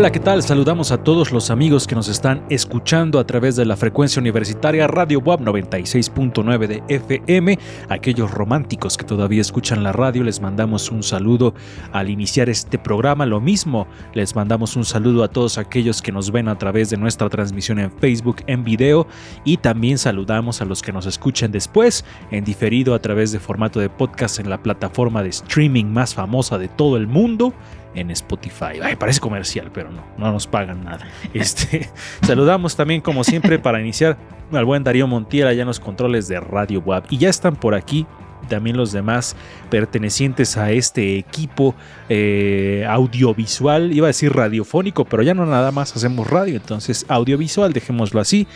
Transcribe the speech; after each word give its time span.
Hola, 0.00 0.12
¿qué 0.12 0.18
tal? 0.18 0.42
Saludamos 0.42 0.92
a 0.92 1.04
todos 1.04 1.30
los 1.30 1.50
amigos 1.50 1.86
que 1.86 1.94
nos 1.94 2.08
están 2.08 2.42
escuchando 2.48 3.18
a 3.18 3.26
través 3.26 3.54
de 3.56 3.66
la 3.66 3.76
frecuencia 3.76 4.18
universitaria 4.18 4.86
Radio 4.86 5.20
WAP 5.20 5.42
96.9 5.42 6.66
de 6.66 6.82
FM. 6.88 7.58
Aquellos 7.90 8.30
románticos 8.30 8.96
que 8.96 9.04
todavía 9.04 9.42
escuchan 9.42 9.82
la 9.82 9.92
radio, 9.92 10.24
les 10.24 10.40
mandamos 10.40 10.90
un 10.90 11.02
saludo 11.02 11.52
al 11.92 12.08
iniciar 12.08 12.48
este 12.48 12.78
programa. 12.78 13.26
Lo 13.26 13.42
mismo, 13.42 13.86
les 14.14 14.34
mandamos 14.34 14.74
un 14.74 14.86
saludo 14.86 15.22
a 15.22 15.28
todos 15.28 15.58
aquellos 15.58 16.00
que 16.00 16.12
nos 16.12 16.30
ven 16.32 16.48
a 16.48 16.56
través 16.56 16.88
de 16.88 16.96
nuestra 16.96 17.28
transmisión 17.28 17.78
en 17.78 17.92
Facebook 17.92 18.36
en 18.46 18.64
video 18.64 19.06
y 19.44 19.58
también 19.58 19.98
saludamos 19.98 20.62
a 20.62 20.64
los 20.64 20.80
que 20.80 20.94
nos 20.94 21.04
escuchen 21.04 21.52
después 21.52 22.06
en 22.30 22.42
diferido 22.42 22.94
a 22.94 23.00
través 23.00 23.32
de 23.32 23.38
formato 23.38 23.80
de 23.80 23.90
podcast 23.90 24.40
en 24.40 24.48
la 24.48 24.62
plataforma 24.62 25.22
de 25.22 25.28
streaming 25.28 25.84
más 25.84 26.14
famosa 26.14 26.56
de 26.56 26.68
todo 26.68 26.96
el 26.96 27.06
mundo 27.06 27.52
en 27.94 28.10
Spotify. 28.10 28.80
Parece 28.98 29.20
comercial, 29.20 29.70
pero 29.72 29.90
no, 29.90 30.04
no 30.16 30.32
nos 30.32 30.46
pagan 30.46 30.84
nada. 30.84 31.06
Este, 31.34 31.88
saludamos 32.22 32.76
también, 32.76 33.00
como 33.00 33.24
siempre, 33.24 33.58
para 33.58 33.80
iniciar 33.80 34.16
al 34.52 34.64
buen 34.64 34.84
Darío 34.84 35.06
Montiel 35.06 35.46
allá 35.46 35.62
en 35.62 35.68
los 35.68 35.80
controles 35.80 36.28
de 36.28 36.40
Radio 36.40 36.80
Web. 36.80 37.04
Y 37.10 37.18
ya 37.18 37.28
están 37.28 37.56
por 37.56 37.74
aquí 37.74 38.06
también 38.48 38.76
los 38.76 38.92
demás 38.92 39.36
pertenecientes 39.70 40.56
a 40.56 40.72
este 40.72 41.18
equipo 41.18 41.74
eh, 42.08 42.84
audiovisual, 42.88 43.92
iba 43.92 44.06
a 44.06 44.08
decir 44.08 44.32
radiofónico, 44.32 45.04
pero 45.04 45.22
ya 45.22 45.34
no 45.34 45.46
nada 45.46 45.70
más 45.70 45.94
hacemos 45.96 46.28
radio, 46.28 46.56
entonces 46.56 47.06
audiovisual, 47.08 47.72
dejémoslo 47.72 48.20
así. 48.20 48.46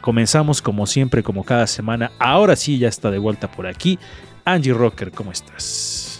Comenzamos 0.00 0.60
como 0.60 0.86
siempre, 0.86 1.22
como 1.22 1.44
cada 1.44 1.68
semana. 1.68 2.10
Ahora 2.18 2.56
sí, 2.56 2.78
ya 2.78 2.88
está 2.88 3.10
de 3.10 3.18
vuelta 3.18 3.48
por 3.50 3.68
aquí. 3.68 4.00
Angie 4.44 4.72
Rocker, 4.72 5.12
¿cómo 5.12 5.30
estás? 5.30 6.11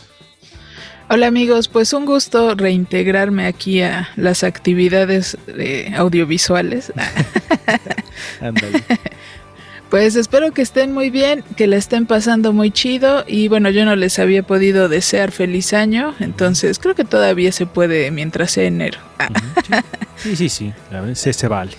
Hola 1.15 1.27
amigos, 1.27 1.69
pues 1.69 1.93
un 1.93 2.07
gusto 2.07 2.55
reintegrarme 2.55 3.45
aquí 3.45 3.83
a 3.83 4.09
las 4.17 4.43
actividades 4.45 5.37
eh, 5.47 5.93
audiovisuales. 5.95 6.91
Pues 9.91 10.17
espero 10.17 10.53
que 10.53 10.63
estén 10.63 10.95
muy 10.95 11.11
bien, 11.11 11.45
que 11.55 11.67
la 11.67 11.77
estén 11.77 12.07
pasando 12.07 12.55
muy 12.55 12.71
chido. 12.71 13.27
Y 13.27 13.49
bueno, 13.49 13.69
yo 13.69 13.85
no 13.85 13.95
les 13.95 14.19
había 14.19 14.43
podido 14.43 14.89
desear 14.89 15.33
feliz 15.33 15.75
año, 15.75 16.15
entonces 16.19 16.79
creo 16.79 16.95
que 16.95 17.05
todavía 17.05 17.53
se 17.53 17.67
puede 17.67 18.11
mientras 18.11 18.53
sea 18.53 18.65
enero. 18.65 18.99
Ah, 19.19 19.29
Sí, 20.17 20.35
sí, 20.35 20.49
sí, 20.49 20.73
se, 21.13 21.35
se 21.35 21.47
vale. 21.47 21.73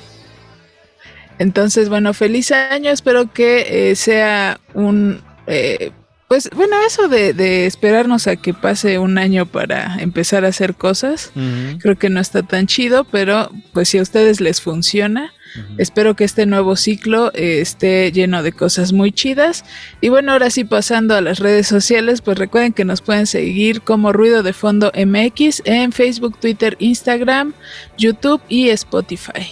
Entonces, 1.39 1.89
bueno, 1.89 2.13
feliz 2.13 2.51
año, 2.51 2.91
espero 2.91 3.33
que 3.33 3.89
eh, 3.89 3.95
sea 3.95 4.59
un... 4.75 5.23
eh, 5.47 5.91
pues 6.33 6.49
bueno, 6.55 6.75
eso 6.87 7.09
de, 7.09 7.33
de 7.33 7.67
esperarnos 7.67 8.25
a 8.25 8.37
que 8.37 8.55
pase 8.55 8.97
un 8.97 9.19
año 9.19 9.45
para 9.45 9.97
empezar 9.99 10.45
a 10.45 10.47
hacer 10.47 10.73
cosas, 10.73 11.31
creo 11.77 11.95
que 11.95 12.09
no 12.09 12.19
está 12.19 12.41
tan 12.41 12.65
chido, 12.65 13.03
pero 13.03 13.51
pues 13.71 13.89
si 13.89 13.99
a 13.99 14.01
ustedes 14.01 14.41
les 14.41 14.59
funciona, 14.59 15.31
espero 15.77 16.15
que 16.15 16.23
este 16.23 16.47
nuevo 16.47 16.75
ciclo 16.75 17.31
eh, 17.35 17.61
esté 17.61 18.11
lleno 18.11 18.41
de 18.41 18.51
cosas 18.51 18.93
muy 18.93 19.11
chidas. 19.11 19.63
Y 20.01 20.09
bueno, 20.09 20.31
ahora 20.31 20.49
sí 20.49 20.63
pasando 20.63 21.13
a 21.13 21.21
las 21.21 21.37
redes 21.37 21.67
sociales, 21.67 22.21
pues 22.21 22.39
recuerden 22.39 22.73
que 22.73 22.83
nos 22.83 23.01
pueden 23.01 23.27
seguir 23.27 23.81
como 23.81 24.11
Ruido 24.11 24.41
de 24.41 24.53
Fondo 24.53 24.91
MX 24.95 25.61
en 25.65 25.91
Facebook, 25.91 26.39
Twitter, 26.39 26.77
Instagram, 26.79 27.53
YouTube 27.95 28.41
y 28.49 28.69
Spotify. 28.69 29.45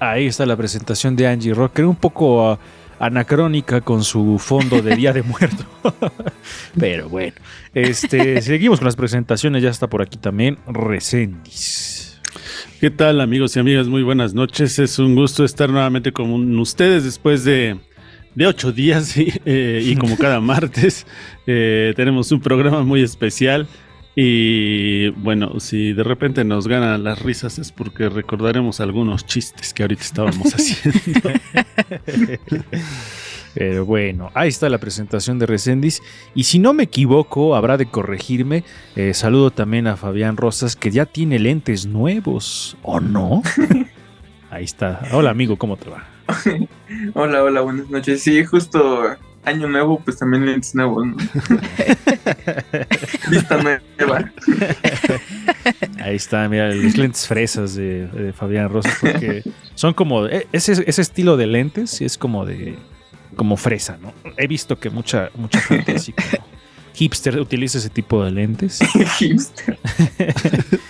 Ahí 0.00 0.26
está 0.26 0.44
la 0.44 0.58
presentación 0.58 1.16
de 1.16 1.28
Angie 1.28 1.54
Rocker, 1.54 1.86
un 1.86 1.96
poco 1.96 2.50
ah, 2.50 2.58
anacrónica 2.98 3.80
con 3.80 4.04
su 4.04 4.38
fondo 4.38 4.82
de 4.82 4.96
Día 4.96 5.12
de 5.12 5.22
Muerto. 5.22 5.64
Pero 6.78 7.08
bueno, 7.08 7.34
este, 7.74 8.40
seguimos 8.42 8.78
con 8.78 8.86
las 8.86 8.96
presentaciones, 8.96 9.62
ya 9.62 9.70
está 9.70 9.88
por 9.88 10.02
aquí 10.02 10.16
también 10.16 10.58
Recendis. 10.66 12.20
¿Qué 12.80 12.90
tal 12.90 13.20
amigos 13.20 13.56
y 13.56 13.60
amigas? 13.60 13.86
Muy 13.86 14.02
buenas 14.02 14.34
noches. 14.34 14.78
Es 14.78 14.98
un 14.98 15.14
gusto 15.14 15.44
estar 15.44 15.70
nuevamente 15.70 16.12
con 16.12 16.58
ustedes 16.58 17.04
después 17.04 17.42
de, 17.44 17.78
de 18.34 18.46
ocho 18.46 18.70
días 18.70 19.16
y, 19.16 19.32
eh, 19.44 19.80
y 19.82 19.96
como 19.96 20.16
cada 20.18 20.40
martes 20.40 21.06
eh, 21.46 21.94
tenemos 21.96 22.30
un 22.32 22.40
programa 22.40 22.82
muy 22.82 23.02
especial. 23.02 23.66
Y 24.18 25.08
bueno, 25.10 25.60
si 25.60 25.92
de 25.92 26.02
repente 26.02 26.42
nos 26.42 26.66
ganan 26.66 27.04
las 27.04 27.20
risas 27.20 27.58
es 27.58 27.70
porque 27.70 28.08
recordaremos 28.08 28.80
algunos 28.80 29.26
chistes 29.26 29.74
que 29.74 29.82
ahorita 29.82 30.02
estábamos 30.02 30.46
haciendo. 30.54 31.30
Pero 33.52 33.84
bueno, 33.84 34.30
ahí 34.32 34.48
está 34.48 34.70
la 34.70 34.78
presentación 34.78 35.38
de 35.38 35.44
Recendis. 35.44 36.02
Y 36.34 36.44
si 36.44 36.58
no 36.58 36.72
me 36.72 36.84
equivoco, 36.84 37.54
habrá 37.54 37.76
de 37.76 37.90
corregirme. 37.90 38.64
eh, 38.96 39.12
saludo 39.12 39.50
también 39.50 39.86
a 39.86 39.98
Fabián 39.98 40.38
Rosas, 40.38 40.76
que 40.76 40.90
ya 40.90 41.04
tiene 41.04 41.38
lentes 41.38 41.84
nuevos, 41.84 42.78
¿o 42.82 43.00
no? 43.00 43.42
Ahí 44.50 44.64
está. 44.64 45.02
Hola 45.12 45.28
amigo, 45.28 45.58
¿cómo 45.58 45.76
te 45.76 45.90
va? 45.90 46.08
Hola, 47.12 47.42
hola, 47.42 47.60
buenas 47.60 47.90
noches. 47.90 48.22
Sí, 48.22 48.42
justo 48.46 49.14
año 49.44 49.68
nuevo, 49.68 50.00
pues 50.02 50.16
también 50.16 50.46
lentes 50.46 50.74
nuevos, 50.74 51.06
¿no? 51.06 51.16
Vista 53.30 53.56
nueva. 53.62 54.30
Ahí 56.00 56.16
está, 56.16 56.48
mira, 56.48 56.72
los 56.74 56.96
lentes 56.96 57.26
fresas 57.26 57.74
de, 57.74 58.06
de 58.08 58.32
Fabián 58.32 58.68
Rosas, 58.68 58.96
porque 59.00 59.42
son 59.74 59.94
como, 59.94 60.26
e- 60.26 60.46
ese, 60.52 60.84
ese 60.86 61.02
estilo 61.02 61.36
de 61.36 61.46
lentes 61.46 62.00
es 62.00 62.16
como 62.18 62.44
de, 62.46 62.76
como 63.34 63.56
fresa, 63.56 63.98
¿no? 64.00 64.12
He 64.36 64.46
visto 64.46 64.78
que 64.78 64.90
mucha, 64.90 65.30
mucha 65.34 65.60
gente 65.60 65.92
así 65.96 66.12
como 66.12 66.46
hipster 66.94 67.38
utiliza 67.40 67.78
ese 67.78 67.90
tipo 67.90 68.24
de 68.24 68.30
lentes. 68.30 68.78
Hipster. 69.18 69.78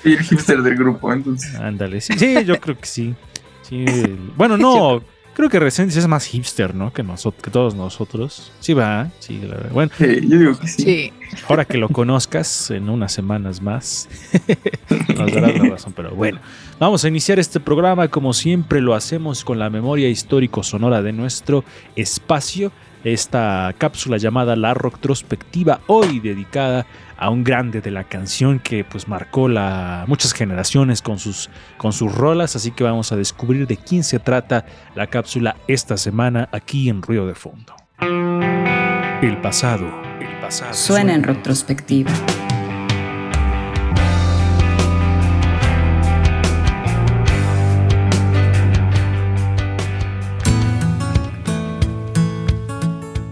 Y 0.05 0.13
el 0.13 0.21
hipster 0.23 0.63
del 0.63 0.77
grupo, 0.77 1.13
entonces. 1.13 1.55
Ándale, 1.57 2.01
sí, 2.01 2.13
sí, 2.17 2.45
yo 2.45 2.61
creo 2.61 2.79
que 2.79 2.87
sí. 2.87 3.15
Sí, 3.63 3.85
el- 3.87 4.17
Bueno, 4.37 4.57
no, 4.59 5.03
creo 5.37 5.51
que 5.51 5.61
Resendiz 5.61 5.97
es 5.99 6.09
más 6.09 6.25
hipster, 6.25 6.75
¿no? 6.75 6.95
Que, 6.95 7.03
nosotros, 7.03 7.43
que 7.43 7.51
todos 7.51 7.75
nosotros. 7.75 8.51
Sí, 8.59 8.73
va, 8.73 9.11
sí, 9.19 9.39
la 9.43 9.57
verdad. 9.57 9.71
Bueno, 9.71 9.93
Sí, 9.99 10.27
yo 10.27 10.39
digo 10.39 10.59
que 10.59 10.67
sí. 10.67 10.83
Sí. 10.83 11.13
ahora 11.47 11.67
que 11.67 11.77
lo 11.77 11.91
conozcas 11.91 12.71
en 12.71 12.89
unas 12.89 13.13
semanas 13.13 13.61
más, 13.61 14.09
nos 15.15 15.33
darás 15.33 15.59
la 15.59 15.69
razón. 15.69 15.93
Pero 15.95 16.13
bueno, 16.13 16.41
vamos 16.81 17.05
a 17.05 17.09
iniciar 17.09 17.39
este 17.39 17.61
programa 17.61 18.09
como 18.09 18.33
siempre 18.33 18.81
lo 18.81 18.95
hacemos 18.95 19.45
con 19.45 19.59
la 19.59 19.69
memoria 19.69 20.09
histórico-sonora 20.09 21.03
de 21.03 21.13
nuestro 21.13 21.65
espacio. 21.97 22.73
Esta 23.05 23.73
cápsula 23.79 24.17
llamada 24.17 24.57
La 24.57 24.73
Retrospectiva, 24.75 25.81
hoy 25.87 26.19
dedicada 26.19 26.81
a 26.81 26.87
un 27.25 27.45
grande 27.45 27.81
de 27.81 27.91
la 27.91 28.05
canción 28.05 28.59
que 28.59 28.85
pues 28.85 29.09
marcó 29.09 29.49
la, 29.49 30.05
muchas 30.07 30.33
generaciones 30.33 31.03
con 31.03 31.19
sus, 31.19 31.51
con 31.79 31.93
sus 31.93 32.15
rolas. 32.15 32.57
Así 32.57 32.71
que 32.71 32.85
vamos 32.85 33.13
a 33.13 33.17
descubrir 33.17 33.67
de 33.67 33.77
quién 33.77 34.05
se 34.05 34.19
trata 34.19 34.67
la 34.95 35.07
cápsula 35.07 35.57
esta 35.67 35.97
semana 35.97 36.49
aquí 36.53 36.89
en 36.89 37.03
Ruido 37.03 37.27
de 37.27 37.35
Fondo. 37.35 37.75
El 38.01 39.39
pasado. 39.41 39.87
El 40.21 40.41
pasado. 40.41 40.75
Suena 40.75 41.15
en 41.15 41.23
retrospectiva. 41.23 42.13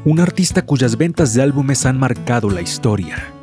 Un 0.06 0.20
artista 0.20 0.60
cuyas 0.60 0.98
ventas 0.98 1.32
de 1.32 1.42
álbumes 1.42 1.86
han 1.86 1.98
marcado 1.98 2.50
la 2.50 2.60
historia. 2.60 3.34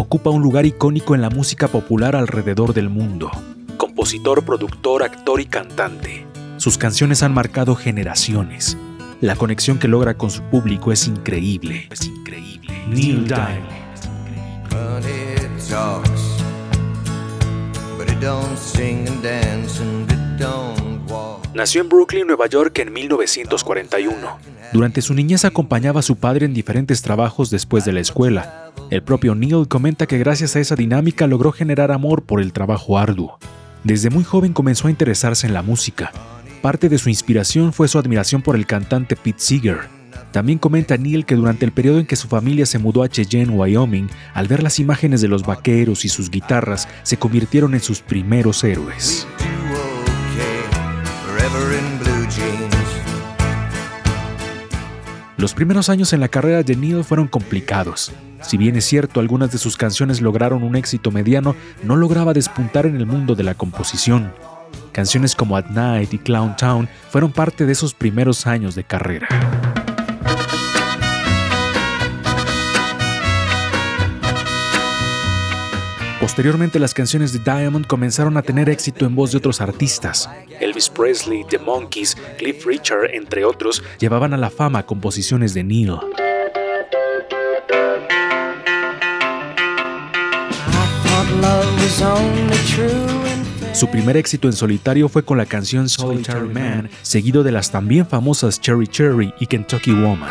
Ocupa 0.00 0.30
un 0.30 0.42
lugar 0.42 0.64
icónico 0.64 1.16
en 1.16 1.22
la 1.22 1.28
música 1.28 1.66
popular 1.66 2.14
alrededor 2.14 2.72
del 2.72 2.88
mundo. 2.88 3.32
Compositor, 3.76 4.44
productor, 4.44 5.02
actor 5.02 5.40
y 5.40 5.46
cantante. 5.46 6.24
Sus 6.56 6.78
canciones 6.78 7.24
han 7.24 7.34
marcado 7.34 7.74
generaciones. 7.74 8.76
La 9.20 9.34
conexión 9.34 9.80
que 9.80 9.88
logra 9.88 10.14
con 10.14 10.30
su 10.30 10.42
público 10.42 10.92
es 10.92 11.08
increíble. 11.08 11.88
Es 11.90 12.06
increíble. 12.06 12.72
Neil 12.86 13.26
Diamond. 13.26 13.66
Nació 21.54 21.80
en 21.80 21.88
Brooklyn, 21.88 22.26
Nueva 22.26 22.46
York 22.46 22.78
en 22.78 22.92
1941. 22.92 24.38
Durante 24.72 25.00
su 25.00 25.14
niñez 25.14 25.46
acompañaba 25.46 26.00
a 26.00 26.02
su 26.02 26.16
padre 26.16 26.44
en 26.44 26.52
diferentes 26.52 27.00
trabajos 27.00 27.50
después 27.50 27.86
de 27.86 27.92
la 27.92 28.00
escuela. 28.00 28.70
El 28.90 29.02
propio 29.02 29.34
Neil 29.34 29.66
comenta 29.66 30.06
que 30.06 30.18
gracias 30.18 30.56
a 30.56 30.60
esa 30.60 30.76
dinámica 30.76 31.26
logró 31.26 31.50
generar 31.50 31.90
amor 31.90 32.24
por 32.24 32.40
el 32.40 32.52
trabajo 32.52 32.98
arduo. 32.98 33.38
Desde 33.82 34.10
muy 34.10 34.24
joven 34.24 34.52
comenzó 34.52 34.88
a 34.88 34.90
interesarse 34.90 35.46
en 35.46 35.54
la 35.54 35.62
música. 35.62 36.12
Parte 36.60 36.90
de 36.90 36.98
su 36.98 37.08
inspiración 37.08 37.72
fue 37.72 37.88
su 37.88 37.98
admiración 37.98 38.42
por 38.42 38.54
el 38.54 38.66
cantante 38.66 39.16
Pete 39.16 39.40
Seeger. 39.40 39.78
También 40.32 40.58
comenta 40.58 40.98
Neil 40.98 41.24
que 41.24 41.34
durante 41.34 41.64
el 41.64 41.72
periodo 41.72 41.98
en 41.98 42.06
que 42.06 42.16
su 42.16 42.28
familia 42.28 42.66
se 42.66 42.78
mudó 42.78 43.02
a 43.02 43.08
Cheyenne, 43.08 43.54
Wyoming, 43.54 44.10
al 44.34 44.48
ver 44.48 44.62
las 44.62 44.78
imágenes 44.78 45.22
de 45.22 45.28
los 45.28 45.44
vaqueros 45.44 46.04
y 46.04 46.10
sus 46.10 46.30
guitarras, 46.30 46.88
se 47.04 47.16
convirtieron 47.16 47.72
en 47.72 47.80
sus 47.80 48.00
primeros 48.00 48.62
héroes. 48.64 49.26
Los 55.38 55.54
primeros 55.54 55.88
años 55.88 56.12
en 56.12 56.18
la 56.18 56.26
carrera 56.26 56.64
de 56.64 56.74
Neil 56.74 57.04
fueron 57.04 57.28
complicados. 57.28 58.10
Si 58.42 58.56
bien 58.56 58.74
es 58.74 58.84
cierto, 58.86 59.20
algunas 59.20 59.52
de 59.52 59.58
sus 59.58 59.76
canciones 59.76 60.20
lograron 60.20 60.64
un 60.64 60.74
éxito 60.74 61.12
mediano, 61.12 61.54
no 61.84 61.94
lograba 61.94 62.32
despuntar 62.32 62.86
en 62.86 62.96
el 62.96 63.06
mundo 63.06 63.36
de 63.36 63.44
la 63.44 63.54
composición. 63.54 64.32
Canciones 64.90 65.36
como 65.36 65.56
At 65.56 65.70
Night 65.70 66.12
y 66.12 66.18
Clown 66.18 66.56
Town 66.56 66.88
fueron 67.10 67.30
parte 67.30 67.66
de 67.66 67.72
esos 67.72 67.94
primeros 67.94 68.48
años 68.48 68.74
de 68.74 68.82
carrera. 68.82 69.28
Posteriormente 76.28 76.78
las 76.78 76.92
canciones 76.92 77.32
de 77.32 77.38
Diamond 77.38 77.86
comenzaron 77.86 78.36
a 78.36 78.42
tener 78.42 78.68
éxito 78.68 79.06
en 79.06 79.14
voz 79.14 79.32
de 79.32 79.38
otros 79.38 79.62
artistas. 79.62 80.28
Elvis 80.60 80.90
Presley, 80.90 81.42
The 81.48 81.58
Monkees, 81.58 82.18
Cliff 82.36 82.66
Richard, 82.66 83.14
entre 83.14 83.46
otros, 83.46 83.82
llevaban 83.98 84.34
a 84.34 84.36
la 84.36 84.50
fama 84.50 84.84
composiciones 84.84 85.54
de 85.54 85.64
Neil. 85.64 85.96
Su 93.72 93.88
primer 93.90 94.18
éxito 94.18 94.48
en 94.48 94.52
solitario 94.52 95.08
fue 95.08 95.24
con 95.24 95.38
la 95.38 95.46
canción 95.46 95.88
Solitary 95.88 96.48
Man, 96.48 96.90
seguido 97.00 97.42
de 97.42 97.52
las 97.52 97.70
también 97.70 98.06
famosas 98.06 98.60
Cherry 98.60 98.86
Cherry 98.86 99.32
y 99.40 99.46
Kentucky 99.46 99.92
Woman. 99.92 100.30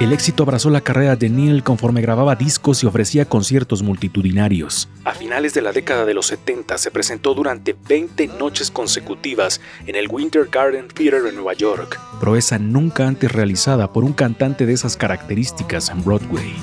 El 0.00 0.12
éxito 0.12 0.44
abrazó 0.44 0.70
la 0.70 0.80
carrera 0.80 1.16
de 1.16 1.28
Neil 1.28 1.64
conforme 1.64 2.00
grababa 2.00 2.36
discos 2.36 2.84
y 2.84 2.86
ofrecía 2.86 3.24
conciertos 3.24 3.82
multitudinarios. 3.82 4.88
A 5.02 5.12
finales 5.12 5.54
de 5.54 5.60
la 5.60 5.72
década 5.72 6.04
de 6.04 6.14
los 6.14 6.26
70 6.26 6.78
se 6.78 6.92
presentó 6.92 7.34
durante 7.34 7.74
20 7.88 8.28
noches 8.38 8.70
consecutivas 8.70 9.60
en 9.86 9.96
el 9.96 10.06
Winter 10.08 10.48
Garden 10.52 10.86
Theater 10.86 11.22
en 11.26 11.34
Nueva 11.34 11.54
York, 11.54 11.98
proeza 12.20 12.60
nunca 12.60 13.08
antes 13.08 13.32
realizada 13.32 13.92
por 13.92 14.04
un 14.04 14.12
cantante 14.12 14.66
de 14.66 14.72
esas 14.72 14.96
características 14.96 15.90
en 15.90 16.04
Broadway. 16.04 16.54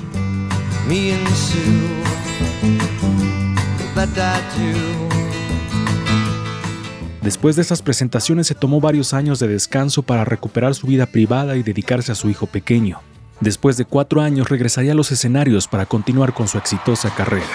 Después 7.20 7.56
de 7.56 7.62
esas 7.62 7.82
presentaciones 7.82 8.46
se 8.46 8.54
tomó 8.54 8.80
varios 8.80 9.12
años 9.12 9.38
de 9.40 9.48
descanso 9.48 10.02
para 10.02 10.24
recuperar 10.24 10.74
su 10.74 10.86
vida 10.86 11.04
privada 11.04 11.56
y 11.56 11.62
dedicarse 11.62 12.12
a 12.12 12.14
su 12.14 12.30
hijo 12.30 12.46
pequeño. 12.46 13.02
Después 13.40 13.76
de 13.76 13.84
cuatro 13.84 14.22
años 14.22 14.48
regresaría 14.48 14.92
a 14.92 14.94
los 14.94 15.12
escenarios 15.12 15.68
para 15.68 15.86
continuar 15.86 16.32
con 16.32 16.48
su 16.48 16.58
exitosa 16.58 17.14
carrera. 17.14 17.46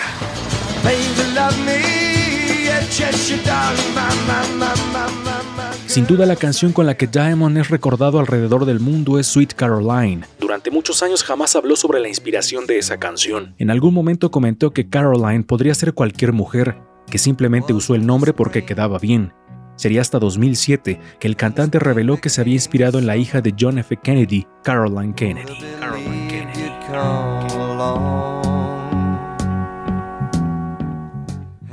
Sin 5.88 6.08
duda 6.08 6.26
la 6.26 6.36
canción 6.36 6.72
con 6.72 6.86
la 6.86 6.96
que 6.96 7.08
Diamond 7.08 7.58
es 7.58 7.70
recordado 7.70 8.20
alrededor 8.20 8.66
del 8.66 8.80
mundo 8.80 9.20
es 9.20 9.28
Sweet 9.28 9.54
Caroline. 9.56 10.24
Durante 10.40 10.72
muchos 10.72 11.04
años 11.04 11.24
jamás 11.24 11.56
habló 11.56 11.76
sobre 11.76 12.00
la 12.00 12.08
inspiración 12.08 12.66
de 12.66 12.78
esa 12.78 12.98
canción. 12.98 13.56
En 13.58 13.72
algún 13.72 13.94
momento 13.94 14.32
comentó 14.32 14.72
que 14.72 14.88
Caroline 14.88 15.44
podría 15.44 15.74
ser 15.74 15.94
cualquier 15.94 16.32
mujer, 16.32 16.78
que 17.10 17.18
simplemente 17.18 17.74
usó 17.74 17.96
el 17.96 18.06
nombre 18.06 18.34
porque 18.34 18.64
quedaba 18.64 19.00
bien. 19.00 19.34
Sería 19.82 20.02
hasta 20.02 20.20
2007 20.20 21.00
que 21.20 21.28
el 21.28 21.36
cantante 21.36 21.80
reveló 21.80 22.18
que 22.18 22.30
se 22.30 22.40
había 22.40 22.54
inspirado 22.54 23.00
en 23.00 23.08
la 23.08 23.18
hija 23.18 23.42
de 23.42 23.56
John 23.60 23.80
F. 23.80 23.98
Kennedy, 23.98 24.46
Caroline 24.64 25.16
Kennedy. 25.16 25.58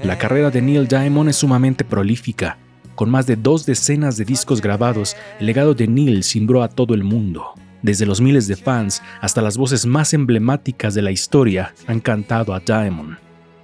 La 0.02 0.16
carrera 0.16 0.50
de 0.50 0.62
Neil 0.62 0.88
Diamond 0.88 1.28
es 1.28 1.37
sumamente 1.37 1.84
prolífica. 1.84 2.56
Con 2.94 3.10
más 3.10 3.26
de 3.26 3.37
dos 3.37 3.66
decenas 3.66 4.16
de 4.16 4.25
discos 4.25 4.62
grabados, 4.62 5.14
el 5.38 5.44
legado 5.44 5.75
de 5.75 5.87
Neil 5.87 6.25
cimbró 6.25 6.62
a 6.62 6.70
todo 6.70 6.94
el 6.94 7.05
mundo. 7.05 7.52
Desde 7.82 8.06
los 8.06 8.22
miles 8.22 8.49
de 8.49 8.56
fans 8.56 9.02
hasta 9.20 9.43
las 9.43 9.58
voces 9.58 9.84
más 9.84 10.14
emblemáticas 10.14 10.94
de 10.94 11.02
la 11.02 11.10
historia 11.10 11.75
han 11.87 12.00
cantado 12.00 12.55
a 12.55 12.60
Diamond. 12.60 13.19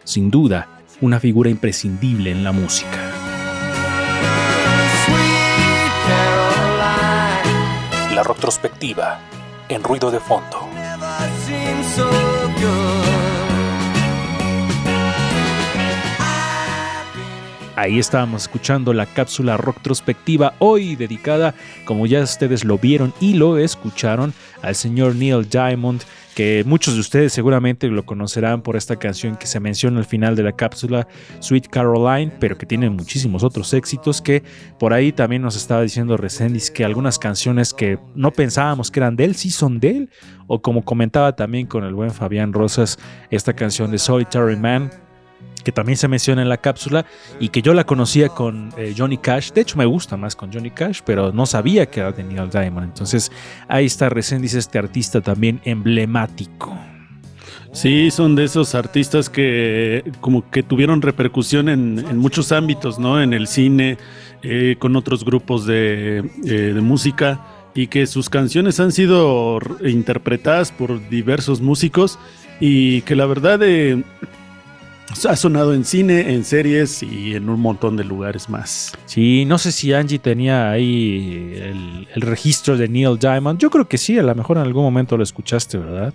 Sin 0.04 0.30
duda, 0.30 0.68
una 1.00 1.18
figura 1.18 1.48
imprescindible 1.48 2.30
en 2.30 2.44
la 2.44 2.52
música. 2.52 3.13
Retrospectiva 8.24 9.20
en 9.68 9.82
ruido 9.82 10.10
de 10.10 10.20
fondo. 10.20 10.68
Ahí 17.76 17.98
estábamos 17.98 18.42
escuchando 18.42 18.92
la 18.92 19.04
cápsula 19.04 19.56
retrospectiva 19.56 20.54
hoy 20.60 20.94
dedicada, 20.94 21.54
como 21.84 22.06
ya 22.06 22.22
ustedes 22.22 22.64
lo 22.64 22.78
vieron 22.78 23.12
y 23.20 23.34
lo 23.34 23.58
escucharon, 23.58 24.32
al 24.62 24.76
señor 24.76 25.16
Neil 25.16 25.48
Diamond, 25.48 26.02
que 26.36 26.62
muchos 26.64 26.94
de 26.94 27.00
ustedes 27.00 27.32
seguramente 27.32 27.88
lo 27.88 28.06
conocerán 28.06 28.62
por 28.62 28.76
esta 28.76 28.96
canción 28.96 29.36
que 29.36 29.46
se 29.46 29.58
menciona 29.58 29.98
al 29.98 30.04
final 30.04 30.36
de 30.36 30.44
la 30.44 30.52
cápsula, 30.52 31.08
Sweet 31.40 31.66
Caroline, 31.68 32.32
pero 32.38 32.56
que 32.56 32.64
tiene 32.64 32.90
muchísimos 32.90 33.42
otros 33.42 33.72
éxitos 33.74 34.22
que 34.22 34.44
por 34.78 34.92
ahí 34.92 35.10
también 35.10 35.42
nos 35.42 35.56
estaba 35.56 35.82
diciendo 35.82 36.16
Resendiz 36.16 36.70
que 36.70 36.84
algunas 36.84 37.18
canciones 37.18 37.74
que 37.74 37.98
no 38.14 38.32
pensábamos 38.32 38.92
que 38.92 39.00
eran 39.00 39.16
de 39.16 39.24
él, 39.24 39.34
sí 39.34 39.50
son 39.50 39.80
de 39.80 39.90
él, 39.90 40.10
o 40.46 40.62
como 40.62 40.84
comentaba 40.84 41.34
también 41.34 41.66
con 41.66 41.82
el 41.82 41.94
buen 41.94 42.12
Fabián 42.12 42.52
Rosas, 42.52 42.98
esta 43.30 43.52
canción 43.52 43.90
de 43.90 43.98
Solitary 43.98 44.56
Man, 44.56 44.90
que 45.64 45.72
también 45.72 45.96
se 45.96 46.06
menciona 46.06 46.42
en 46.42 46.48
la 46.48 46.58
cápsula 46.58 47.06
y 47.40 47.48
que 47.48 47.62
yo 47.62 47.74
la 47.74 47.84
conocía 47.84 48.28
con 48.28 48.72
eh, 48.76 48.94
Johnny 48.96 49.18
Cash. 49.18 49.52
De 49.52 49.62
hecho, 49.62 49.76
me 49.76 49.86
gusta 49.86 50.16
más 50.16 50.36
con 50.36 50.52
Johnny 50.52 50.70
Cash, 50.70 51.00
pero 51.04 51.32
no 51.32 51.46
sabía 51.46 51.86
que 51.86 52.00
era 52.00 52.12
de 52.12 52.22
Neil 52.22 52.50
Diamond. 52.50 52.84
Entonces, 52.84 53.32
ahí 53.66 53.86
está 53.86 54.08
recién 54.08 54.42
dice 54.42 54.58
este 54.58 54.78
artista 54.78 55.20
también 55.20 55.60
emblemático. 55.64 56.76
Sí, 57.72 58.12
son 58.12 58.36
de 58.36 58.44
esos 58.44 58.76
artistas 58.76 59.28
que 59.28 60.12
como 60.20 60.48
que 60.48 60.62
tuvieron 60.62 61.02
repercusión 61.02 61.68
en, 61.68 62.16
muchos 62.18 62.52
ámbitos, 62.52 63.00
¿no? 63.00 63.20
En 63.20 63.32
el 63.32 63.48
cine, 63.48 63.98
eh, 64.42 64.76
con 64.78 64.94
otros 64.94 65.24
grupos 65.24 65.66
eh, 65.68 66.22
de 66.44 66.80
música 66.80 67.40
y 67.74 67.88
que 67.88 68.06
sus 68.06 68.30
canciones 68.30 68.78
han 68.78 68.92
sido 68.92 69.58
interpretadas 69.84 70.70
por 70.70 71.08
diversos 71.08 71.60
músicos 71.60 72.18
y 72.60 73.02
que 73.02 73.16
la 73.16 73.26
verdad 73.26 73.60
ha 75.28 75.36
sonado 75.36 75.74
en 75.74 75.84
cine, 75.84 76.34
en 76.34 76.44
series 76.44 77.02
y 77.02 77.34
en 77.34 77.48
un 77.48 77.60
montón 77.60 77.96
de 77.96 78.04
lugares 78.04 78.48
más. 78.48 78.92
Sí, 79.06 79.44
no 79.44 79.58
sé 79.58 79.72
si 79.72 79.92
Angie 79.92 80.18
tenía 80.18 80.70
ahí 80.70 81.54
el, 81.56 82.08
el, 82.14 82.22
registro 82.22 82.76
de 82.76 82.88
Neil 82.88 83.18
Diamond. 83.18 83.58
Yo 83.58 83.70
creo 83.70 83.88
que 83.88 83.98
sí, 83.98 84.18
a 84.18 84.22
lo 84.22 84.34
mejor 84.34 84.56
en 84.56 84.64
algún 84.64 84.82
momento 84.82 85.16
lo 85.16 85.22
escuchaste, 85.22 85.78
¿verdad? 85.78 86.14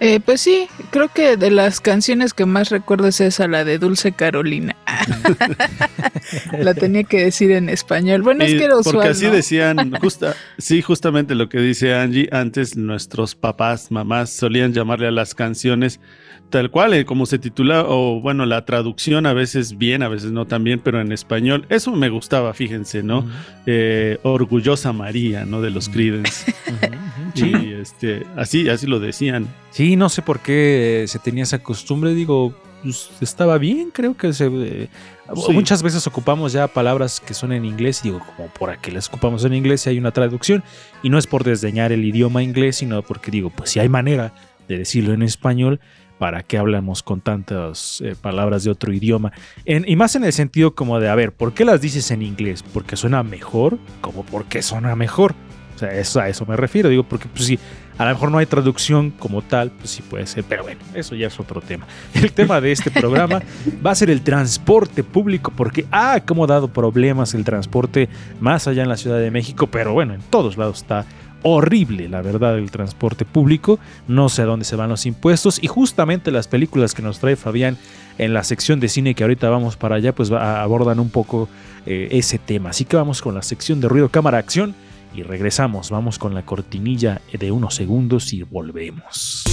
Eh, 0.00 0.20
pues 0.20 0.40
sí, 0.40 0.68
creo 0.90 1.08
que 1.08 1.36
de 1.36 1.50
las 1.50 1.80
canciones 1.80 2.34
que 2.34 2.46
más 2.46 2.70
recuerdo 2.70 3.08
es 3.08 3.20
esa, 3.20 3.48
la 3.48 3.64
de 3.64 3.78
Dulce 3.78 4.12
Carolina. 4.12 4.76
la 6.58 6.74
tenía 6.74 7.04
que 7.04 7.24
decir 7.24 7.52
en 7.52 7.68
español. 7.68 8.22
Bueno, 8.22 8.44
es 8.44 8.54
que 8.54 8.64
era 8.64 8.76
usual, 8.76 8.96
Porque 8.96 9.08
así 9.10 9.26
decían, 9.26 9.92
justa, 10.00 10.34
sí, 10.58 10.82
justamente 10.82 11.34
lo 11.34 11.48
que 11.48 11.58
dice 11.58 11.94
Angie, 11.94 12.28
antes 12.32 12.76
nuestros 12.76 13.34
papás, 13.34 13.90
mamás 13.90 14.30
solían 14.30 14.72
llamarle 14.72 15.08
a 15.08 15.12
las 15.12 15.34
canciones 15.34 16.00
tal 16.50 16.70
cual, 16.70 16.94
eh, 16.94 17.04
como 17.04 17.26
se 17.26 17.38
titula, 17.38 17.84
o 17.86 18.20
bueno, 18.20 18.46
la 18.46 18.64
traducción 18.64 19.26
a 19.26 19.32
veces 19.32 19.76
bien, 19.76 20.02
a 20.02 20.08
veces 20.08 20.30
no 20.32 20.46
tan 20.46 20.64
bien, 20.64 20.80
pero 20.82 21.00
en 21.00 21.12
español, 21.12 21.66
eso 21.68 21.92
me 21.92 22.08
gustaba, 22.08 22.54
fíjense, 22.54 23.02
¿no? 23.02 23.18
Uh 23.18 23.22
-huh. 23.22 23.62
eh, 23.66 24.18
Orgullosa 24.22 24.92
María, 24.92 25.44
¿no? 25.44 25.60
De 25.60 25.70
los 25.70 25.88
Creedence. 25.88 26.54
Uh 26.64 27.40
-huh. 27.40 27.70
Y 27.70 27.72
este, 27.80 28.26
así, 28.36 28.68
así 28.68 28.86
lo 28.86 29.00
decían. 29.00 29.48
Sí, 29.70 29.96
no 29.96 30.08
sé 30.08 30.22
por 30.22 30.40
qué 30.40 31.04
se 31.08 31.18
tenía 31.18 31.42
esa 31.42 31.58
costumbre, 31.62 32.14
digo, 32.14 32.54
pues, 32.84 33.10
estaba 33.20 33.58
bien, 33.58 33.90
creo 33.90 34.14
que 34.16 34.32
se... 34.32 34.46
Eh, 34.46 34.88
sí. 35.34 35.52
Muchas 35.52 35.82
veces 35.82 36.06
ocupamos 36.06 36.52
ya 36.52 36.68
palabras 36.68 37.18
que 37.18 37.32
son 37.34 37.52
en 37.52 37.64
inglés 37.64 38.00
y 38.04 38.08
digo, 38.08 38.20
como 38.36 38.48
por 38.48 38.70
aquí 38.70 38.90
las 38.90 39.08
ocupamos 39.08 39.44
en 39.44 39.54
inglés 39.54 39.86
y 39.86 39.90
hay 39.90 39.98
una 39.98 40.10
traducción 40.10 40.62
y 41.02 41.08
no 41.08 41.18
es 41.18 41.26
por 41.26 41.44
desdeñar 41.44 41.92
el 41.92 42.04
idioma 42.04 42.42
inglés, 42.42 42.76
sino 42.76 43.02
porque 43.02 43.30
digo, 43.30 43.50
pues 43.50 43.70
si 43.70 43.80
hay 43.80 43.88
manera 43.88 44.34
de 44.68 44.78
decirlo 44.78 45.14
en 45.14 45.22
español, 45.22 45.80
¿para 46.18 46.42
qué 46.42 46.58
hablamos 46.58 47.02
con 47.02 47.20
tantas 47.20 48.00
eh, 48.00 48.14
palabras 48.20 48.64
de 48.64 48.70
otro 48.70 48.92
idioma? 48.92 49.32
Y 49.64 49.96
más 49.96 50.16
en 50.16 50.24
el 50.24 50.32
sentido 50.32 50.74
como 50.74 51.00
de, 51.00 51.08
a 51.08 51.14
ver, 51.14 51.32
¿por 51.32 51.54
qué 51.54 51.64
las 51.64 51.80
dices 51.80 52.10
en 52.10 52.22
inglés? 52.22 52.62
¿Porque 52.62 52.96
suena 52.96 53.22
mejor? 53.22 53.78
Como 54.00 54.24
porque 54.24 54.62
suena 54.62 54.94
mejor. 54.96 55.34
O 55.74 55.78
sea, 55.78 55.92
eso, 55.92 56.20
a 56.20 56.28
eso 56.28 56.46
me 56.46 56.56
refiero. 56.56 56.88
Digo, 56.88 57.02
porque 57.02 57.28
pues 57.28 57.46
sí, 57.46 57.58
a 57.98 58.04
lo 58.04 58.10
mejor 58.10 58.30
no 58.30 58.38
hay 58.38 58.46
traducción 58.46 59.10
como 59.10 59.42
tal, 59.42 59.70
pues 59.70 59.90
sí 59.90 60.02
puede 60.02 60.26
ser, 60.26 60.44
pero 60.48 60.64
bueno, 60.64 60.80
eso 60.94 61.14
ya 61.14 61.28
es 61.28 61.38
otro 61.38 61.60
tema. 61.60 61.86
El 62.14 62.32
tema 62.32 62.60
de 62.60 62.72
este 62.72 62.90
programa 62.90 63.42
va 63.84 63.92
a 63.92 63.94
ser 63.94 64.10
el 64.10 64.22
transporte 64.22 65.04
público, 65.04 65.52
porque 65.54 65.86
ha 65.90 66.20
como 66.20 66.46
dado 66.46 66.68
problemas 66.68 67.34
el 67.34 67.44
transporte 67.44 68.08
más 68.40 68.66
allá 68.66 68.82
en 68.82 68.88
la 68.88 68.96
Ciudad 68.96 69.18
de 69.18 69.30
México, 69.30 69.68
pero 69.68 69.92
bueno, 69.92 70.14
en 70.14 70.20
todos 70.22 70.56
lados 70.56 70.78
está 70.78 71.06
horrible, 71.44 72.08
la 72.08 72.22
verdad, 72.22 72.58
el 72.58 72.70
transporte 72.70 73.24
público. 73.24 73.78
No 74.08 74.28
sé 74.28 74.42
a 74.42 74.46
dónde 74.46 74.64
se 74.64 74.74
van 74.74 74.88
los 74.88 75.06
impuestos 75.06 75.62
y 75.62 75.68
justamente 75.68 76.32
las 76.32 76.48
películas 76.48 76.94
que 76.94 77.02
nos 77.02 77.20
trae 77.20 77.36
Fabián 77.36 77.76
en 78.18 78.34
la 78.34 78.42
sección 78.42 78.80
de 78.80 78.88
cine 78.88 79.14
que 79.14 79.22
ahorita 79.22 79.48
vamos 79.50 79.76
para 79.76 79.96
allá, 79.96 80.14
pues 80.14 80.30
abordan 80.32 80.98
un 80.98 81.10
poco 81.10 81.48
eh, 81.86 82.08
ese 82.10 82.38
tema. 82.38 82.70
Así 82.70 82.84
que 82.84 82.96
vamos 82.96 83.22
con 83.22 83.34
la 83.34 83.42
sección 83.42 83.80
de 83.80 83.88
ruido, 83.88 84.08
cámara, 84.08 84.38
acción 84.38 84.74
y 85.14 85.22
regresamos. 85.22 85.90
Vamos 85.90 86.18
con 86.18 86.34
la 86.34 86.44
cortinilla 86.44 87.20
de 87.32 87.52
unos 87.52 87.74
segundos 87.74 88.32
y 88.32 88.42
volvemos. 88.42 89.44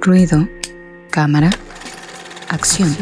Ruido, 0.00 0.46
cámara, 1.10 1.50
acción. 2.48 2.94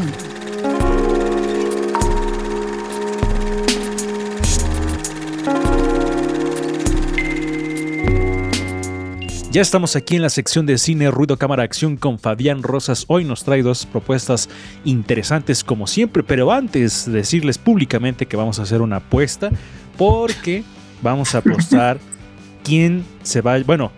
Ya 9.53 9.61
estamos 9.61 9.97
aquí 9.97 10.17
en 10.17 10.23
la 10.23 10.31
sección 10.31 10.65
de 10.65 10.79
cine, 10.79 11.11
ruido, 11.11 11.37
cámara, 11.37 11.63
acción 11.63 11.99
con 11.99 12.19
Fabián 12.19 12.63
Rosas. 12.63 13.05
Hoy 13.07 13.27
nos 13.27 13.45
trae 13.45 13.63
dos 13.63 13.85
propuestas 13.85 14.49
interesantes 14.87 15.63
como 15.63 15.87
siempre, 15.87 16.23
pero 16.23 16.51
antes 16.51 17.05
decirles 17.13 17.59
públicamente 17.59 18.25
que 18.25 18.39
vamos 18.39 18.59
a 18.59 18.63
hacer 18.63 18.81
una 18.81 18.97
apuesta 18.97 19.51
porque 19.99 20.65
vamos 21.03 21.35
a 21.35 21.39
apostar 21.39 21.99
quién 22.65 23.05
se 23.23 23.43
va... 23.43 23.59
Bueno, 23.59 23.93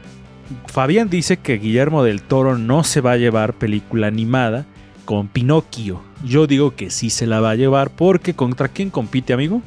Fabián 0.67 1.09
dice 1.09 1.37
que 1.37 1.59
Guillermo 1.59 2.03
del 2.03 2.23
Toro 2.23 2.59
no 2.59 2.83
se 2.83 3.01
va 3.01 3.13
a 3.13 3.17
llevar 3.17 3.55
película 3.55 4.09
animada 4.09 4.67
con 5.05 5.29
Pinocchio. 5.29 6.03
Yo 6.25 6.49
digo 6.49 6.75
que 6.75 6.91
sí 6.91 7.11
se 7.11 7.29
la 7.29 7.39
va 7.39 7.51
a 7.51 7.55
llevar 7.55 7.91
porque 7.91 8.35
¿contra 8.35 8.67
quién 8.67 8.91
compite, 8.91 9.33
amigo? 9.33 9.63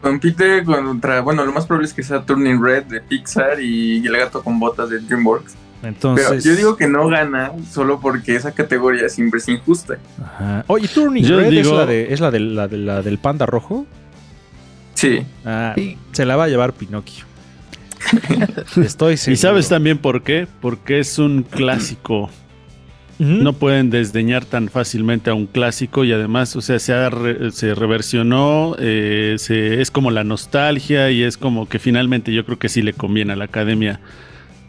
Compite 0.00 0.64
contra, 0.64 1.20
bueno, 1.20 1.44
lo 1.44 1.52
más 1.52 1.66
probable 1.66 1.86
es 1.88 1.94
que 1.94 2.02
sea 2.02 2.22
Turning 2.22 2.62
Red 2.62 2.84
de 2.84 3.00
Pixar 3.00 3.60
y 3.60 4.06
El 4.06 4.16
gato 4.16 4.42
con 4.42 4.58
botas 4.58 4.88
de 4.90 5.00
DreamWorks. 5.00 5.54
Entonces... 5.82 6.26
Pero 6.28 6.40
yo 6.40 6.56
digo 6.56 6.76
que 6.76 6.86
no 6.88 7.08
gana 7.08 7.52
solo 7.70 8.00
porque 8.00 8.36
esa 8.36 8.52
categoría 8.52 9.08
siempre 9.08 9.38
es 9.40 9.48
injusta. 9.48 9.98
Ajá. 10.22 10.64
Oye, 10.68 10.88
Turning 10.88 11.24
Yo 11.24 11.36
Red 11.38 11.52
es, 11.52 11.66
la, 11.70 11.86
de, 11.86 12.12
es 12.12 12.20
la, 12.20 12.30
de- 12.30 12.40
la 12.40 12.68
de- 12.68 12.76
la 12.78 13.02
del 13.02 13.18
panda 13.18 13.46
rojo. 13.46 13.86
Sí. 14.94 15.24
Ah, 15.44 15.72
Sí. 15.76 15.96
se 16.12 16.24
la 16.26 16.36
va 16.36 16.44
a 16.44 16.48
llevar 16.48 16.72
Pinocchio. 16.74 17.24
Estoy 18.76 19.16
seguro. 19.16 19.34
Y 19.34 19.36
sabes 19.36 19.68
también 19.68 19.98
por 19.98 20.22
qué, 20.22 20.46
porque 20.60 20.98
es 21.00 21.18
un 21.18 21.42
clásico. 21.42 22.30
No 23.20 23.52
pueden 23.52 23.90
desdeñar 23.90 24.46
tan 24.46 24.68
fácilmente 24.68 25.28
a 25.28 25.34
un 25.34 25.46
clásico 25.46 26.04
y 26.04 26.12
además, 26.12 26.56
o 26.56 26.62
sea, 26.62 26.78
se, 26.78 26.94
ha 26.94 27.10
re- 27.10 27.52
se 27.52 27.74
reversionó, 27.74 28.76
eh, 28.78 29.36
se- 29.38 29.82
es 29.82 29.90
como 29.90 30.10
la 30.10 30.24
nostalgia 30.24 31.10
y 31.10 31.22
es 31.22 31.36
como 31.36 31.68
que 31.68 31.78
finalmente 31.78 32.32
yo 32.32 32.46
creo 32.46 32.58
que 32.58 32.70
sí 32.70 32.80
le 32.80 32.94
conviene 32.94 33.34
a 33.34 33.36
la 33.36 33.44
academia 33.44 34.00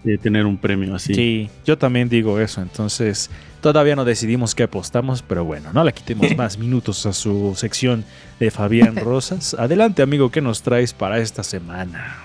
eh, 0.04 0.18
tener 0.18 0.46
un 0.46 0.58
premio 0.58 0.96
así. 0.96 1.14
Sí, 1.14 1.50
yo 1.66 1.78
también 1.78 2.10
digo 2.10 2.40
eso. 2.42 2.62
Entonces, 2.62 3.30
todavía 3.62 3.96
no 3.96 4.04
decidimos 4.04 4.54
qué 4.54 4.64
apostamos, 4.64 5.22
pero 5.22 5.46
bueno, 5.46 5.70
no 5.74 5.84
le 5.86 5.94
quitemos 5.94 6.36
más 6.36 6.58
minutos 6.58 7.06
a 7.06 7.14
su 7.14 7.54
sección 7.56 8.04
de 8.40 8.52
Fabián 8.52 8.96
Rosas. 8.98 9.54
Adelante, 9.58 10.02
amigo, 10.02 10.30
¿qué 10.30 10.42
nos 10.42 10.62
traes 10.62 10.92
para 10.94 11.20
esta 11.20 11.44
semana? 11.44 12.18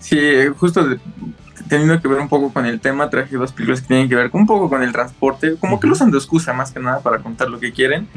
Sí, 0.00 0.18
justo 0.56 0.86
teniendo 1.68 2.00
que 2.00 2.08
ver 2.08 2.20
un 2.20 2.28
poco 2.28 2.52
con 2.52 2.66
el 2.66 2.80
tema, 2.80 3.10
traje 3.10 3.36
dos 3.36 3.52
películas 3.52 3.80
que 3.80 3.88
tienen 3.88 4.08
que 4.08 4.16
ver 4.16 4.30
un 4.32 4.46
poco 4.46 4.68
con 4.68 4.82
el 4.82 4.92
transporte, 4.92 5.56
como 5.56 5.80
que 5.80 5.86
lo 5.86 5.94
usan 5.94 6.10
de 6.10 6.18
excusa 6.18 6.52
más 6.52 6.72
que 6.72 6.80
nada 6.80 7.00
para 7.00 7.18
contar 7.18 7.48
lo 7.48 7.58
que 7.58 7.72
quieren. 7.72 8.08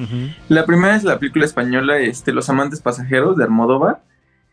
La 0.47 0.65
primera 0.65 0.95
es 0.95 1.03
la 1.03 1.19
película 1.19 1.45
española 1.45 1.99
este, 1.99 2.33
Los 2.33 2.49
amantes 2.49 2.81
pasajeros 2.81 3.37
de 3.37 3.45
Almodóvar. 3.45 4.01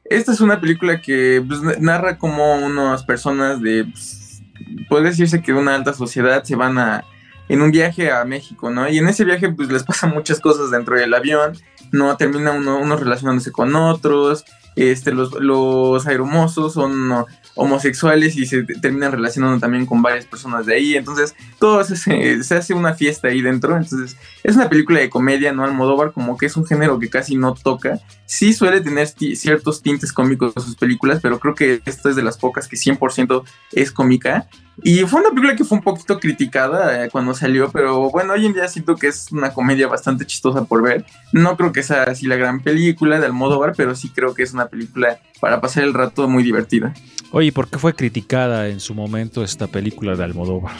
Esta 0.04 0.32
es 0.32 0.40
una 0.40 0.60
película 0.60 1.00
que 1.00 1.42
pues, 1.46 1.80
narra 1.80 2.18
cómo 2.18 2.56
unas 2.56 3.04
personas 3.04 3.60
de, 3.60 3.84
pues, 3.84 4.42
puede 4.88 5.06
decirse 5.06 5.42
que 5.42 5.52
de 5.52 5.58
una 5.58 5.74
alta 5.74 5.92
sociedad 5.92 6.44
se 6.44 6.56
van 6.56 6.78
a 6.78 7.04
en 7.48 7.62
un 7.62 7.70
viaje 7.70 8.10
a 8.10 8.24
México, 8.24 8.70
¿no? 8.70 8.88
Y 8.88 8.98
en 8.98 9.08
ese 9.08 9.24
viaje 9.24 9.48
pues 9.50 9.70
les 9.70 9.84
pasan 9.84 10.10
muchas 10.10 10.40
cosas 10.40 10.70
dentro 10.70 10.96
del 10.96 11.14
avión, 11.14 11.56
no 11.92 12.16
termina 12.16 12.50
uno, 12.52 12.78
uno 12.78 12.96
relacionándose 12.96 13.52
con 13.52 13.74
otros, 13.76 14.44
este, 14.76 15.12
los, 15.12 15.32
los 15.40 16.06
aeromosos 16.06 16.74
son 16.74 17.24
homosexuales 17.54 18.36
y 18.36 18.46
se 18.46 18.62
te- 18.64 18.74
terminan 18.78 19.12
relacionando 19.12 19.58
también 19.58 19.86
con 19.86 20.02
varias 20.02 20.26
personas 20.26 20.66
de 20.66 20.74
ahí, 20.74 20.94
entonces 20.94 21.34
todo 21.58 21.82
se, 21.84 22.42
se 22.42 22.54
hace 22.54 22.74
una 22.74 22.92
fiesta 22.94 23.28
ahí 23.28 23.40
dentro, 23.40 23.76
entonces 23.76 24.16
es 24.44 24.54
una 24.56 24.68
película 24.68 25.00
de 25.00 25.08
comedia, 25.10 25.52
¿no? 25.52 25.64
Almodóvar 25.64 26.12
como 26.12 26.36
que 26.36 26.46
es 26.46 26.56
un 26.56 26.66
género 26.66 26.98
que 26.98 27.08
casi 27.08 27.34
no 27.36 27.54
toca. 27.54 27.98
Sí 28.26 28.52
suele 28.52 28.80
tener 28.80 29.06
ciertos 29.06 29.82
tintes 29.82 30.12
cómicos 30.12 30.52
en 30.56 30.62
sus 30.62 30.76
películas, 30.76 31.20
pero 31.22 31.38
creo 31.38 31.54
que 31.54 31.80
esta 31.86 32.10
es 32.10 32.16
de 32.16 32.22
las 32.22 32.36
pocas 32.36 32.68
que 32.68 32.76
100% 32.76 33.44
es 33.72 33.92
cómica. 33.92 34.48
Y 34.82 34.98
fue 35.00 35.20
una 35.20 35.30
película 35.30 35.56
que 35.56 35.64
fue 35.64 35.78
un 35.78 35.84
poquito 35.84 36.20
criticada 36.20 37.04
eh, 37.04 37.08
cuando 37.10 37.32
salió, 37.34 37.70
pero 37.70 38.10
bueno, 38.10 38.34
hoy 38.34 38.44
en 38.44 38.52
día 38.52 38.68
siento 38.68 38.96
que 38.96 39.06
es 39.06 39.32
una 39.32 39.54
comedia 39.54 39.88
bastante 39.88 40.26
chistosa 40.26 40.64
por 40.64 40.82
ver. 40.82 41.06
No 41.32 41.56
creo 41.56 41.72
que 41.72 41.82
sea 41.82 42.02
así 42.02 42.26
la 42.26 42.36
gran 42.36 42.60
película 42.62 43.18
de 43.18 43.26
Almodóvar, 43.26 43.72
pero 43.76 43.94
sí 43.94 44.10
creo 44.10 44.34
que 44.34 44.42
es 44.42 44.52
una 44.52 44.66
película 44.66 45.18
para 45.40 45.60
pasar 45.60 45.84
el 45.84 45.94
rato 45.94 46.28
muy 46.28 46.42
divertida. 46.42 46.92
Oye, 47.30 47.52
¿por 47.52 47.68
qué 47.68 47.78
fue 47.78 47.94
criticada 47.94 48.68
en 48.68 48.80
su 48.80 48.94
momento 48.94 49.42
esta 49.42 49.66
película 49.66 50.14
de 50.14 50.24
Almodóvar? 50.24 50.74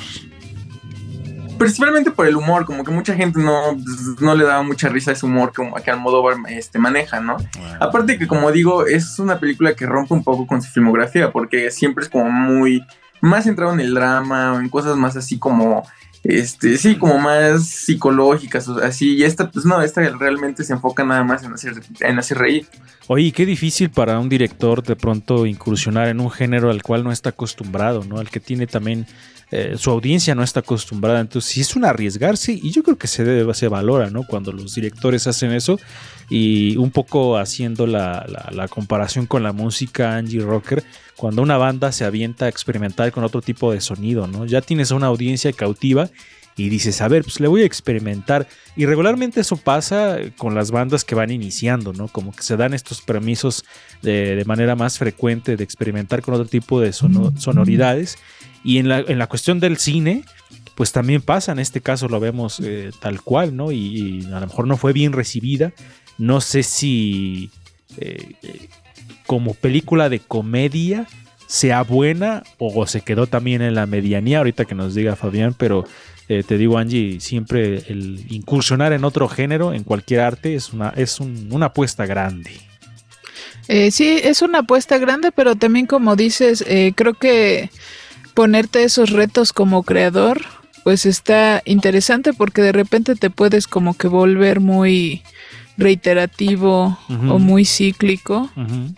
Principalmente 1.59 2.11
por 2.11 2.27
el 2.27 2.37
humor, 2.37 2.65
como 2.65 2.85
que 2.85 2.91
mucha 2.91 3.15
gente 3.15 3.41
no, 3.41 3.77
no 4.21 4.35
le 4.35 4.45
daba 4.45 4.63
mucha 4.63 4.89
risa 4.89 5.11
a 5.11 5.15
ese 5.15 5.27
humor 5.27 5.53
que, 5.53 5.63
que 5.83 5.91
Almodóvar 5.91 6.37
este, 6.49 6.79
maneja, 6.79 7.21
¿no? 7.21 7.37
Aparte 7.81 8.19
que 8.19 8.27
como 8.27 8.53
digo, 8.53 8.87
es 8.87 9.19
una 9.19 9.39
película 9.39 9.75
que 9.75 9.87
rompe 9.87 10.15
un 10.15 10.25
poco 10.25 10.47
con 10.47 10.63
su 10.63 10.71
filmografía, 10.71 11.33
porque 11.33 11.71
siempre 11.71 12.05
es 12.05 12.11
como 12.11 12.31
muy 12.31 12.85
más 13.21 13.45
centrado 13.45 13.73
en 13.73 13.81
el 13.81 13.95
drama 13.95 14.53
o 14.53 14.61
en 14.61 14.69
cosas 14.69 14.97
más 14.97 15.17
así 15.17 15.39
como 15.39 15.85
este, 16.29 16.77
sí, 16.77 16.97
como 16.97 17.19
más 17.19 17.67
psicológicas, 17.67 18.69
o 18.69 18.83
así, 18.83 19.17
y 19.17 19.23
esta, 19.23 19.49
pues 19.49 19.65
no, 19.65 19.81
esta 19.81 20.03
realmente 20.11 20.65
se 20.65 20.73
enfoca 20.73 21.05
nada 21.05 21.23
más 21.23 21.45
en 21.45 21.53
hacer, 21.53 21.75
en 22.01 22.19
hacer 22.19 22.39
reír. 22.39 22.67
Oye, 23.07 23.31
qué 23.31 23.47
difícil 23.47 23.91
para 23.91 24.19
un 24.19 24.29
director 24.29 24.83
de 24.83 24.97
pronto 24.97 25.47
incursionar 25.47 26.09
en 26.09 26.19
un 26.19 26.31
género 26.31 26.71
al 26.71 26.83
cual 26.83 27.05
no 27.05 27.13
está 27.13 27.31
acostumbrado, 27.31 28.03
¿no? 28.05 28.19
Al 28.19 28.29
que 28.29 28.41
tiene 28.41 28.67
también 28.67 29.07
eh, 29.51 29.77
su 29.79 29.91
audiencia 29.91 30.35
no 30.35 30.43
está 30.43 30.61
acostumbrada. 30.61 31.21
Entonces, 31.21 31.51
sí 31.51 31.61
es 31.61 31.77
un 31.77 31.85
arriesgarse 31.85 32.53
y 32.53 32.73
yo 32.73 32.83
creo 32.83 32.99
que 32.99 33.07
se, 33.07 33.25
debe, 33.25 33.55
se 33.55 33.69
valora, 33.69 34.11
¿no? 34.11 34.25
Cuando 34.27 34.53
los 34.53 34.75
directores 34.75 35.27
hacen 35.27 35.53
eso 35.53 35.79
y 36.29 36.77
un 36.77 36.91
poco 36.91 37.39
haciendo 37.39 37.87
la, 37.87 38.27
la, 38.51 38.69
comparación 38.69 39.27
con 39.27 39.45
la 39.45 39.53
música 39.53 40.17
Angie 40.17 40.41
Rocker, 40.41 40.83
cuando 41.17 41.43
una 41.43 41.57
banda 41.57 41.93
se 41.93 42.05
avienta 42.05 42.47
a 42.47 42.49
experimentar 42.49 43.13
con 43.13 43.23
otro 43.23 43.41
tipo 43.41 43.73
de 43.73 43.81
sonido, 43.81 44.27
¿no? 44.27 44.47
Ya 44.47 44.61
tienes 44.63 44.91
a 44.91 44.97
una 44.97 45.07
audiencia 45.07 45.53
cautiva 45.53 46.11
y 46.57 46.69
dices, 46.69 47.01
a 47.03 47.09
ver, 47.09 47.23
pues 47.23 47.39
le 47.39 47.49
voy 47.49 47.63
a 47.63 47.67
experimentar. 47.67 48.49
Y 48.77 48.87
regularmente 48.87 49.41
eso 49.41 49.57
pasa 49.57 50.17
con 50.37 50.55
las 50.55 50.71
bandas 50.71 51.05
que 51.05 51.15
van 51.15 51.31
iniciando, 51.31 51.93
¿no? 51.93 52.09
Como 52.09 52.35
que 52.35 52.43
se 52.43 52.57
dan 52.57 52.75
estos 52.75 53.03
permisos 53.03 53.65
de, 54.03 54.35
de 54.35 54.45
manera 54.45 54.75
más 54.75 54.99
frecuente 54.99 55.57
de 55.57 55.63
experimentar 55.63 56.23
con 56.23 56.35
otro 56.35 56.47
tipo 56.47 56.81
de 56.81 56.93
sono, 56.93 57.33
sonoridades. 57.39 58.19
Y 58.67 58.79
en 58.79 58.89
la, 58.89 58.99
en 58.99 59.19
la, 59.21 59.29
cuestión 59.29 59.61
del 59.61 59.77
cine, 59.77 60.25
pues 60.75 60.91
también 60.91 61.23
pasa, 61.23 61.53
en 61.53 61.61
este 61.61 61.81
caso 61.81 62.09
lo 62.09 62.19
vemos 62.19 62.59
eh, 62.59 62.91
tal 63.01 63.23
cual, 63.23 63.55
¿no? 63.55 63.71
Y, 63.71 64.27
a 64.27 64.41
lo 64.41 64.47
mejor 64.49 64.67
no 64.67 64.77
fue 64.77 64.93
bien 64.93 65.13
recibida. 65.13 65.73
No 66.19 66.41
sé 66.41 66.65
si 66.65 67.51
eh, 67.99 68.35
como 69.25 69.55
película 69.55 70.09
de 70.09 70.19
comedia 70.19 71.07
sea 71.47 71.83
buena 71.83 72.43
o 72.59 72.87
se 72.89 73.03
quedó 73.03 73.29
también 73.29 73.63
en 73.63 73.77
la 73.77 73.87
medianía, 73.87 74.39
ahorita 74.39 74.65
que 74.65 74.75
nos 74.75 74.97
diga 74.97 75.15
Fabián, 75.15 75.55
pero 75.57 75.85
eh, 76.29 76.43
te 76.43 76.59
digo 76.59 76.77
Angie, 76.77 77.21
siempre 77.21 77.85
el 77.87 78.27
incursionar 78.31 78.93
en 78.93 79.05
otro 79.05 79.29
género, 79.29 79.73
en 79.73 79.85
cualquier 79.85 80.23
arte, 80.23 80.57
es 80.57 80.73
una, 80.73 80.89
es 80.97 81.21
un, 81.21 81.51
una 81.53 81.67
apuesta 81.67 82.05
grande. 82.05 82.51
Eh, 83.69 83.91
sí, 83.91 84.21
es 84.23 84.43
una 84.43 84.61
apuesta 84.61 84.99
grande, 84.99 85.31
pero 85.33 85.55
también 85.55 85.87
como 85.87 86.17
dices, 86.17 86.65
eh, 86.67 86.93
creo 86.97 87.15
que 87.15 87.71
ponerte 88.37 88.85
esos 88.85 89.11
retos 89.11 89.55
como 89.55 89.83
creador, 89.83 90.43
pues 90.85 91.07
está 91.07 91.63
interesante 91.65 92.35
porque 92.35 92.61
de 92.61 92.73
repente 92.73 93.17
te 93.17 93.31
puedes 93.31 93.67
como 93.67 93.95
que 93.95 94.09
volver 94.09 94.61
muy 94.61 95.23
reiterativo 95.79 96.99
uh 97.09 97.13
-huh. 97.13 97.33
o 97.33 97.39
muy 97.39 97.65
cíclico. 97.65 98.51
Uh 98.55 98.61
-huh. 98.61 98.95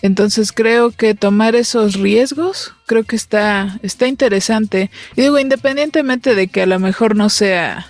Entonces 0.00 0.50
creo 0.50 0.92
que 0.92 1.14
tomar 1.14 1.56
esos 1.56 1.96
riesgos, 1.96 2.72
creo 2.86 3.04
que 3.04 3.16
está, 3.16 3.78
está 3.82 4.08
interesante. 4.08 4.90
Y 5.14 5.20
digo, 5.20 5.38
independientemente 5.38 6.34
de 6.34 6.48
que 6.48 6.62
a 6.62 6.66
lo 6.66 6.78
mejor 6.78 7.16
no 7.16 7.28
sea 7.28 7.86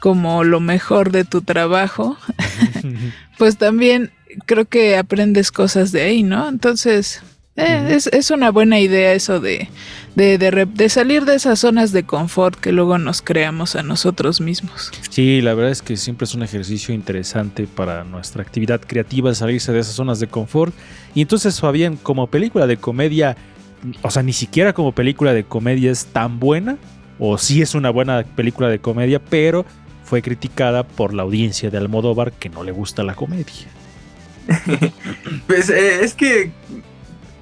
como 0.00 0.42
lo 0.42 0.58
mejor 0.58 1.12
de 1.12 1.24
tu 1.24 1.42
trabajo, 1.42 2.18
pues 3.38 3.56
también 3.56 4.10
creo 4.46 4.64
que 4.64 4.96
aprendes 4.96 5.52
cosas 5.52 5.92
de 5.92 6.02
ahí, 6.02 6.24
¿no? 6.24 6.48
Entonces, 6.48 7.22
eh, 7.58 7.94
es, 7.94 8.06
es, 8.06 8.30
una 8.30 8.50
buena 8.50 8.78
idea 8.78 9.12
eso 9.12 9.40
de, 9.40 9.68
de, 10.14 10.38
de, 10.38 10.66
de, 10.66 10.88
salir 10.88 11.24
de 11.24 11.34
esas 11.34 11.58
zonas 11.58 11.92
de 11.92 12.04
confort 12.04 12.58
que 12.58 12.72
luego 12.72 12.98
nos 12.98 13.20
creamos 13.20 13.76
a 13.76 13.82
nosotros 13.82 14.40
mismos. 14.40 14.90
Sí, 15.10 15.40
la 15.40 15.54
verdad 15.54 15.72
es 15.72 15.82
que 15.82 15.96
siempre 15.96 16.24
es 16.24 16.34
un 16.34 16.42
ejercicio 16.42 16.94
interesante 16.94 17.66
para 17.66 18.04
nuestra 18.04 18.42
actividad 18.42 18.80
creativa 18.80 19.34
salirse 19.34 19.72
de 19.72 19.80
esas 19.80 19.94
zonas 19.94 20.20
de 20.20 20.28
confort. 20.28 20.72
Y 21.14 21.22
entonces, 21.22 21.60
Fabián, 21.60 21.96
como 21.96 22.28
película 22.28 22.66
de 22.66 22.76
comedia, 22.76 23.36
o 24.02 24.10
sea, 24.10 24.22
ni 24.22 24.32
siquiera 24.32 24.72
como 24.72 24.92
película 24.92 25.32
de 25.32 25.44
comedia 25.44 25.90
es 25.90 26.06
tan 26.06 26.38
buena, 26.38 26.78
o 27.18 27.38
sí 27.38 27.62
es 27.62 27.74
una 27.74 27.90
buena 27.90 28.22
película 28.22 28.68
de 28.68 28.78
comedia, 28.78 29.18
pero 29.18 29.66
fue 30.04 30.22
criticada 30.22 30.84
por 30.84 31.12
la 31.12 31.24
audiencia 31.24 31.70
de 31.70 31.78
Almodóvar 31.78 32.32
que 32.32 32.48
no 32.48 32.64
le 32.64 32.72
gusta 32.72 33.02
la 33.02 33.14
comedia. 33.14 33.66
pues 35.46 35.68
eh, 35.68 36.02
es 36.02 36.14
que 36.14 36.50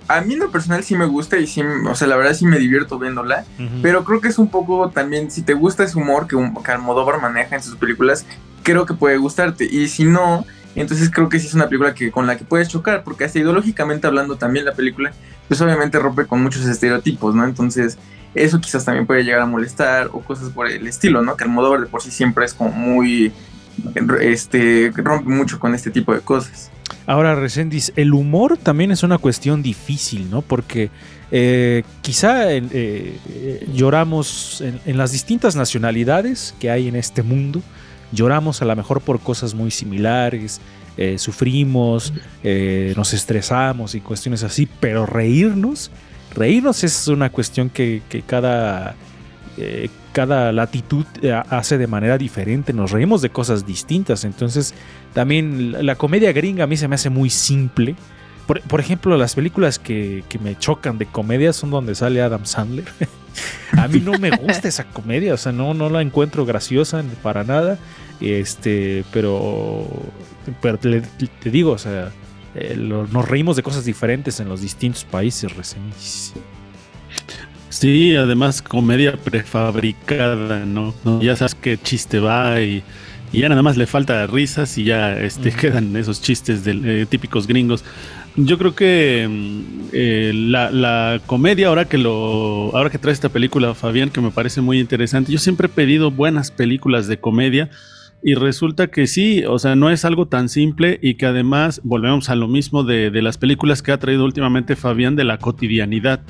a 0.09 0.21
mí 0.21 0.35
en 0.35 0.41
lo 0.41 0.51
personal 0.51 0.85
sí 0.85 0.97
me 0.97 1.07
gusta 1.07 1.39
y 1.39 1.47
sí, 1.47 1.63
o 1.63 1.95
sea, 1.95 2.09
la 2.09 2.17
verdad 2.17 2.35
sí 2.35 2.47
me 2.47 2.59
divierto 2.59 2.99
viéndola, 2.99 3.45
uh 3.59 3.63
-huh. 3.63 3.83
pero 3.83 4.05
creo 4.05 4.21
que 4.21 4.29
es 4.29 4.39
un 4.39 4.49
poco 4.49 4.91
también, 4.91 5.31
si 5.31 5.43
te 5.43 5.55
gusta 5.55 5.85
ese 5.85 5.99
humor 5.99 6.27
que, 6.27 6.37
que 6.65 6.71
Almodóvar 6.73 7.21
maneja 7.21 7.57
en 7.57 7.63
sus 7.63 7.77
películas, 7.77 8.25
creo 8.63 8.87
que 8.87 8.95
puede 8.95 9.17
gustarte, 9.17 9.65
y 9.65 9.89
si 9.89 10.05
no, 10.05 10.45
entonces 10.75 11.11
creo 11.11 11.29
que 11.29 11.39
sí 11.41 11.47
es 11.47 11.55
una 11.55 11.69
película 11.69 11.95
que, 11.95 12.11
con 12.11 12.27
la 12.27 12.37
que 12.37 12.45
puedes 12.45 12.69
chocar, 12.69 13.03
porque 13.03 13.25
hasta 13.25 13.39
ideológicamente 13.39 14.07
hablando 14.07 14.37
también 14.37 14.65
la 14.65 14.75
película, 14.75 15.13
pues 15.49 15.61
obviamente 15.61 15.99
rompe 15.99 16.27
con 16.27 16.43
muchos 16.43 16.67
estereotipos, 16.67 17.35
¿no? 17.35 17.45
Entonces 17.45 17.99
eso 18.35 18.61
quizás 18.61 18.85
también 18.85 19.07
puede 19.07 19.25
llegar 19.25 19.41
a 19.41 19.47
molestar 19.47 20.11
o 20.13 20.21
cosas 20.21 20.51
por 20.51 20.69
el 20.69 20.87
estilo, 20.87 21.23
¿no? 21.23 21.37
Que 21.37 21.45
Almodóvar 21.45 21.81
de 21.81 21.87
por 21.87 22.03
sí 22.03 22.11
siempre 22.11 22.45
es 22.45 22.53
como 22.53 22.71
muy, 22.71 23.33
este, 24.21 24.93
rompe 24.95 25.31
mucho 25.31 25.59
con 25.59 25.75
este 25.75 25.91
tipo 25.91 26.13
de 26.13 26.21
cosas. 26.21 26.71
Ahora, 27.07 27.35
Resendiz, 27.35 27.93
el 27.97 28.15
humor 28.15 28.59
también 28.59 28.91
es 28.91 29.03
una 29.03 29.19
cuestión 29.19 29.63
difícil, 29.63 30.29
¿no? 30.31 30.43
Porque 30.43 30.91
eh, 31.31 31.83
quizá 32.03 32.53
eh, 32.53 32.63
eh, 32.73 33.69
lloramos 33.73 34.61
en, 34.61 34.97
las 34.97 35.13
distintas 35.13 35.57
nacionalidades 35.57 36.55
que 36.61 36.71
hay 36.71 36.89
en 36.89 36.97
este 36.97 37.23
mundo, 37.23 37.63
lloramos 38.13 38.63
a 38.63 38.65
lo 38.65 38.75
mejor 38.75 39.01
por 39.01 39.21
cosas 39.21 39.55
muy 39.55 39.71
similares, 39.71 40.61
sufrimos, 41.19 42.15
nos 42.97 43.13
estresamos 43.13 43.95
y 43.95 44.01
cuestiones 44.01 44.43
así, 44.43 44.67
pero 44.81 45.05
reírnos, 45.05 45.91
reírnos 46.35 46.85
es 46.85 47.07
una 47.09 47.29
cuestión 47.29 47.69
que, 47.69 48.01
que 48.09 48.23
cada 48.23 48.95
cada 50.17 50.51
latitud 50.51 51.05
hace 51.51 51.77
de 51.77 51.87
manera 51.87 52.17
diferente, 52.17 52.73
nos 52.73 52.91
reímos 52.91 53.21
de 53.21 53.29
cosas 53.29 53.67
distintas, 53.67 54.25
entonces 54.25 54.73
también 55.13 55.85
la 55.85 55.97
comedia 55.97 56.33
gringa 56.33 56.65
a 56.65 56.67
mí 56.67 56.79
se 56.79 56.89
me 56.89 56.95
hace 56.95 57.11
muy 57.11 57.29
simple. 57.29 57.97
Por, 58.47 58.63
por 58.63 58.81
ejemplo, 58.81 59.15
las 59.19 59.35
películas 59.35 59.79
que, 59.79 60.25
que, 60.31 60.39
me 60.39 60.59
chocan 60.59 60.97
de 60.97 61.05
comedia 61.05 61.53
son 61.53 61.69
donde 61.71 61.95
sale 61.95 62.23
Adam 62.23 62.47
Sandler. 62.47 62.87
a 63.77 63.89
mí 63.89 64.01
no 64.01 64.13
me 64.19 64.31
gusta 64.31 64.69
esa 64.69 64.85
comedia, 64.85 65.35
o 65.35 65.37
sea, 65.37 65.53
no, 65.53 65.75
no 65.75 65.91
la 65.91 66.01
encuentro 66.01 66.47
graciosa 66.47 67.05
para 67.23 67.45
nada. 67.45 67.77
Este, 68.19 69.05
pero, 69.13 69.87
pero 70.63 70.79
te, 70.79 71.03
te 71.03 71.51
digo, 71.51 71.73
o 71.73 71.79
sea, 71.79 72.11
eh, 72.55 72.75
nos 72.75 73.29
reímos 73.29 73.57
de 73.57 73.63
cosas 73.63 73.85
diferentes 73.85 74.41
en 74.41 74.49
los 74.49 74.63
distintos 74.63 75.05
países 75.05 75.55
recién. 75.55 75.83
Sí, 77.79 78.17
además 78.17 78.63
comedia 78.63 79.19
prefabricada, 79.19 80.65
¿no? 80.65 80.95
¿no? 81.05 81.21
Ya 81.21 81.37
sabes 81.37 81.55
qué 81.55 81.77
chiste 81.77 82.21
va 82.21 82.63
y, 82.63 82.83
y, 83.35 83.41
ya 83.41 83.51
nada 83.51 83.63
más 83.63 83.77
le 83.77 83.87
falta 83.87 84.27
risas 84.27 84.79
y 84.79 84.85
ya 84.85 85.21
este, 85.21 85.51
uh 85.51 85.53
-huh. 85.53 85.57
quedan 85.57 85.95
esos 85.95 86.23
chistes 86.23 86.65
de, 86.65 87.03
eh, 87.03 87.07
típicos 87.07 87.47
gringos. 87.47 87.85
Yo 88.35 88.57
creo 88.57 88.75
que 88.75 89.29
eh, 89.93 90.33
la, 90.35 90.71
la, 90.71 91.21
comedia, 91.27 91.69
ahora 91.69 91.85
que 91.85 91.99
lo, 91.99 92.75
ahora 92.75 92.89
que 92.89 92.97
trae 92.97 93.13
esta 93.13 93.29
película, 93.29 93.75
Fabián, 93.75 94.09
que 94.09 94.23
me 94.23 94.31
parece 94.31 94.63
muy 94.63 94.81
interesante, 94.81 95.31
yo 95.31 95.39
siempre 95.39 95.67
he 95.67 95.71
pedido 95.71 96.11
buenas 96.11 96.51
películas 96.51 97.09
de 97.09 97.19
comedia. 97.19 97.69
Y 98.23 98.35
resulta 98.35 98.87
que 98.87 99.07
sí, 99.07 99.45
o 99.47 99.59
sea, 99.59 99.77
no 99.77 99.91
es 99.91 100.07
algo 100.07 100.27
tan 100.27 100.49
simple 100.49 100.99
y 101.03 101.17
que 101.17 101.27
además 101.27 101.83
volvemos 101.85 102.31
a 102.31 102.37
lo 102.37 102.49
mismo 102.49 102.83
de, 102.85 103.11
de 103.11 103.21
las 103.21 103.37
películas 103.37 103.83
que 103.83 103.93
ha 103.93 103.99
traído 103.99 104.25
últimamente 104.25 104.77
Fabián 104.77 105.15
de 105.15 105.25
la 105.25 105.37
cotidianidad 105.39 106.23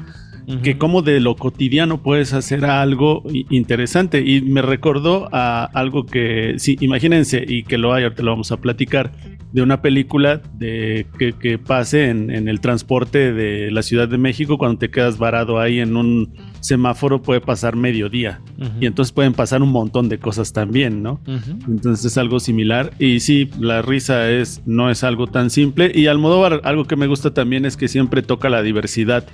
que 0.62 0.78
como 0.78 1.02
de 1.02 1.18
lo 1.20 1.34
cotidiano 1.34 2.02
puedes 2.02 2.32
hacer 2.32 2.64
algo 2.64 3.22
interesante. 3.50 4.22
Y 4.24 4.42
me 4.42 4.62
recordó 4.62 5.28
a 5.32 5.64
algo 5.64 6.06
que, 6.06 6.54
sí, 6.58 6.76
imagínense, 6.80 7.44
y 7.46 7.64
que 7.64 7.78
lo 7.78 7.92
hay, 7.92 8.04
ahorita 8.04 8.22
lo 8.22 8.30
vamos 8.30 8.52
a 8.52 8.58
platicar, 8.58 9.12
de 9.52 9.62
una 9.62 9.80
película 9.80 10.42
de, 10.58 11.06
que, 11.18 11.32
que 11.32 11.58
pase 11.58 12.10
en, 12.10 12.30
en, 12.30 12.48
el 12.48 12.60
transporte 12.60 13.32
de 13.32 13.70
la 13.70 13.82
Ciudad 13.82 14.08
de 14.08 14.18
México, 14.18 14.58
cuando 14.58 14.78
te 14.78 14.90
quedas 14.90 15.18
varado 15.18 15.58
ahí 15.58 15.80
en 15.80 15.96
un 15.96 16.34
semáforo 16.60 17.22
puede 17.22 17.40
pasar 17.40 17.76
mediodía. 17.76 18.40
Uh 18.58 18.64
-huh. 18.64 18.72
Y 18.80 18.86
entonces 18.86 19.12
pueden 19.12 19.32
pasar 19.32 19.62
un 19.62 19.70
montón 19.70 20.08
de 20.08 20.18
cosas 20.18 20.52
también, 20.52 21.02
¿no? 21.02 21.20
Uh 21.26 21.32
-huh. 21.32 21.68
Entonces 21.68 22.04
es 22.04 22.18
algo 22.18 22.40
similar. 22.40 22.92
Y 22.98 23.20
sí, 23.20 23.48
la 23.58 23.82
risa 23.82 24.30
es, 24.30 24.62
no 24.66 24.90
es 24.90 25.04
algo 25.04 25.26
tan 25.26 25.48
simple. 25.50 25.92
Y 25.94 26.08
Almodóvar, 26.08 26.60
algo 26.64 26.84
que 26.84 26.96
me 26.96 27.06
gusta 27.06 27.32
también 27.32 27.64
es 27.64 27.76
que 27.76 27.88
siempre 27.88 28.22
toca 28.22 28.48
la 28.50 28.62
diversidad. 28.62 29.26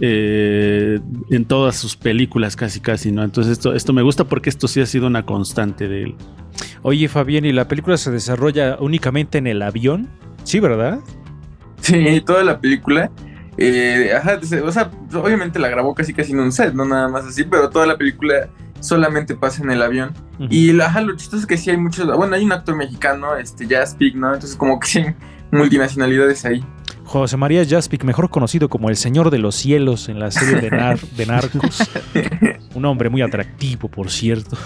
Eh, 0.00 1.00
en 1.30 1.44
todas 1.44 1.76
sus 1.76 1.96
películas 1.96 2.54
casi 2.54 2.78
casi, 2.78 3.10
¿no? 3.10 3.24
Entonces 3.24 3.52
esto, 3.52 3.74
esto 3.74 3.92
me 3.92 4.02
gusta 4.02 4.24
porque 4.24 4.48
esto 4.48 4.68
sí 4.68 4.80
ha 4.80 4.86
sido 4.86 5.08
una 5.08 5.26
constante 5.26 5.88
de 5.88 6.04
él. 6.04 6.14
Oye 6.82 7.08
Fabián, 7.08 7.44
¿y 7.44 7.52
la 7.52 7.66
película 7.66 7.96
se 7.96 8.12
desarrolla 8.12 8.76
únicamente 8.78 9.38
en 9.38 9.48
el 9.48 9.60
avión? 9.60 10.08
Sí, 10.44 10.60
¿verdad? 10.60 11.00
Sí, 11.80 12.22
toda 12.24 12.44
la 12.44 12.60
película. 12.60 13.10
Eh, 13.56 14.12
ajá, 14.16 14.38
o 14.64 14.70
sea, 14.70 14.90
obviamente 15.14 15.58
la 15.58 15.68
grabó 15.68 15.92
casi 15.94 16.14
casi 16.14 16.30
en 16.30 16.40
un 16.40 16.52
set, 16.52 16.74
no 16.74 16.84
nada 16.84 17.08
más 17.08 17.24
así, 17.24 17.42
pero 17.42 17.68
toda 17.68 17.86
la 17.86 17.96
película 17.96 18.48
solamente 18.78 19.34
pasa 19.34 19.64
en 19.64 19.70
el 19.72 19.82
avión. 19.82 20.14
Uh 20.38 20.44
-huh. 20.44 20.48
Y 20.48 20.80
ajá, 20.80 21.00
lo 21.00 21.16
chistoso 21.16 21.40
es 21.40 21.46
que 21.46 21.56
sí 21.56 21.70
hay 21.70 21.76
muchos, 21.76 22.06
bueno, 22.16 22.36
hay 22.36 22.44
un 22.44 22.52
actor 22.52 22.76
mexicano, 22.76 23.36
este, 23.36 23.66
Jaspic, 23.66 24.14
¿no? 24.14 24.32
Entonces 24.32 24.56
como 24.56 24.78
que 24.78 24.86
sí, 24.86 25.04
multinacionalidades 25.50 26.44
ahí. 26.44 26.64
José 27.08 27.38
María 27.38 27.64
Jaspic, 27.66 28.04
mejor 28.04 28.28
conocido 28.28 28.68
como 28.68 28.90
el 28.90 28.96
Señor 28.96 29.30
de 29.30 29.38
los 29.38 29.54
Cielos 29.54 30.10
en 30.10 30.20
la 30.20 30.30
serie 30.30 30.60
de, 30.60 30.70
Nar 30.70 31.00
de 31.00 31.24
Narcos. 31.24 31.90
un 32.74 32.84
hombre 32.84 33.08
muy 33.08 33.22
atractivo, 33.22 33.88
por 33.88 34.10
cierto. 34.10 34.58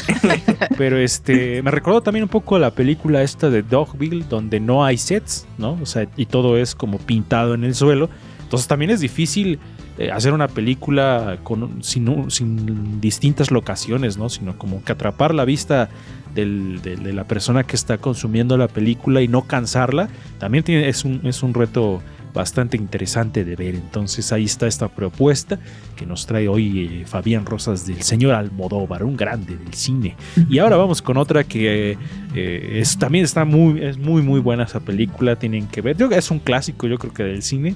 Pero 0.78 0.96
este 0.96 1.62
me 1.62 1.70
recordó 1.70 2.00
también 2.00 2.22
un 2.22 2.30
poco 2.30 2.58
la 2.58 2.70
película 2.70 3.22
esta 3.22 3.50
de 3.50 3.62
Dogville, 3.62 4.24
donde 4.26 4.58
no 4.58 4.84
hay 4.84 4.96
sets, 4.96 5.46
¿no? 5.58 5.78
O 5.82 5.86
sea, 5.86 6.08
y 6.16 6.26
todo 6.26 6.56
es 6.56 6.74
como 6.74 6.98
pintado 6.98 7.52
en 7.52 7.64
el 7.64 7.74
suelo. 7.74 8.08
Entonces 8.42 8.66
también 8.66 8.90
es 8.90 9.00
difícil 9.00 9.58
eh, 9.98 10.10
hacer 10.10 10.32
una 10.32 10.48
película 10.48 11.40
con, 11.42 11.84
sin, 11.84 12.30
sin, 12.30 13.02
distintas 13.02 13.50
locaciones, 13.50 14.16
¿no? 14.16 14.30
Sino 14.30 14.56
como 14.56 14.82
que 14.82 14.92
atrapar 14.92 15.34
la 15.34 15.44
vista 15.44 15.90
del, 16.34 16.80
de, 16.82 16.96
de, 16.96 17.12
la 17.12 17.24
persona 17.24 17.64
que 17.64 17.76
está 17.76 17.98
consumiendo 17.98 18.56
la 18.56 18.68
película 18.68 19.22
y 19.22 19.28
no 19.28 19.42
cansarla, 19.42 20.08
también 20.38 20.64
tiene, 20.64 20.88
es, 20.88 21.04
un, 21.04 21.20
es 21.24 21.42
un 21.42 21.54
reto 21.54 22.02
bastante 22.32 22.76
interesante 22.76 23.44
de 23.44 23.56
ver. 23.56 23.74
Entonces 23.74 24.32
ahí 24.32 24.44
está 24.44 24.66
esta 24.66 24.88
propuesta 24.88 25.58
que 25.96 26.06
nos 26.06 26.26
trae 26.26 26.48
hoy 26.48 27.00
eh, 27.02 27.04
Fabián 27.06 27.46
Rosas 27.46 27.86
del 27.86 28.02
señor 28.02 28.34
Almodóvar, 28.34 29.04
un 29.04 29.16
grande 29.16 29.56
del 29.56 29.74
cine. 29.74 30.16
Y 30.48 30.58
ahora 30.58 30.76
vamos 30.76 31.02
con 31.02 31.16
otra 31.16 31.44
que 31.44 31.96
eh, 32.34 32.78
es, 32.80 32.98
también 32.98 33.24
está 33.24 33.44
muy, 33.44 33.82
es 33.82 33.98
muy, 33.98 34.22
muy 34.22 34.40
buena 34.40 34.64
esa 34.64 34.80
película. 34.80 35.36
Tienen 35.36 35.66
que 35.66 35.80
ver, 35.80 35.96
yo, 35.96 36.10
es 36.10 36.30
un 36.30 36.38
clásico, 36.38 36.86
yo 36.86 36.98
creo 36.98 37.12
que 37.12 37.24
del 37.24 37.42
cine. 37.42 37.74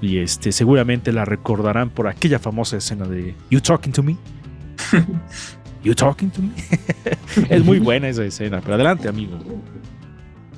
Y 0.00 0.18
este, 0.18 0.52
seguramente 0.52 1.12
la 1.12 1.24
recordarán 1.24 1.90
por 1.90 2.06
aquella 2.06 2.38
famosa 2.38 2.76
escena 2.76 3.06
de 3.06 3.34
You 3.50 3.60
Talking 3.60 3.92
to 3.92 4.02
Me. 4.02 4.16
You 5.82 5.94
Talking 5.94 6.30
to 6.30 6.42
Me. 6.42 6.54
es 7.50 7.64
muy 7.64 7.78
buena 7.78 8.08
esa 8.08 8.24
escena, 8.24 8.60
pero 8.60 8.74
adelante, 8.74 9.08
amigo. 9.08 9.38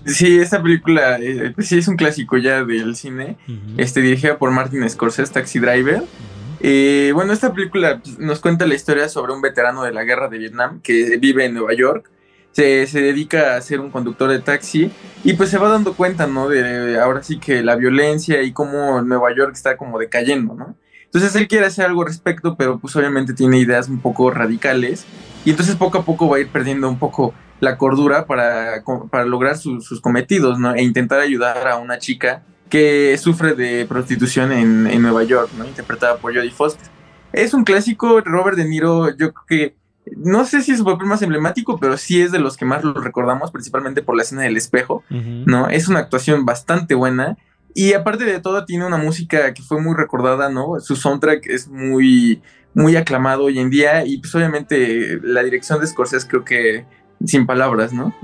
Sí, 0.06 0.38
esta 0.38 0.62
película 0.62 1.18
eh, 1.18 1.52
pues 1.54 1.68
sí 1.68 1.78
es 1.78 1.87
un 1.87 1.96
clásico 1.96 2.38
ya 2.38 2.64
del 2.64 2.96
cine, 2.96 3.37
uh 3.46 3.52
-huh. 3.52 3.74
este, 3.76 4.00
dirigida 4.00 4.38
por 4.38 4.50
Martin 4.50 4.88
Scorsese, 4.88 5.33
Taxi 5.33 5.59
Driver. 5.59 5.98
Uh 5.98 6.00
-huh. 6.00 6.59
eh, 6.61 7.11
bueno, 7.14 7.33
esta 7.33 7.52
película 7.52 8.00
pues, 8.02 8.18
nos 8.18 8.40
cuenta 8.40 8.66
la 8.66 8.74
historia 8.74 9.09
sobre 9.09 9.33
un 9.33 9.42
veterano 9.42 9.83
de 9.83 9.92
la 9.92 10.04
guerra 10.04 10.28
de 10.28 10.38
Vietnam 10.38 10.80
que 10.80 11.18
vive 11.18 11.44
en 11.44 11.54
Nueva 11.54 11.74
York. 11.74 12.11
Se, 12.52 12.87
se, 12.88 13.00
dedica 13.00 13.54
a 13.54 13.61
ser 13.61 13.78
un 13.78 13.90
conductor 13.90 14.28
de 14.28 14.40
taxi 14.40 14.90
y 15.22 15.35
pues 15.35 15.50
se 15.50 15.59
va 15.59 15.68
dando 15.68 15.94
cuenta, 15.94 16.26
¿no? 16.26 16.48
De, 16.48 16.62
de 16.62 16.98
ahora 16.98 17.22
sí 17.22 17.38
que 17.38 17.62
la 17.62 17.76
violencia 17.76 18.42
y 18.42 18.52
cómo 18.52 19.00
Nueva 19.02 19.33
York 19.37 19.52
está 19.52 19.76
como 19.76 20.00
decayendo, 20.00 20.54
¿no? 20.54 20.74
Entonces 21.12 21.35
él 21.35 21.49
quiere 21.49 21.66
hacer 21.66 21.87
algo 21.87 22.03
al 22.03 22.07
respecto, 22.07 22.57
pero 22.57 22.79
pues 22.79 22.94
obviamente 22.94 23.35
tiene 23.35 23.59
ideas 23.59 23.88
un 23.88 24.01
poco 24.01 24.31
radicales 24.31 25.07
y 25.44 25.51
entonces 25.51 25.75
poco 25.75 25.99
a 25.99 26.05
poco 26.05 26.29
va 26.29 26.37
a 26.37 26.40
ir 26.40 26.49
perdiendo 26.49 26.88
un 26.88 27.01
poco 27.01 27.35
la 27.59 27.77
cordura 27.77 28.27
para, 28.27 28.83
para 29.11 29.25
lograr 29.25 29.59
su, 29.59 29.81
sus 29.81 30.01
cometidos, 30.01 30.59
¿no? 30.59 30.75
E 30.75 30.83
intentar 30.83 31.20
ayudar 31.20 31.66
a 31.66 31.77
una 31.77 31.99
chica 31.99 32.42
que 32.68 33.18
sufre 33.18 33.55
de 33.55 33.87
prostitución 33.87 34.53
en, 34.53 34.87
en 34.87 35.03
Nueva 35.03 35.25
York, 35.25 35.51
¿no? 35.59 35.66
Interpretada 35.66 36.16
por 36.18 36.33
Jodie 36.35 36.53
Foster. 36.53 36.88
Es 37.33 37.55
un 37.55 37.64
clásico, 37.64 38.20
Robert 38.20 38.57
De 38.57 38.64
Niro, 38.64 39.11
yo 39.11 39.33
creo 39.33 39.46
que 39.49 39.77
no 40.16 40.44
sé 40.44 40.62
si 40.62 40.73
es 40.73 40.79
su 40.79 40.85
papel 40.85 41.07
más 41.07 41.23
emblemático, 41.23 41.79
pero 41.79 41.96
sí 41.96 42.20
es 42.23 42.33
de 42.33 42.38
los 42.38 42.57
que 42.57 42.64
más 42.64 42.83
lo 42.85 42.94
recordamos, 42.94 43.51
principalmente 43.51 44.03
por 44.03 44.16
la 44.16 44.23
escena 44.23 44.42
del 44.42 44.57
espejo, 44.57 45.05
Ujú. 45.11 45.44
¿no? 45.46 45.68
Es 45.68 45.88
una 45.88 46.01
actuación 46.01 46.46
bastante 46.46 46.94
buena. 46.94 47.37
Y 47.74 47.92
aparte 47.92 48.24
de 48.24 48.40
todo, 48.40 48.64
tiene 48.64 48.87
una 48.87 48.96
música 48.96 49.54
que 49.54 49.62
fue 49.62 49.80
muy 49.80 49.94
recordada, 49.96 50.50
¿no? 50.50 50.80
Su 50.80 50.96
soundtrack 50.96 51.46
es 51.46 51.68
muy, 51.68 52.42
muy 52.74 52.96
aclamado 52.96 53.44
hoy 53.44 53.59
en 53.59 53.70
día. 53.70 54.04
Y 54.04 54.18
pues 54.18 54.35
obviamente 54.35 55.18
la 55.22 55.42
dirección 55.42 55.80
de 55.80 55.87
Scorsese 55.87 56.28
creo 56.28 56.44
que 56.44 56.87
sin 57.24 57.46
palabras, 57.46 57.92
¿no? 57.92 58.14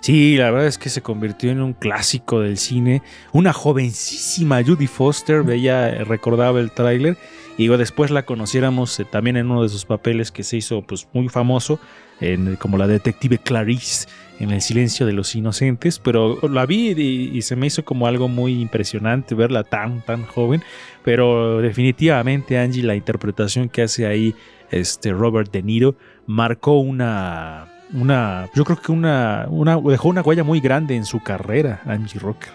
Sí, 0.00 0.36
la 0.36 0.50
verdad 0.50 0.66
es 0.66 0.78
que 0.78 0.88
se 0.88 1.00
convirtió 1.00 1.50
en 1.50 1.62
un 1.62 1.72
clásico 1.72 2.40
del 2.40 2.58
cine. 2.58 3.02
Una 3.32 3.52
jovencísima 3.52 4.62
Judy 4.64 4.86
Foster, 4.88 5.42
veía, 5.42 6.04
recordaba 6.04 6.60
el 6.60 6.72
tráiler. 6.72 7.16
Y 7.58 7.68
después 7.68 8.10
la 8.10 8.24
conociéramos 8.24 8.98
eh, 9.00 9.04
también 9.04 9.36
en 9.36 9.50
uno 9.50 9.62
de 9.62 9.68
sus 9.68 9.84
papeles 9.84 10.30
que 10.30 10.42
se 10.42 10.58
hizo 10.58 10.82
pues 10.82 11.08
muy 11.12 11.28
famoso, 11.28 11.80
en, 12.20 12.56
como 12.56 12.78
la 12.78 12.86
detective 12.86 13.38
Clarice 13.38 14.08
en 14.38 14.50
El 14.50 14.60
silencio 14.60 15.06
de 15.06 15.14
los 15.14 15.34
inocentes, 15.34 15.98
pero 15.98 16.38
la 16.48 16.66
vi 16.66 16.92
y, 16.92 17.36
y 17.36 17.42
se 17.42 17.56
me 17.56 17.66
hizo 17.66 17.84
como 17.86 18.06
algo 18.06 18.28
muy 18.28 18.60
impresionante 18.60 19.34
verla 19.34 19.64
tan, 19.64 20.02
tan 20.02 20.24
joven, 20.24 20.62
pero 21.02 21.62
definitivamente 21.62 22.58
Angie, 22.58 22.82
la 22.82 22.96
interpretación 22.96 23.70
que 23.70 23.82
hace 23.82 24.06
ahí 24.06 24.34
este 24.70 25.12
Robert 25.12 25.50
De 25.52 25.62
Niro, 25.62 25.94
marcó 26.26 26.78
una, 26.78 27.66
una 27.94 28.50
yo 28.54 28.64
creo 28.64 28.80
que 28.80 28.92
una, 28.92 29.46
una, 29.48 29.80
dejó 29.80 30.08
una 30.08 30.22
huella 30.22 30.44
muy 30.44 30.60
grande 30.60 30.96
en 30.96 31.04
su 31.04 31.22
carrera, 31.22 31.80
Angie 31.86 32.20
Rocker. 32.20 32.50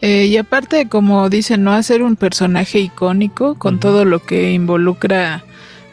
Eh, 0.00 0.26
y 0.26 0.36
aparte, 0.36 0.88
como 0.88 1.28
dicen, 1.28 1.64
no 1.64 1.72
hacer 1.72 2.02
un 2.02 2.16
personaje 2.16 2.78
icónico 2.78 3.56
con 3.56 3.80
todo 3.80 4.04
lo 4.04 4.20
que 4.20 4.52
involucra, 4.52 5.44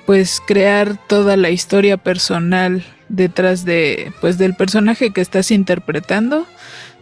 pues 0.06 0.42
crear 0.46 0.98
toda 1.08 1.38
la 1.38 1.50
historia 1.50 1.98
personal 1.98 2.84
detrás 3.10 3.66
de, 3.66 4.12
pues 4.22 4.38
del 4.38 4.56
personaje 4.56 5.12
que 5.12 5.22
estás 5.22 5.52
interpretando. 5.52 6.46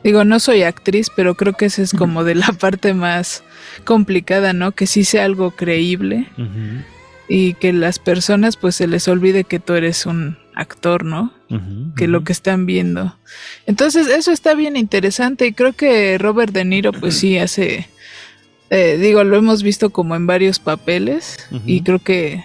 Digo, 0.04 0.26
no 0.26 0.40
soy 0.40 0.64
actriz, 0.64 1.10
pero 1.14 1.36
creo 1.36 1.54
que 1.54 1.66
esa 1.66 1.82
es 1.82 1.94
como 1.94 2.24
de 2.24 2.36
la 2.36 2.48
parte 2.60 2.94
más 2.94 3.44
complicada, 3.86 4.54
¿no? 4.54 4.72
Que 4.72 4.88
sí 4.88 5.04
sea 5.04 5.26
algo 5.26 5.52
creíble 5.52 6.28
y 7.28 7.54
que 7.56 7.74
las 7.74 8.00
personas 8.00 8.58
pues 8.58 8.76
se 8.76 8.88
les 8.88 9.08
olvide 9.08 9.44
que 9.44 9.60
tú 9.60 9.74
eres 9.74 10.06
un 10.06 10.38
actor, 10.56 11.04
¿no? 11.04 11.34
que 11.96 12.08
lo 12.08 12.24
que 12.24 12.32
están 12.32 12.66
viendo. 12.66 13.16
Entonces, 13.68 14.08
eso 14.08 14.32
está 14.32 14.56
bien 14.56 14.76
interesante 14.76 15.46
y 15.46 15.54
creo 15.54 15.74
que 15.74 16.18
Robert 16.18 16.52
De 16.52 16.66
Niro, 16.66 16.92
pues 16.92 17.16
sí, 17.20 17.38
hace, 17.38 17.88
eh, 18.72 18.98
digo, 19.00 19.24
lo 19.24 19.38
hemos 19.38 19.62
visto 19.62 19.92
como 19.92 20.16
en 20.16 20.26
varios 20.26 20.58
papeles 20.58 21.38
y 21.68 21.82
creo 21.82 22.00
que 22.00 22.44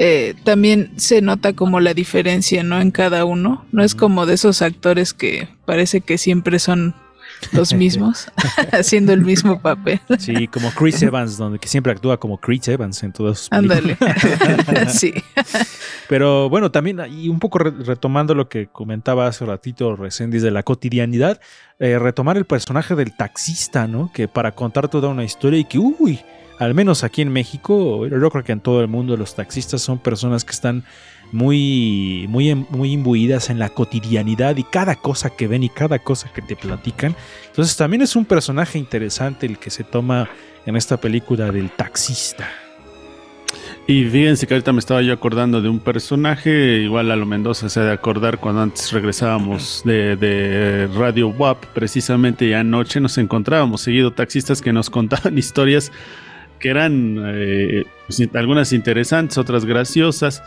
eh, 0.00 0.34
también 0.44 0.92
se 0.96 1.20
nota 1.20 1.52
como 1.52 1.80
la 1.80 1.92
diferencia, 1.92 2.62
¿no? 2.62 2.80
En 2.80 2.92
cada 2.92 3.24
uno. 3.24 3.66
No 3.72 3.82
es 3.82 3.96
como 3.96 4.26
de 4.26 4.34
esos 4.34 4.62
actores 4.62 5.12
que 5.12 5.48
parece 5.64 6.00
que 6.00 6.18
siempre 6.18 6.60
son 6.60 6.94
los 7.50 7.74
mismos, 7.74 8.30
haciendo 8.72 9.12
el 9.12 9.22
mismo 9.22 9.60
papel. 9.60 10.00
Sí, 10.18 10.46
como 10.46 10.70
Chris 10.70 11.02
Evans, 11.02 11.36
donde 11.36 11.58
que 11.58 11.66
siempre 11.66 11.92
actúa 11.92 12.18
como 12.18 12.38
Chris 12.38 12.68
Evans 12.68 13.02
en 13.02 13.12
todas 13.12 13.40
sus 13.40 13.48
películas. 13.48 13.98
Ándale. 14.00 14.90
sí. 14.92 15.12
Pero 16.08 16.48
bueno, 16.48 16.70
también, 16.70 17.00
y 17.10 17.28
un 17.28 17.38
poco 17.38 17.58
re- 17.58 17.70
retomando 17.70 18.34
lo 18.34 18.48
que 18.48 18.66
comentaba 18.68 19.26
hace 19.26 19.44
ratito 19.44 19.94
Resendiz 19.94 20.42
de 20.42 20.50
la 20.50 20.62
cotidianidad, 20.62 21.40
eh, 21.78 21.98
retomar 21.98 22.36
el 22.38 22.46
personaje 22.46 22.94
del 22.94 23.14
taxista, 23.16 23.86
¿no? 23.86 24.10
Que 24.12 24.26
para 24.26 24.52
contar 24.52 24.88
toda 24.88 25.08
una 25.08 25.24
historia 25.24 25.58
y 25.60 25.64
que, 25.64 25.78
uy, 25.78 26.20
al 26.58 26.74
menos 26.74 27.04
aquí 27.04 27.20
en 27.22 27.28
México, 27.30 28.06
yo 28.06 28.30
creo 28.30 28.42
que 28.42 28.52
en 28.52 28.60
todo 28.60 28.80
el 28.80 28.88
mundo 28.88 29.16
los 29.16 29.34
taxistas 29.34 29.82
son 29.82 29.98
personas 29.98 30.44
que 30.44 30.52
están 30.52 30.82
muy, 31.30 32.24
muy, 32.28 32.48
em- 32.48 32.64
muy 32.70 32.92
imbuidas 32.92 33.50
en 33.50 33.58
la 33.58 33.68
cotidianidad 33.68 34.56
y 34.56 34.64
cada 34.64 34.94
cosa 34.96 35.30
que 35.30 35.46
ven 35.46 35.62
y 35.62 35.68
cada 35.68 35.98
cosa 35.98 36.32
que 36.32 36.40
te 36.42 36.56
platican. 36.56 37.14
Entonces 37.48 37.76
también 37.76 38.00
es 38.02 38.16
un 38.16 38.24
personaje 38.24 38.78
interesante 38.78 39.44
el 39.46 39.58
que 39.58 39.68
se 39.70 39.84
toma 39.84 40.28
en 40.64 40.74
esta 40.74 40.96
película 40.96 41.52
del 41.52 41.70
taxista. 41.70 42.48
Y 43.90 44.04
fíjense 44.04 44.46
que 44.46 44.52
ahorita 44.52 44.74
me 44.74 44.80
estaba 44.80 45.00
yo 45.00 45.14
acordando 45.14 45.62
de 45.62 45.70
un 45.70 45.80
personaje, 45.80 46.76
igual 46.82 47.10
a 47.10 47.16
lo 47.16 47.24
Mendoza 47.24 47.70
se 47.70 47.80
ha 47.80 47.84
de 47.84 47.92
acordar 47.92 48.36
cuando 48.36 48.60
antes 48.60 48.92
regresábamos 48.92 49.80
de, 49.82 50.14
de 50.14 50.88
Radio 50.88 51.28
WAP, 51.28 51.64
precisamente 51.72 52.44
y 52.44 52.52
anoche 52.52 53.00
nos 53.00 53.16
encontrábamos 53.16 53.80
seguido 53.80 54.12
taxistas 54.12 54.60
que 54.60 54.74
nos 54.74 54.90
contaban 54.90 55.38
historias 55.38 55.90
que 56.58 56.68
eran 56.68 57.16
eh, 57.28 57.84
pues, 58.06 58.20
algunas 58.34 58.74
interesantes, 58.74 59.38
otras 59.38 59.64
graciosas, 59.64 60.42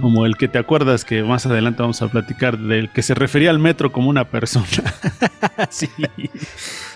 como 0.00 0.24
el 0.24 0.36
que 0.36 0.46
te 0.46 0.58
acuerdas 0.58 1.04
que 1.04 1.24
más 1.24 1.46
adelante 1.46 1.82
vamos 1.82 2.00
a 2.00 2.06
platicar 2.06 2.58
del 2.58 2.90
que 2.90 3.02
se 3.02 3.14
refería 3.14 3.50
al 3.50 3.58
metro 3.58 3.90
como 3.90 4.08
una 4.08 4.26
persona. 4.26 4.66
sí. 5.70 5.88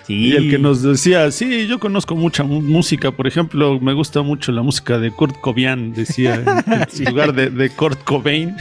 Y 0.09 0.33
el 0.33 0.51
que 0.51 0.59
nos 0.59 0.83
decía, 0.83 1.31
sí, 1.31 1.67
yo 1.67 1.79
conozco 1.79 2.17
mucha 2.17 2.43
mu- 2.45 2.61
música, 2.63 3.11
por 3.11 3.27
ejemplo, 3.27 3.79
me 3.81 3.93
gusta 3.93 4.23
mucho 4.23 4.53
la 4.53 4.63
música 4.63 4.99
de 4.99 5.11
Kurt 5.11 5.37
Cobain, 5.41 5.93
decía, 5.93 6.43
en 6.99 7.05
lugar 7.11 7.35
de, 7.35 7.51
de 7.51 7.71
Kurt 7.71 8.03
Cobain. 8.05 8.57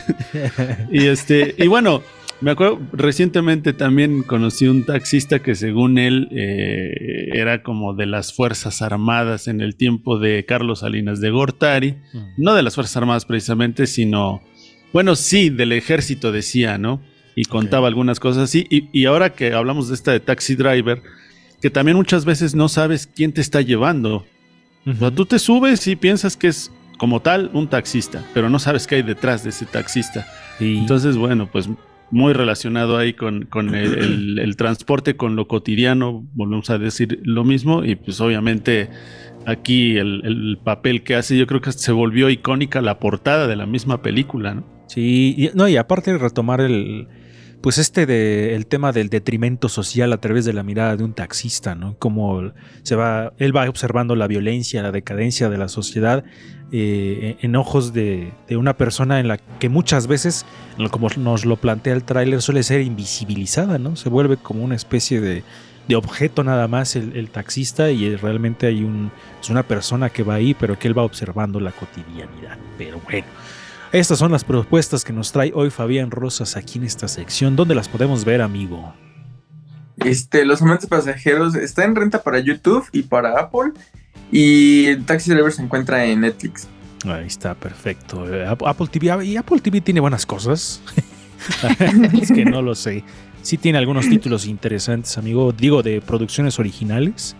Y 0.92 1.06
este, 1.06 1.56
y 1.58 1.68
bueno, 1.68 2.04
me 2.42 2.52
acuerdo, 2.52 2.80
recientemente 2.92 3.74
también 3.74 4.24
conocí 4.24 4.68
un 4.68 4.86
taxista 4.86 5.40
que 5.40 5.56
según 5.56 5.98
él 5.98 6.28
eh, 6.32 7.30
era 7.34 7.64
como 7.64 7.94
de 7.94 8.06
las 8.06 8.34
Fuerzas 8.34 8.82
Armadas 8.82 9.48
en 9.48 9.62
el 9.62 9.76
tiempo 9.76 10.20
de 10.20 10.46
Carlos 10.46 10.80
Salinas 10.80 11.20
de 11.22 11.30
Gortari. 11.32 11.96
No 12.38 12.54
de 12.56 12.62
las 12.64 12.76
Fuerzas 12.76 12.98
Armadas 12.98 13.26
precisamente, 13.26 13.88
sino, 13.88 14.42
bueno, 14.94 15.16
sí, 15.16 15.50
del 15.50 15.72
ejército 15.72 16.32
decía, 16.32 16.78
¿no? 16.78 17.02
Y 17.36 17.46
contaba 17.46 17.88
algunas 17.88 18.20
cosas 18.20 18.44
así. 18.44 18.66
Y, 18.70 18.90
y 18.92 19.06
ahora 19.06 19.32
que 19.34 19.54
hablamos 19.54 19.88
de 19.90 19.96
esta 19.96 20.12
de 20.12 20.20
Taxi 20.20 20.56
Driver, 20.56 21.02
que 21.62 21.70
también 21.70 21.98
muchas 21.98 22.26
veces 22.26 22.56
no 22.56 22.70
sabes 22.70 23.08
quién 23.08 23.32
te 23.34 23.42
está 23.42 23.62
llevando. 23.62 24.26
Sea, 25.00 25.12
tú 25.12 25.26
te 25.26 25.38
subes 25.40 25.86
y 25.88 25.96
piensas 25.96 26.38
que 26.38 26.48
es 26.48 26.72
como 26.98 27.20
tal 27.22 27.52
un 27.54 27.68
taxista, 27.68 28.24
pero 28.34 28.50
no 28.50 28.58
sabes 28.60 28.88
qué 28.88 28.96
hay 28.96 29.02
detrás 29.04 29.44
de 29.44 29.50
ese 29.50 29.66
taxista. 29.66 30.26
Sí. 30.60 30.78
Entonces, 30.78 31.18
bueno, 31.18 31.50
pues 31.52 31.70
muy 32.10 32.32
relacionado 32.32 32.98
ahí 32.98 33.14
con, 33.14 33.46
con 33.46 33.76
el, 33.76 33.94
el- 33.98 34.40
el 34.44 34.56
transporte, 34.56 35.18
con 35.18 35.36
lo 35.36 35.48
cotidiano, 35.48 36.26
volvemos 36.34 36.70
a 36.70 36.78
decir 36.78 37.20
lo 37.24 37.44
mismo, 37.44 37.84
y 37.84 37.96
pues 37.96 38.22
obviamente 38.22 38.90
aquí 39.46 39.98
el, 39.98 40.22
el 40.24 40.58
papel 40.64 41.04
que 41.04 41.16
hace, 41.16 41.38
yo 41.38 41.48
creo 41.48 41.60
que 41.62 41.72
se 41.74 41.92
volvió 41.92 42.30
icónica 42.30 42.82
la 42.82 43.00
portada 43.00 43.48
de 43.48 43.56
la 43.58 43.66
misma 43.66 44.02
película, 44.02 44.54
¿no? 44.56 44.64
Sí, 44.88 45.36
y, 45.38 45.50
no, 45.54 45.68
y 45.68 45.76
aparte 45.76 46.14
de 46.14 46.18
retomar 46.18 46.62
el, 46.62 47.08
pues 47.62 47.78
este 47.78 48.06
de, 48.06 48.56
el 48.56 48.68
tema 48.68 48.92
del 48.92 49.10
detrimento 49.10 49.70
social 49.70 50.14
a 50.14 50.18
través 50.20 50.46
de 50.46 50.54
la 50.54 50.64
mirada 50.64 50.96
de 50.96 51.04
un 51.04 51.14
taxista, 51.14 51.76
¿no? 51.76 51.96
Como 51.98 52.54
se 52.84 52.96
va, 52.96 53.34
él 53.38 53.56
va 53.56 53.68
observando 53.70 54.16
la 54.16 54.28
violencia, 54.28 54.84
la 54.84 54.92
decadencia 54.92 55.50
de 55.50 55.58
la 55.58 55.68
sociedad 55.68 56.24
eh, 56.72 57.38
en 57.42 57.56
ojos 57.56 57.94
de, 57.94 58.34
de 58.48 58.58
una 58.58 58.78
persona 58.78 59.20
en 59.20 59.28
la 59.28 59.38
que 59.38 59.70
muchas 59.70 60.08
veces, 60.08 60.46
como 60.92 61.08
nos 61.18 61.46
lo 61.46 61.56
plantea 61.56 61.94
el 61.94 62.04
tráiler, 62.04 62.42
suele 62.42 62.64
ser 62.64 62.82
invisibilizada, 62.82 63.80
¿no? 63.80 63.96
Se 63.96 64.10
vuelve 64.10 64.38
como 64.38 64.64
una 64.64 64.76
especie 64.76 65.22
de, 65.22 65.44
de 65.88 65.96
objeto 65.96 66.44
nada 66.44 66.68
más 66.68 66.96
el, 66.96 67.16
el 67.16 67.30
taxista 67.30 67.90
y 67.90 68.06
eh, 68.06 68.18
realmente 68.18 68.68
hay 68.68 68.84
un, 68.84 69.12
es 69.42 69.50
una 69.50 69.64
persona 69.64 70.10
que 70.10 70.24
va 70.24 70.36
ahí, 70.36 70.54
pero 70.54 70.78
que 70.78 70.88
él 70.88 70.98
va 70.98 71.04
observando 71.04 71.60
la 71.60 71.72
cotidianidad. 71.72 72.58
Pero 72.78 73.00
bueno. 73.06 73.28
Estas 73.92 74.20
son 74.20 74.32
las 74.32 74.44
propuestas 74.44 75.04
que 75.04 75.14
nos 75.14 75.32
trae 75.32 75.52
hoy 75.56 75.70
Fabián 75.70 76.12
Rosas 76.12 76.58
aquí 76.58 76.78
en 76.78 76.84
esta 76.86 77.08
sección. 77.08 77.56
¿Dónde 77.56 77.74
las 77.76 77.88
podemos 77.88 78.26
ver, 78.26 78.42
amigo? 78.42 78.94
Este, 79.98 80.46
Los 80.46 80.62
amantes 80.62 80.88
pasajeros 80.88 81.56
está 81.56 81.86
en 81.86 81.96
renta 81.96 82.22
para 82.22 82.40
YouTube 82.40 82.86
y 82.92 83.04
para 83.04 83.40
Apple. 83.40 83.72
Y 84.32 84.86
el 84.88 85.06
Taxi 85.06 85.32
Driver 85.32 85.52
se 85.52 85.62
encuentra 85.62 86.04
en 86.06 86.22
Netflix. 86.22 86.68
Ahí 87.06 87.28
está, 87.28 87.56
perfecto. 87.56 88.32
Eh, 88.32 88.46
Ap- 88.46 88.64
Apple 88.64 88.88
TV, 88.92 89.26
y 89.26 89.38
Apple 89.38 89.60
TV 89.62 89.80
tiene 89.82 90.00
buenas 90.02 90.26
cosas. 90.26 90.82
es 92.22 92.32
que 92.32 92.44
no 92.46 92.62
lo 92.62 92.76
sé. 92.76 93.04
Sí 93.42 93.58
tiene 93.58 93.78
algunos 93.78 94.10
títulos 94.10 94.46
interesantes, 94.46 95.18
amigo. 95.18 95.54
Digo, 95.54 95.82
de 95.82 96.02
producciones 96.02 96.60
originales. 96.60 97.36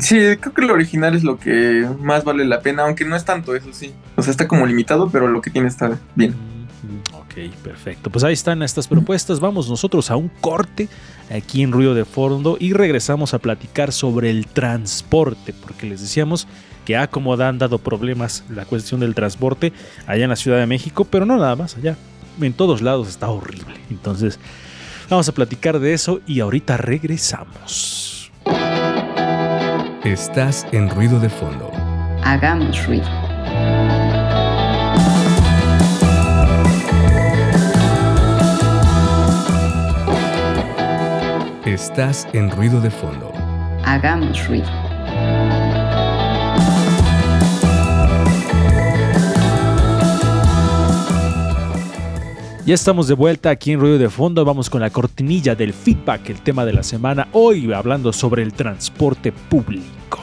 Sí, 0.00 0.16
creo 0.40 0.54
que 0.54 0.62
lo 0.62 0.74
original 0.74 1.14
es 1.14 1.24
lo 1.24 1.38
que 1.38 1.88
más 2.00 2.24
vale 2.24 2.44
la 2.44 2.60
pena, 2.60 2.84
aunque 2.84 3.04
no 3.04 3.16
es 3.16 3.24
tanto, 3.24 3.54
eso 3.54 3.72
sí. 3.72 3.92
O 4.16 4.22
sea, 4.22 4.30
está 4.30 4.48
como 4.48 4.66
limitado, 4.66 5.08
pero 5.10 5.28
lo 5.28 5.40
que 5.40 5.50
tiene 5.50 5.68
está 5.68 5.98
bien. 6.14 6.34
Ok, 7.12 7.34
perfecto. 7.62 8.10
Pues 8.10 8.24
ahí 8.24 8.32
están 8.32 8.62
estas 8.62 8.88
propuestas. 8.88 9.40
Vamos 9.40 9.68
nosotros 9.68 10.10
a 10.10 10.16
un 10.16 10.28
corte 10.28 10.88
aquí 11.30 11.62
en 11.62 11.72
Ruido 11.72 11.94
de 11.94 12.04
Fondo 12.04 12.56
y 12.58 12.72
regresamos 12.72 13.34
a 13.34 13.38
platicar 13.38 13.92
sobre 13.92 14.30
el 14.30 14.46
transporte, 14.46 15.52
porque 15.52 15.86
les 15.86 16.00
decíamos 16.00 16.48
que 16.84 16.96
ha 16.96 17.08
como 17.08 17.34
han 17.34 17.58
dado 17.58 17.78
problemas 17.78 18.44
la 18.48 18.64
cuestión 18.64 19.00
del 19.00 19.14
transporte 19.14 19.72
allá 20.06 20.24
en 20.24 20.30
la 20.30 20.36
Ciudad 20.36 20.58
de 20.58 20.66
México, 20.66 21.04
pero 21.04 21.26
no 21.26 21.36
nada 21.36 21.54
más 21.54 21.76
allá. 21.76 21.96
En 22.40 22.52
todos 22.52 22.82
lados 22.82 23.08
está 23.08 23.28
horrible. 23.28 23.74
Entonces, 23.90 24.38
vamos 25.10 25.28
a 25.28 25.32
platicar 25.32 25.78
de 25.80 25.92
eso 25.92 26.20
y 26.26 26.40
ahorita 26.40 26.76
regresamos. 26.76 28.07
Estás 30.08 30.66
en 30.72 30.88
ruido 30.88 31.20
de 31.20 31.28
fondo. 31.28 31.70
Hagamos 32.24 32.86
ruido. 32.86 33.06
Estás 41.66 42.26
en 42.32 42.50
ruido 42.50 42.80
de 42.80 42.90
fondo. 42.90 43.30
Hagamos 43.84 44.48
ruido. 44.48 44.87
Ya 52.68 52.74
estamos 52.74 53.08
de 53.08 53.14
vuelta 53.14 53.48
aquí 53.48 53.72
en 53.72 53.80
Ruido 53.80 53.96
de 53.96 54.10
Fondo. 54.10 54.44
Vamos 54.44 54.68
con 54.68 54.82
la 54.82 54.90
cortinilla 54.90 55.54
del 55.54 55.72
feedback, 55.72 56.28
el 56.28 56.42
tema 56.42 56.66
de 56.66 56.74
la 56.74 56.82
semana. 56.82 57.26
Hoy 57.32 57.72
hablando 57.72 58.12
sobre 58.12 58.42
el 58.42 58.52
transporte 58.52 59.32
público. 59.32 60.20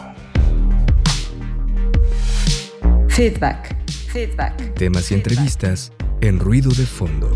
Feedback. 3.07 3.75
Feedback. 3.89 4.75
Temas 4.75 5.09
y 5.09 5.15
entrevistas 5.15 5.91
en 6.21 6.39
ruido 6.39 6.69
de 6.69 6.85
fondo. 6.85 7.35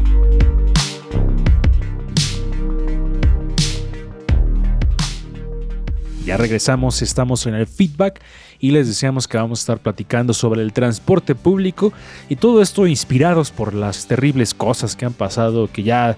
Ya 6.24 6.38
regresamos, 6.38 7.02
estamos 7.02 7.48
en 7.48 7.56
el 7.56 7.66
feedback 7.66 8.22
y 8.60 8.72
les 8.72 8.88
deseamos 8.88 9.28
que 9.28 9.38
vamos 9.38 9.60
a 9.60 9.62
estar 9.62 9.80
platicando 9.80 10.34
sobre 10.34 10.62
el 10.62 10.74
transporte 10.74 11.36
público 11.36 11.94
y 12.28 12.36
todo 12.36 12.62
esto 12.62 12.88
inspirados 12.88 13.52
por 13.52 13.74
las 13.74 14.08
terribles 14.08 14.54
cosas 14.54 14.96
que 14.96 15.06
han 15.06 15.14
pasado, 15.14 15.70
que 15.72 15.84
ya 15.84 16.18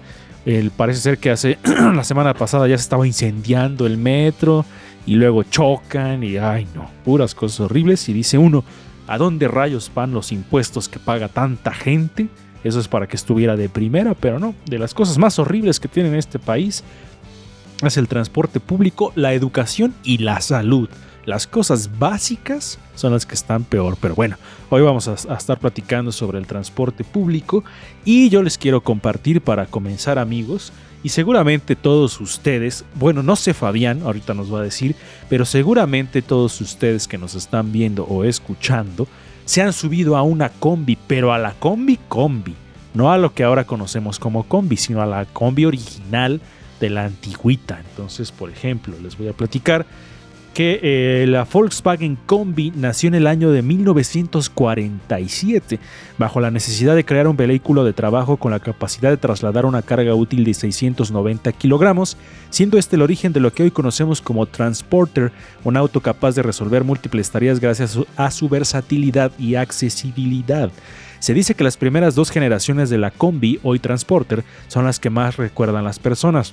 parece 0.76 1.00
ser 1.00 1.18
que 1.18 1.30
hace 1.30 1.58
la 1.94 2.04
semana 2.04 2.34
pasada 2.34 2.66
ya 2.66 2.76
se 2.76 2.82
estaba 2.82 3.06
incendiando 3.06 3.86
el 3.86 3.96
metro 3.96 4.64
y 5.06 5.14
luego 5.14 5.44
chocan 5.44 6.24
y 6.24 6.36
ay 6.36 6.66
no, 6.74 6.90
puras 7.04 7.34
cosas 7.34 7.60
horribles 7.60 8.08
y 8.08 8.12
dice 8.12 8.38
uno, 8.38 8.64
¿a 9.06 9.18
dónde 9.18 9.48
rayos 9.48 9.90
van 9.94 10.12
los 10.12 10.32
impuestos 10.32 10.88
que 10.88 10.98
paga 10.98 11.28
tanta 11.28 11.72
gente? 11.72 12.28
Eso 12.64 12.78
es 12.78 12.86
para 12.86 13.08
que 13.08 13.16
estuviera 13.16 13.56
de 13.56 13.68
primera, 13.68 14.14
pero 14.14 14.38
no, 14.38 14.54
de 14.66 14.78
las 14.78 14.94
cosas 14.94 15.18
más 15.18 15.38
horribles 15.38 15.80
que 15.80 15.88
tiene 15.88 16.16
este 16.16 16.38
país 16.38 16.84
es 17.82 17.96
el 17.96 18.06
transporte 18.06 18.60
público, 18.60 19.12
la 19.16 19.32
educación 19.32 19.94
y 20.04 20.18
la 20.18 20.40
salud. 20.40 20.88
Las 21.24 21.46
cosas 21.46 21.98
básicas 21.98 22.78
son 22.96 23.12
las 23.12 23.26
que 23.26 23.34
están 23.34 23.62
peor, 23.62 23.96
pero 24.00 24.16
bueno, 24.16 24.36
hoy 24.70 24.82
vamos 24.82 25.06
a, 25.06 25.12
a, 25.12 25.36
estar 25.36 25.58
platicando 25.58 26.10
sobre 26.10 26.38
el 26.38 26.48
transporte 26.48 27.04
público 27.04 27.62
y 28.04 28.28
yo 28.28 28.42
les 28.42 28.58
quiero 28.58 28.80
compartir 28.80 29.40
para 29.40 29.66
comenzar 29.66 30.18
amigos 30.18 30.72
y 31.04 31.10
seguramente 31.10 31.76
todos 31.76 32.20
ustedes, 32.20 32.84
bueno, 32.94 33.22
no 33.22 33.36
sé 33.36 33.54
Fabián, 33.54 34.02
ahorita 34.02 34.34
nos 34.34 34.52
va 34.52 34.60
a 34.60 34.64
decir, 34.64 34.96
pero 35.28 35.44
seguramente 35.44 36.22
todos 36.22 36.60
ustedes 36.60 37.06
que 37.06 37.18
nos 37.18 37.34
están 37.34 37.70
viendo 37.70 38.04
o 38.04 38.24
escuchando 38.24 39.06
se 39.44 39.62
han 39.62 39.72
subido 39.72 40.16
a 40.16 40.22
una 40.22 40.48
combi, 40.48 40.96
pero 41.06 41.32
a 41.32 41.38
la 41.38 41.52
combi 41.54 41.98
combi, 42.08 42.54
no 42.94 43.12
a 43.12 43.18
lo 43.18 43.34
que 43.34 43.44
ahora 43.44 43.64
conocemos 43.64 44.18
como 44.18 44.44
combi, 44.44 44.76
sino 44.76 45.02
a 45.02 45.06
la 45.06 45.24
combi 45.24 45.64
original 45.64 46.40
de 46.80 46.90
la 46.90 47.04
antigüita. 47.04 47.80
Entonces, 47.90 48.30
por 48.30 48.50
ejemplo, 48.50 48.94
les 49.02 49.16
voy 49.16 49.28
a 49.28 49.32
platicar 49.32 49.86
que 50.52 50.80
eh, 50.82 51.26
la 51.26 51.44
Volkswagen 51.44 52.16
Combi 52.26 52.72
nació 52.76 53.08
en 53.08 53.14
el 53.14 53.26
año 53.26 53.50
de 53.50 53.62
1947, 53.62 55.78
bajo 56.18 56.40
la 56.40 56.50
necesidad 56.50 56.94
de 56.94 57.04
crear 57.04 57.28
un 57.28 57.36
vehículo 57.36 57.84
de 57.84 57.92
trabajo 57.92 58.36
con 58.36 58.52
la 58.52 58.60
capacidad 58.60 59.10
de 59.10 59.16
trasladar 59.16 59.66
una 59.66 59.82
carga 59.82 60.14
útil 60.14 60.44
de 60.44 60.54
690 60.54 61.52
kilogramos, 61.52 62.16
siendo 62.50 62.78
este 62.78 62.96
el 62.96 63.02
origen 63.02 63.32
de 63.32 63.40
lo 63.40 63.52
que 63.52 63.64
hoy 63.64 63.70
conocemos 63.70 64.20
como 64.20 64.46
Transporter, 64.46 65.32
un 65.64 65.76
auto 65.76 66.00
capaz 66.00 66.34
de 66.34 66.42
resolver 66.42 66.84
múltiples 66.84 67.30
tareas 67.30 67.60
gracias 67.60 67.98
a 68.16 68.30
su 68.30 68.48
versatilidad 68.48 69.32
y 69.38 69.54
accesibilidad. 69.54 70.70
Se 71.18 71.34
dice 71.34 71.54
que 71.54 71.64
las 71.64 71.76
primeras 71.76 72.16
dos 72.16 72.30
generaciones 72.30 72.90
de 72.90 72.98
la 72.98 73.12
Combi, 73.12 73.60
hoy 73.62 73.78
Transporter, 73.78 74.42
son 74.66 74.84
las 74.84 74.98
que 74.98 75.08
más 75.08 75.36
recuerdan 75.36 75.84
las 75.84 76.00
personas 76.00 76.52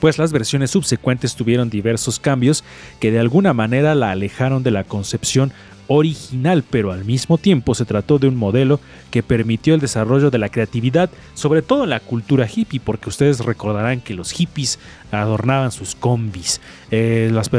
pues 0.00 0.18
las 0.18 0.32
versiones 0.32 0.70
subsecuentes 0.70 1.34
tuvieron 1.34 1.70
diversos 1.70 2.18
cambios 2.18 2.64
que 3.00 3.10
de 3.10 3.20
alguna 3.20 3.52
manera 3.52 3.94
la 3.94 4.10
alejaron 4.10 4.62
de 4.62 4.70
la 4.70 4.84
concepción 4.84 5.52
original, 5.86 6.64
pero 6.68 6.92
al 6.92 7.04
mismo 7.04 7.38
tiempo 7.38 7.74
se 7.74 7.84
trató 7.84 8.18
de 8.18 8.28
un 8.28 8.36
modelo 8.36 8.80
que 9.10 9.22
permitió 9.22 9.74
el 9.74 9.80
desarrollo 9.80 10.30
de 10.30 10.38
la 10.38 10.48
creatividad, 10.48 11.10
sobre 11.34 11.62
todo 11.62 11.84
en 11.84 11.90
la 11.90 12.00
cultura 12.00 12.48
hippie, 12.52 12.80
porque 12.80 13.08
ustedes 13.08 13.40
recordarán 13.40 14.00
que 14.00 14.14
los 14.14 14.32
hippies 14.32 14.78
adornaban 15.12 15.72
sus 15.72 15.94
combis, 15.94 16.60
eh, 16.90 17.30
las 17.32 17.50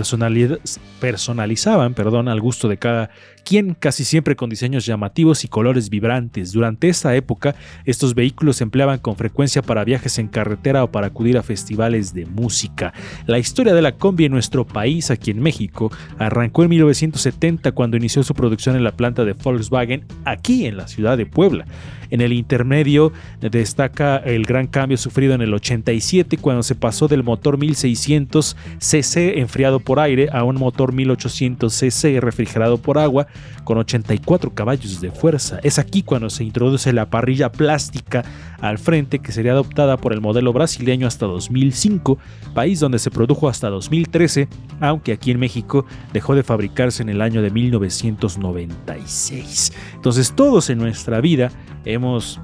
personalizaban 1.00 1.94
perdón, 1.94 2.28
al 2.28 2.42
gusto 2.42 2.68
de 2.68 2.78
cada 2.78 3.12
quien, 3.46 3.76
casi 3.76 4.04
siempre 4.04 4.36
con 4.36 4.50
diseños 4.50 4.86
llamativos 4.86 5.46
y 5.46 5.48
colores 5.48 5.90
vibrantes. 5.90 6.52
Durante 6.52 6.90
esta 6.90 7.16
época, 7.16 7.56
estos 7.86 8.16
vehículos 8.16 8.58
se 8.58 8.64
empleaban 8.66 9.00
con 9.00 9.16
frecuencia 9.16 9.62
para 9.62 9.86
viajes 9.86 10.20
en 10.20 10.28
carretera 10.28 10.84
o 10.84 10.92
para 10.92 11.08
acudir 11.08 11.38
a 11.38 11.44
festivales 11.44 12.14
de 12.14 12.26
música. 12.26 12.94
La 13.28 13.40
historia 13.40 13.74
de 13.74 13.82
la 13.82 13.94
combi 13.94 14.26
en 14.26 14.32
nuestro 14.34 14.66
país, 14.66 15.12
aquí 15.12 15.32
en 15.32 15.42
México, 15.42 15.92
arrancó 16.18 16.64
en 16.64 16.72
1970 16.72 17.72
cuando 17.72 17.96
inició 17.96 18.24
su 18.24 18.34
producción 18.34 18.76
en 18.76 18.84
la 18.84 18.98
planta 18.98 19.24
de 19.24 19.34
Volkswagen 19.34 20.04
aquí 20.26 20.66
en 20.66 20.76
la 20.76 20.88
ciudad 20.88 21.18
de 21.18 21.26
Puebla. 21.26 21.66
En 22.10 22.22
el 22.22 22.34
intermedio 22.34 23.12
destaca 23.42 24.18
el 24.18 24.46
gran 24.46 24.68
cambio 24.68 24.98
sufrido 24.98 25.34
en 25.34 25.42
el 25.42 25.54
87 25.54 26.38
cuando 26.38 26.64
se 26.64 26.76
pasó 26.76 27.08
del 27.08 27.24
motor 27.24 27.58
1600 27.58 28.56
cc 28.80 29.40
enfriado 29.40 29.80
por 29.80 30.00
aire 30.00 30.30
a 30.32 30.44
un 30.44 30.56
motor 30.56 30.94
1800 30.94 31.74
cc 31.74 32.20
refrigerado 32.20 32.78
por 32.78 32.98
agua 32.98 33.28
con 33.64 33.78
84 33.78 34.54
caballos 34.54 35.00
de 35.02 35.12
fuerza. 35.12 35.60
Es 35.64 35.80
aquí 35.80 36.04
cuando 36.04 36.30
se 36.30 36.44
introduce 36.44 36.94
la 36.94 37.10
parrilla 37.10 37.52
plástica 37.52 38.24
al 38.62 38.78
frente 38.78 39.20
que 39.20 39.32
sería 39.32 39.54
adoptada 39.54 39.98
por 39.98 40.14
el 40.14 40.22
modelo 40.22 40.54
brasileño 40.54 41.08
hasta 41.08 41.26
2005, 41.26 42.20
país 42.54 42.80
donde 42.80 43.00
se 43.00 43.10
produjo 43.12 43.50
hasta 43.50 43.70
2013, 43.70 44.48
aunque 44.80 45.12
aquí 45.14 45.32
en 45.32 45.40
México 45.40 45.86
dejó 46.14 46.36
de 46.36 46.44
fabricarse 46.44 47.02
en 47.04 47.10
el 47.10 47.22
año 47.22 47.42
de 47.42 47.52
1996. 47.52 49.74
Entonces 49.96 50.34
todos 50.36 50.70
en 50.70 50.78
nuestra 50.78 51.22
vida 51.22 51.52
hemos 51.86 52.40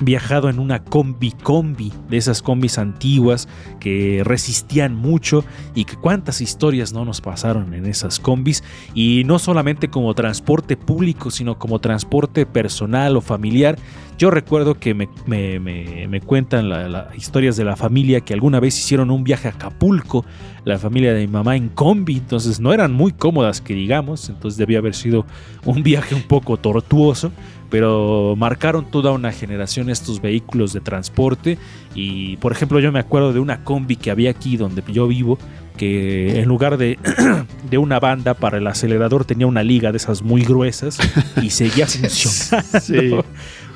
viajado 0.00 0.48
en 0.48 0.58
una 0.58 0.84
combi 0.84 1.32
combi, 1.32 1.92
de 2.08 2.16
esas 2.16 2.42
combis 2.42 2.78
antiguas 2.78 3.48
que 3.80 4.22
resistían 4.24 4.94
mucho 4.94 5.44
y 5.74 5.84
que 5.84 5.96
cuántas 5.96 6.40
historias 6.40 6.92
no 6.92 7.04
nos 7.04 7.20
pasaron 7.20 7.74
en 7.74 7.86
esas 7.86 8.18
combis. 8.18 8.62
Y 8.94 9.22
no 9.24 9.38
solamente 9.38 9.88
como 9.88 10.14
transporte 10.14 10.76
público, 10.76 11.30
sino 11.30 11.58
como 11.58 11.78
transporte 11.80 12.46
personal 12.46 13.16
o 13.16 13.20
familiar. 13.20 13.78
Yo 14.18 14.32
recuerdo 14.32 14.74
que 14.74 14.94
me, 14.94 15.08
me, 15.26 15.60
me, 15.60 16.08
me 16.08 16.20
cuentan 16.20 16.68
las 16.68 16.90
la 16.90 17.08
historias 17.16 17.56
de 17.56 17.64
la 17.64 17.76
familia 17.76 18.20
que 18.20 18.34
alguna 18.34 18.58
vez 18.58 18.76
hicieron 18.76 19.12
un 19.12 19.22
viaje 19.22 19.46
a 19.46 19.52
Acapulco, 19.52 20.24
la 20.64 20.76
familia 20.78 21.14
de 21.14 21.20
mi 21.20 21.32
mamá 21.32 21.56
en 21.56 21.68
combi, 21.68 22.16
entonces 22.16 22.58
no 22.58 22.72
eran 22.72 22.92
muy 22.92 23.12
cómodas 23.12 23.60
que 23.60 23.74
digamos, 23.74 24.28
entonces 24.28 24.58
debía 24.58 24.78
haber 24.78 24.94
sido 24.94 25.24
un 25.64 25.84
viaje 25.84 26.16
un 26.16 26.22
poco 26.22 26.56
tortuoso 26.56 27.30
pero 27.70 28.34
marcaron 28.36 28.90
toda 28.90 29.12
una 29.12 29.32
generación 29.32 29.90
estos 29.90 30.20
vehículos 30.20 30.72
de 30.72 30.80
transporte 30.80 31.58
y 31.94 32.36
por 32.38 32.52
ejemplo 32.52 32.80
yo 32.80 32.92
me 32.92 32.98
acuerdo 32.98 33.32
de 33.32 33.40
una 33.40 33.64
combi 33.64 33.96
que 33.96 34.10
había 34.10 34.30
aquí 34.30 34.56
donde 34.56 34.82
yo 34.92 35.06
vivo 35.06 35.38
que 35.78 36.40
en 36.40 36.48
lugar 36.48 36.76
de, 36.76 36.98
de 37.70 37.78
una 37.78 37.98
banda 38.00 38.34
para 38.34 38.58
el 38.58 38.66
acelerador 38.66 39.24
tenía 39.24 39.46
una 39.46 39.62
liga 39.62 39.92
de 39.92 39.96
esas 39.96 40.22
muy 40.22 40.42
gruesas 40.42 40.98
y 41.40 41.50
seguía 41.50 41.86
funcionando. 41.86 42.80
Sí. 42.80 43.14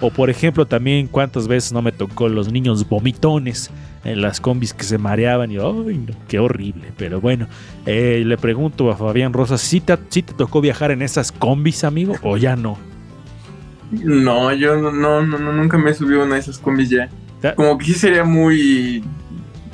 O 0.00 0.10
por 0.10 0.28
ejemplo 0.28 0.66
también 0.66 1.06
cuántas 1.06 1.46
veces 1.46 1.72
no 1.72 1.80
me 1.80 1.92
tocó 1.92 2.28
los 2.28 2.52
niños 2.52 2.88
vomitones 2.88 3.70
en 4.04 4.20
las 4.20 4.40
combis 4.40 4.74
que 4.74 4.82
se 4.82 4.98
mareaban 4.98 5.52
y 5.52 5.58
¡ay, 5.58 6.04
no! 6.06 6.14
qué 6.28 6.40
horrible! 6.40 6.88
Pero 6.98 7.20
bueno, 7.20 7.46
eh, 7.86 8.24
le 8.26 8.36
pregunto 8.36 8.90
a 8.90 8.96
Fabián 8.96 9.32
Rosas, 9.32 9.60
¿sí 9.60 9.80
te, 9.80 9.96
¿sí 10.08 10.22
te 10.22 10.34
tocó 10.34 10.60
viajar 10.60 10.90
en 10.90 11.02
esas 11.02 11.30
combis, 11.30 11.84
amigo, 11.84 12.16
o 12.22 12.36
ya 12.36 12.56
no? 12.56 12.76
No, 13.92 14.52
yo 14.52 14.76
no, 14.76 14.90
no, 14.90 15.22
no, 15.22 15.52
nunca 15.52 15.76
me 15.78 15.90
he 15.90 15.94
subido 15.94 16.22
a 16.22 16.24
una 16.24 16.34
de 16.34 16.40
esas 16.40 16.58
combis 16.58 16.88
ya. 16.90 17.08
Como 17.56 17.76
que 17.76 17.86
sí 17.86 17.94
sería 17.94 18.24
muy 18.24 19.04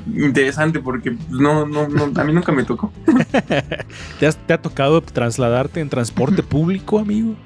interesante 0.07 0.81
porque 0.81 1.13
pues, 1.13 1.31
no, 1.31 1.67
no, 1.67 1.89
no, 1.89 2.11
a 2.21 2.25
mí 2.25 2.33
nunca 2.33 2.51
me 2.53 2.65
tocó. 2.65 2.93
¿Te, 4.19 4.27
has, 4.27 4.37
¿Te 4.47 4.53
ha 4.53 4.61
tocado 4.61 5.01
trasladarte 5.01 5.81
en 5.81 5.89
transporte 5.89 6.43
público, 6.43 6.99
amigo? 6.99 7.37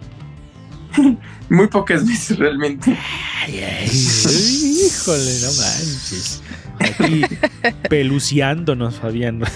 Muy 1.48 1.66
pocas 1.66 2.06
veces 2.06 2.38
realmente. 2.38 2.96
Ay, 3.44 3.60
ay, 3.60 3.88
híjole, 3.88 5.40
no 5.40 5.48
manches. 5.48 6.42
Aquí 6.82 7.22
peluciándonos, 7.88 8.96
Fabián. 8.96 9.42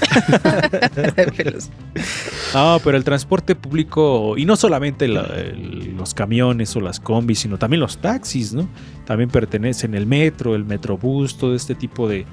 No, 2.54 2.80
pero 2.84 2.96
el 2.96 3.04
transporte 3.04 3.54
público, 3.54 4.34
y 4.36 4.44
no 4.44 4.56
solamente 4.56 5.08
la, 5.08 5.22
el, 5.36 5.94
los 5.96 6.14
camiones 6.14 6.74
o 6.76 6.80
las 6.80 7.00
combis, 7.00 7.40
sino 7.40 7.58
también 7.58 7.80
los 7.80 7.98
taxis, 7.98 8.52
¿no? 8.54 8.68
También 9.04 9.30
pertenecen 9.30 9.94
el 9.94 10.06
metro, 10.06 10.54
el 10.54 10.64
metrobús, 10.64 11.36
todo 11.36 11.54
este 11.54 11.74
tipo 11.74 12.08
de, 12.08 12.24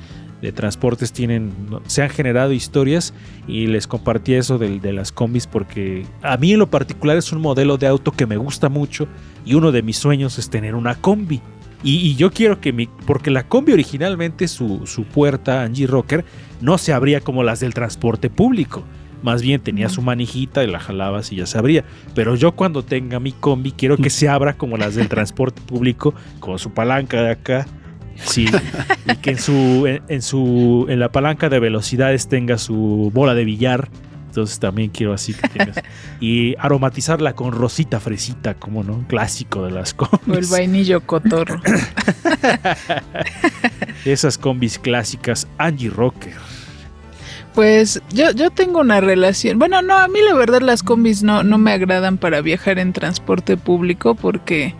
de 0.41 0.51
transportes 0.51 1.11
tienen, 1.11 1.51
se 1.87 2.03
han 2.03 2.09
generado 2.09 2.51
historias 2.53 3.13
y 3.47 3.67
les 3.67 3.87
compartí 3.87 4.33
eso 4.33 4.57
del- 4.57 4.81
de, 4.81 4.93
las 4.93 5.11
combis 5.11 5.47
porque 5.47 6.05
a 6.21 6.37
mí 6.37 6.53
en 6.53 6.59
lo 6.59 6.69
particular 6.69 7.17
es 7.17 7.31
un 7.31 7.41
modelo 7.41 7.77
de 7.77 7.87
auto 7.87 8.11
que 8.11 8.25
me 8.25 8.37
gusta 8.37 8.69
mucho 8.69 9.07
y 9.45 9.55
uno 9.55 9.71
de 9.71 9.81
mis 9.81 9.97
sueños 9.97 10.37
es 10.39 10.49
tener 10.49 10.75
una 10.75 10.95
combi. 10.95 11.41
Y, 11.83 11.97
y 11.97 12.15
yo 12.15 12.31
quiero 12.31 12.61
que 12.61 12.71
mi, 12.71 12.87
porque 13.05 13.29
la 13.29 13.47
combi 13.47 13.73
originalmente 13.73 14.47
su, 14.47 14.87
su 14.87 15.03
puerta 15.03 15.63
Angie 15.63 15.87
Rocker 15.87 16.23
no 16.61 16.77
se 16.77 16.93
abría 16.93 17.19
como 17.21 17.43
las 17.43 17.59
del 17.59 17.73
transporte 17.73 18.29
público. 18.29 18.83
Más 19.21 19.41
bien 19.41 19.61
tenía 19.61 19.87
su 19.87 20.01
manijita 20.01 20.63
y 20.63 20.67
la 20.67 20.79
jalabas 20.79 21.31
y 21.31 21.37
ya 21.37 21.45
se 21.45 21.57
abría. 21.57 21.85
Pero 22.13 22.35
yo 22.35 22.53
cuando 22.53 22.83
tenga 22.83 23.19
mi 23.19 23.31
combi 23.31 23.71
quiero 23.71 23.97
que 23.97 24.09
se 24.09 24.27
abra 24.27 24.53
como 24.53 24.77
las 24.77 24.95
del 24.95 25.07
transporte 25.07 25.61
público, 25.61 26.13
con 26.39 26.59
su 26.59 26.71
palanca 26.71 27.21
de 27.21 27.31
acá. 27.31 27.67
Sí, 28.15 28.45
y 29.11 29.15
que 29.15 29.31
en 29.31 29.37
su, 29.39 29.87
en, 29.87 30.03
en 30.07 30.21
su, 30.21 30.85
en 30.89 30.99
la 30.99 31.11
palanca 31.11 31.49
de 31.49 31.59
velocidades 31.59 32.27
tenga 32.27 32.57
su 32.57 33.11
bola 33.13 33.33
de 33.33 33.45
billar. 33.45 33.89
Entonces 34.33 34.57
también 34.57 34.89
quiero 34.89 35.13
así 35.13 35.35
que 35.35 35.47
tengas. 35.47 35.77
Y 36.19 36.55
aromatizarla 36.57 37.33
con 37.33 37.51
rosita 37.51 37.99
fresita, 37.99 38.55
como 38.55 38.83
no, 38.83 39.05
clásico 39.07 39.63
de 39.63 39.69
las 39.69 39.93
O 39.99 40.05
el 40.05 40.09
combis. 40.09 40.49
vainillo 40.49 41.01
cotorro. 41.01 41.61
Esas 44.05 44.39
combis 44.39 44.79
clásicas 44.79 45.47
Angie 45.59 45.91
Rocker. 45.91 46.33
Pues 47.53 48.01
yo, 48.11 48.31
yo 48.31 48.49
tengo 48.49 48.79
una 48.79 49.01
relación. 49.01 49.59
Bueno, 49.59 49.83
no, 49.83 49.95
a 49.99 50.07
mí 50.07 50.17
la 50.27 50.33
verdad 50.33 50.61
las 50.61 50.81
combis 50.81 51.21
no, 51.21 51.43
no 51.43 51.59
me 51.59 51.71
agradan 51.71 52.17
para 52.17 52.41
viajar 52.41 52.79
en 52.79 52.91
transporte 52.91 53.55
público 53.55 54.15
porque 54.15 54.73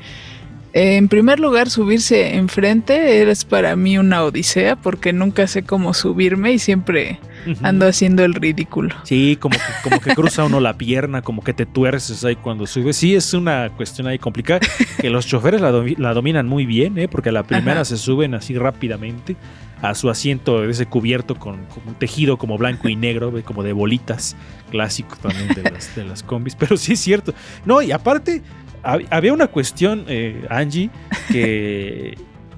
en 0.73 1.07
primer 1.07 1.39
lugar 1.39 1.69
subirse 1.69 2.35
enfrente 2.35 3.29
es 3.29 3.45
para 3.45 3.75
mí 3.75 3.97
una 3.99 4.23
odisea 4.23 4.75
porque 4.75 5.13
nunca 5.13 5.45
sé 5.47 5.63
cómo 5.63 5.93
subirme 5.93 6.51
y 6.53 6.59
siempre 6.59 7.19
ando 7.61 7.85
haciendo 7.87 8.23
el 8.25 8.33
ridículo. 8.33 8.95
Sí, 9.03 9.37
como 9.39 9.55
que, 9.55 9.63
como 9.83 9.99
que 10.01 10.15
cruza 10.15 10.43
uno 10.45 10.59
la 10.59 10.77
pierna, 10.77 11.21
como 11.21 11.43
que 11.43 11.53
te 11.53 11.65
tuerces 11.65 12.23
ahí 12.25 12.35
cuando 12.37 12.65
subes. 12.65 12.97
Sí, 12.97 13.13
es 13.15 13.33
una 13.33 13.69
cuestión 13.75 14.07
ahí 14.07 14.17
complicada. 14.17 14.61
Que 14.99 15.09
los 15.09 15.27
choferes 15.27 15.61
la, 15.61 15.71
domi- 15.71 15.97
la 15.97 16.13
dominan 16.13 16.47
muy 16.47 16.65
bien, 16.65 16.97
¿eh? 16.97 17.07
porque 17.07 17.29
a 17.29 17.33
la 17.33 17.43
primera 17.43 17.81
Ajá. 17.81 17.85
se 17.85 17.97
suben 17.97 18.33
así 18.33 18.57
rápidamente 18.57 19.35
a 19.81 19.93
su 19.95 20.09
asiento 20.09 20.63
ese 20.63 20.85
cubierto 20.85 21.35
con, 21.35 21.65
con 21.65 21.85
un 21.85 21.95
tejido 21.95 22.37
como 22.37 22.57
blanco 22.57 22.87
y 22.87 22.95
negro, 22.95 23.33
como 23.43 23.63
de 23.63 23.73
bolitas, 23.73 24.35
clásico 24.71 25.17
también 25.21 25.49
de 25.49 25.69
las, 25.69 25.93
de 25.95 26.05
las 26.05 26.23
combis. 26.23 26.55
Pero 26.55 26.77
sí 26.77 26.93
es 26.93 26.99
cierto. 27.01 27.33
No, 27.65 27.81
y 27.81 27.91
aparte, 27.91 28.41
había 28.83 29.33
una 29.33 29.47
cuestión, 29.47 30.05
eh, 30.07 30.45
Angie, 30.49 30.89
que. 31.29 32.17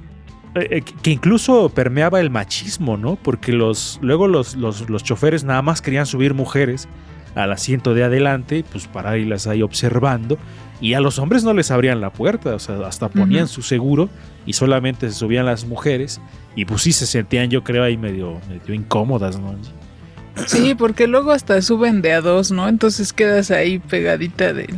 eh, 0.55 0.81
que 1.01 1.11
incluso 1.11 1.69
permeaba 1.69 2.19
el 2.19 2.29
machismo, 2.29 2.97
¿no? 2.97 3.15
Porque 3.15 3.51
los, 3.51 3.99
luego 4.01 4.27
los, 4.27 4.55
los, 4.55 4.89
los 4.89 5.03
choferes 5.03 5.43
nada 5.43 5.61
más 5.61 5.81
querían 5.81 6.05
subir 6.05 6.33
mujeres 6.33 6.88
al 7.35 7.51
asiento 7.51 7.93
de 7.93 8.03
adelante, 8.03 8.63
pues 8.71 8.88
para 8.88 9.17
irlas 9.17 9.45
ahí 9.47 9.61
observando, 9.61 10.38
y 10.81 10.93
a 10.93 10.99
los 10.99 11.19
hombres 11.19 11.43
no 11.43 11.53
les 11.53 11.71
abrían 11.71 12.01
la 12.01 12.11
puerta, 12.11 12.55
o 12.55 12.59
sea, 12.59 12.77
hasta 12.88 13.09
ponían 13.09 13.47
su 13.47 13.61
seguro 13.61 14.09
y 14.45 14.53
solamente 14.53 15.09
se 15.09 15.15
subían 15.15 15.45
las 15.45 15.65
mujeres, 15.65 16.21
y 16.55 16.65
pues 16.65 16.81
sí 16.81 16.93
se 16.93 17.05
sentían, 17.05 17.49
yo 17.49 17.63
creo, 17.63 17.83
ahí 17.83 17.97
medio, 17.97 18.39
medio 18.49 18.73
incómodas, 18.73 19.39
¿no? 19.39 19.55
Sí, 20.48 20.76
porque 20.76 21.08
luego 21.08 21.32
hasta 21.32 21.62
suben 21.62 22.02
de 22.02 22.13
a 22.13 22.21
dos, 22.21 22.52
¿no? 22.52 22.67
Entonces 22.67 23.13
quedas 23.13 23.52
ahí 23.52 23.80
pegadita 23.80 24.54
del, 24.54 24.76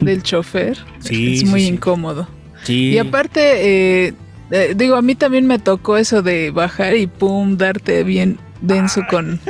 del 0.00 0.22
chofer. 0.22 0.78
Sí, 1.00 1.36
es 1.36 1.44
muy 1.44 1.62
sí. 1.62 1.68
incómodo. 1.68 2.28
Sí. 2.64 2.90
Y 2.90 2.98
aparte, 2.98 4.06
eh, 4.06 4.14
eh, 4.50 4.74
digo, 4.76 4.96
a 4.96 5.02
mí 5.02 5.14
también 5.14 5.46
me 5.46 5.58
tocó 5.58 5.96
eso 5.96 6.22
de 6.22 6.50
bajar 6.50 6.96
y 6.96 7.06
pum, 7.06 7.56
darte 7.56 8.04
bien 8.04 8.38
denso 8.60 9.02
con... 9.10 9.40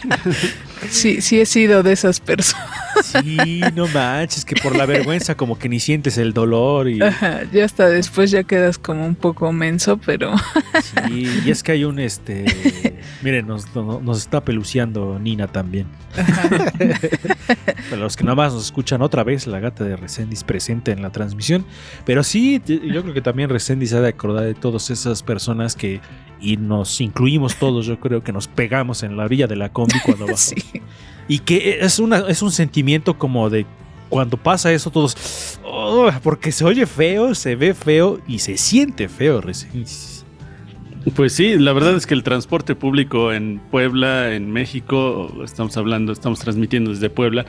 sí, 0.90 1.20
sí 1.20 1.40
he 1.40 1.46
sido 1.46 1.82
de 1.82 1.92
esas 1.92 2.20
personas. 2.20 2.73
Sí, 3.02 3.60
no 3.74 3.86
manches, 3.88 4.44
que 4.44 4.54
por 4.56 4.76
la 4.76 4.86
vergüenza 4.86 5.34
como 5.36 5.58
que 5.58 5.68
ni 5.68 5.80
sientes 5.80 6.18
el 6.18 6.32
dolor 6.32 6.88
y... 6.88 7.00
Ajá, 7.02 7.42
ya 7.52 7.64
hasta 7.64 7.88
después 7.88 8.30
ya 8.30 8.42
quedas 8.44 8.78
como 8.78 9.06
un 9.06 9.14
poco 9.14 9.52
menso, 9.52 9.98
pero 9.98 10.32
Sí, 11.08 11.28
y 11.44 11.50
es 11.50 11.62
que 11.62 11.72
hay 11.72 11.84
un 11.84 11.98
este. 11.98 12.44
Miren, 13.22 13.46
nos, 13.46 13.74
no- 13.74 14.00
nos 14.00 14.18
está 14.18 14.44
peluceando 14.44 15.18
Nina 15.18 15.46
también. 15.48 15.86
Para 17.90 18.02
los 18.02 18.16
que 18.16 18.24
nada 18.24 18.34
más 18.36 18.52
nos 18.54 18.64
escuchan 18.66 19.02
otra 19.02 19.24
vez, 19.24 19.46
la 19.46 19.60
gata 19.60 19.84
de 19.84 19.96
Resendis 19.96 20.44
presente 20.44 20.92
en 20.92 21.02
la 21.02 21.10
transmisión. 21.10 21.64
Pero 22.04 22.22
sí, 22.22 22.60
yo 22.66 23.02
creo 23.02 23.14
que 23.14 23.20
también 23.20 23.50
Resendis 23.50 23.92
ha 23.92 24.00
de 24.00 24.08
acordar 24.08 24.44
de 24.44 24.54
todas 24.54 24.90
esas 24.90 25.22
personas 25.22 25.74
que, 25.76 26.00
y 26.44 26.56
nos 26.56 27.00
incluimos 27.00 27.56
todos, 27.56 27.86
yo 27.86 27.98
creo 27.98 28.22
que 28.22 28.32
nos 28.32 28.48
pegamos 28.48 29.02
en 29.02 29.16
la 29.16 29.24
orilla 29.24 29.46
de 29.46 29.56
la 29.56 29.70
combi 29.72 29.98
cuando 30.04 30.24
bajamos. 30.26 30.40
sí. 30.40 30.62
Y 31.26 31.38
que 31.38 31.78
es, 31.80 31.98
una, 31.98 32.18
es 32.28 32.42
un 32.42 32.52
sentimiento 32.52 33.18
como 33.18 33.48
de 33.48 33.64
cuando 34.10 34.36
pasa 34.36 34.72
eso, 34.72 34.90
todos. 34.90 35.58
"Oh", 35.64 36.10
porque 36.22 36.52
se 36.52 36.64
oye 36.64 36.86
feo, 36.86 37.34
se 37.34 37.56
ve 37.56 37.74
feo 37.74 38.20
y 38.28 38.38
se 38.40 38.56
siente 38.56 39.08
feo. 39.08 39.40
Pues 41.14 41.32
sí, 41.34 41.58
la 41.58 41.72
verdad 41.72 41.96
es 41.96 42.06
que 42.06 42.14
el 42.14 42.22
transporte 42.22 42.74
público 42.74 43.32
en 43.32 43.60
Puebla, 43.70 44.34
en 44.34 44.50
México, 44.50 45.30
estamos 45.44 45.76
hablando, 45.76 46.12
estamos 46.12 46.38
transmitiendo 46.40 46.90
desde 46.90 47.10
Puebla, 47.10 47.44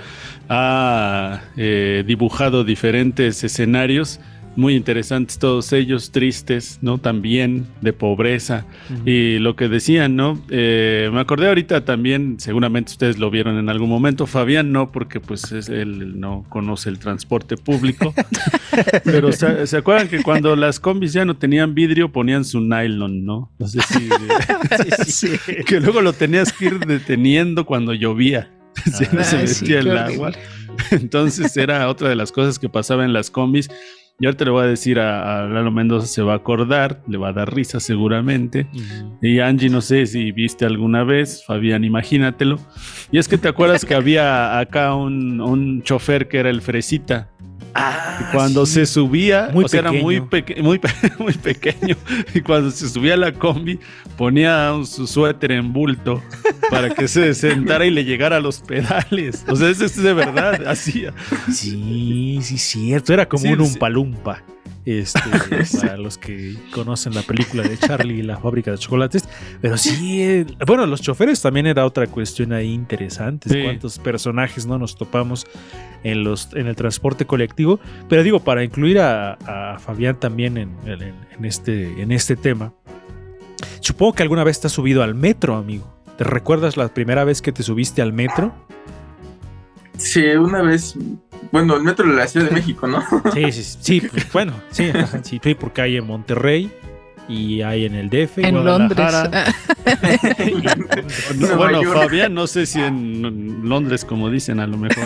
ha 0.50 1.42
eh, 1.56 2.04
dibujado 2.06 2.64
diferentes 2.64 3.44
escenarios 3.44 4.20
muy 4.56 4.76
interesantes, 4.76 5.38
todos 5.40 5.72
ellos 5.74 6.12
tristes, 6.12 6.80
¿no? 6.82 6.98
También 6.98 7.66
de 7.82 7.94
pobreza. 7.94 8.66
Y 9.06 9.40
lo 9.40 9.56
que 9.56 9.68
decían, 9.70 10.16
¿no? 10.16 10.42
Eh, 10.50 11.10
me 11.14 11.20
acordé 11.20 11.48
ahorita 11.48 11.84
también, 11.86 12.36
seguramente 12.40 12.92
ustedes 12.94 13.18
lo 13.18 13.30
vieron 13.30 13.58
en 13.58 13.70
algún 13.70 13.90
momento, 13.90 14.26
Fabián 14.28 14.72
no, 14.72 14.92
porque 14.92 15.20
pues 15.20 15.52
es- 15.52 15.70
él 15.70 16.20
no 16.20 16.46
conoce 16.50 16.90
el 16.90 17.00
transporte 17.00 17.58
público. 17.58 18.14
Pero 19.04 19.32
¿se, 19.32 19.68
se 19.68 19.78
acuerdan 19.78 20.08
que 20.08 20.22
cuando 20.24 20.56
las 20.56 20.80
combis 20.80 21.14
ya 21.14 21.26
no 21.26 21.36
tenían 21.38 21.74
vidrio 21.76 22.12
ponían 22.12 22.46
su 22.46 22.62
nylon, 22.62 23.26
¿no? 23.26 23.52
No 23.60 23.68
sé 23.68 23.80
si... 23.82 25.30
Que 25.66 25.80
luego 25.80 26.02
lo 26.02 26.14
tenías 26.14 26.52
que 26.54 26.66
ir 26.66 26.80
deteniendo 26.80 27.66
cuando 27.66 27.94
llovía. 27.94 28.52
No 29.14 29.24
se 29.24 29.48
sí, 29.48 29.62
metía 29.64 29.80
el 29.80 29.88
horrible. 29.90 30.14
agua. 30.16 30.32
Entonces 30.92 31.56
era 31.58 31.88
otra 31.90 32.10
de 32.10 32.16
las 32.16 32.32
cosas 32.32 32.60
que 32.60 32.68
pasaba 32.70 33.06
en 33.06 33.14
las 33.14 33.32
combis. 33.32 33.70
Y 34.20 34.26
ahorita 34.26 34.46
le 34.46 34.52
voy 34.52 34.64
a 34.64 34.68
decir 34.68 35.00
a, 35.00 35.44
a 35.44 35.48
Lalo 35.48 35.72
Mendoza, 35.72 36.08
se 36.08 36.22
va 36.22 36.34
a 36.34 36.38
acordar, 36.38 37.02
le 37.08 37.18
va 37.18 37.30
a 37.30 37.34
dar 37.34 37.54
risa 37.54 37.82
seguramente. 37.82 38.68
Y 39.22 39.40
Angie, 39.40 39.70
no 39.70 39.82
sé 39.82 40.06
si 40.06 40.32
viste 40.32 40.66
alguna 40.66 41.04
vez, 41.04 41.44
Fabián, 41.46 41.84
imagínatelo. 41.84 42.58
Y 43.12 43.18
es 43.18 43.28
que 43.28 43.38
te 43.38 43.50
acuerdas 43.50 43.84
que 43.84 43.94
había 43.94 44.58
acá 44.58 44.96
un, 44.96 45.42
un 45.42 45.84
chofer 45.84 46.30
que 46.30 46.38
era 46.38 46.50
el 46.50 46.62
Fresita. 46.62 47.30
Ah, 47.78 48.20
Y 48.22 48.32
cuando 48.34 48.66
sí. 48.66 48.74
se 48.76 48.86
subía, 48.86 49.50
Muy 49.54 49.66
o 49.66 49.68
sea, 49.68 49.82
era 49.82 49.92
muy, 49.92 50.22
pequeño. 50.22 50.30
peque- 50.30 50.62
muy, 50.64 50.80
pe- 50.80 50.90
muy 51.20 51.34
pequeño. 51.34 51.96
Y 52.34 52.40
cuando 52.42 52.72
se 52.72 52.88
subía 52.90 53.16
a 53.16 53.18
la 53.18 53.34
combi, 53.34 53.80
ponía 54.18 54.72
su 54.86 55.06
suéter 55.08 55.52
en 55.52 55.74
bulto 55.74 56.22
para 56.70 56.90
que 56.92 57.08
se 57.10 57.34
sentara 57.34 57.86
y 57.86 57.92
le 57.92 58.06
llegara 58.06 58.38
a 58.38 58.40
los 58.40 58.60
pedales. 58.62 59.44
O 59.50 59.56
sea, 59.58 59.70
eso 59.70 59.84
es 59.86 60.02
de 60.02 60.14
verdad, 60.14 60.66
hacía. 60.68 61.14
Sí, 61.52 62.40
sí, 62.42 62.58
cierto. 62.58 63.14
Era 63.14 63.28
como 63.28 63.44
Sí, 63.44 63.50
un 63.50 63.62
umpalumpa. 63.62 64.42
Este, 64.86 65.20
para 65.82 65.98
los 65.98 66.18
que 66.20 66.56
conocen 66.72 67.16
la 67.16 67.24
película 67.24 67.64
de 67.64 67.76
Charlie 67.78 68.20
y 68.20 68.22
la 68.22 68.38
fábrica 68.38 68.70
de 68.72 68.78
chocolates. 68.78 69.28
Pero 69.62 69.78
sí, 69.78 70.22
eh, 70.22 70.46
bueno, 70.68 70.86
los 70.86 71.02
choferes 71.02 71.42
también 71.42 71.66
era 71.66 71.86
otra 71.86 72.06
cuestión 72.08 72.54
ahí 72.54 72.72
interesante. 72.72 73.50
Sí. 73.50 73.64
¿Cuántos 73.64 73.98
personajes 73.98 74.66
no 74.68 74.78
nos 74.78 74.96
topamos 74.96 75.48
en, 76.04 76.24
los, 76.24 76.50
en 76.54 76.68
el 76.68 76.76
transporte 76.76 77.26
colectivo? 77.26 77.80
Pero 78.08 78.22
digo, 78.22 78.40
para 78.42 78.64
incluir 78.64 79.00
a, 79.00 79.34
a 79.74 79.80
Fabián 79.80 80.20
también 80.20 80.58
en, 80.58 80.70
en- 80.86 81.02
en 81.38 81.46
este, 81.46 82.02
en 82.02 82.12
este 82.12 82.36
tema, 82.36 82.72
supongo 83.80 84.14
que 84.14 84.22
alguna 84.24 84.44
vez 84.44 84.62
te 84.62 84.68
has 84.68 84.74
subido 84.74 85.02
al 85.02 85.16
metro, 85.16 85.56
amigo. 85.56 85.92
¿Te 86.18 86.24
recuerdas 86.24 86.78
la 86.78 86.88
primera 86.94 87.24
vez 87.24 87.42
que 87.42 87.52
te 87.52 87.64
subiste 87.64 88.02
al 88.02 88.14
metro? 88.14 88.54
Sí, 89.98 90.24
una 90.26 90.62
vez, 90.62 90.96
bueno, 91.52 91.76
el 91.76 91.84
metro 91.84 92.08
de 92.08 92.16
la 92.16 92.28
Ciudad 92.28 92.48
de 92.48 92.54
México, 92.54 92.88
¿no? 92.88 93.04
Sí, 93.34 93.52
sí, 93.52 93.64
sí, 93.64 93.78
sí, 93.82 94.02
pues, 94.02 94.32
bueno, 94.34 94.54
sí, 94.72 94.92
sí, 95.24 95.40
sí, 95.42 95.56
porque 95.56 95.82
hay 95.82 95.98
en 95.98 96.06
Monterrey 96.06 96.72
y 97.28 97.62
hay 97.62 97.86
en 97.86 97.96
el 97.96 98.10
DF. 98.10 98.40
en 98.40 98.64
Londres. 98.64 99.14
No, 101.38 101.58
bueno. 101.58 101.84
Fabián, 101.84 102.34
no 102.34 102.48
sé 102.48 102.66
si 102.66 102.82
en 102.82 103.68
Londres, 103.68 104.04
como 104.06 104.30
dicen, 104.30 104.60
a 104.60 104.68
lo 104.68 104.78
mejor. 104.78 105.06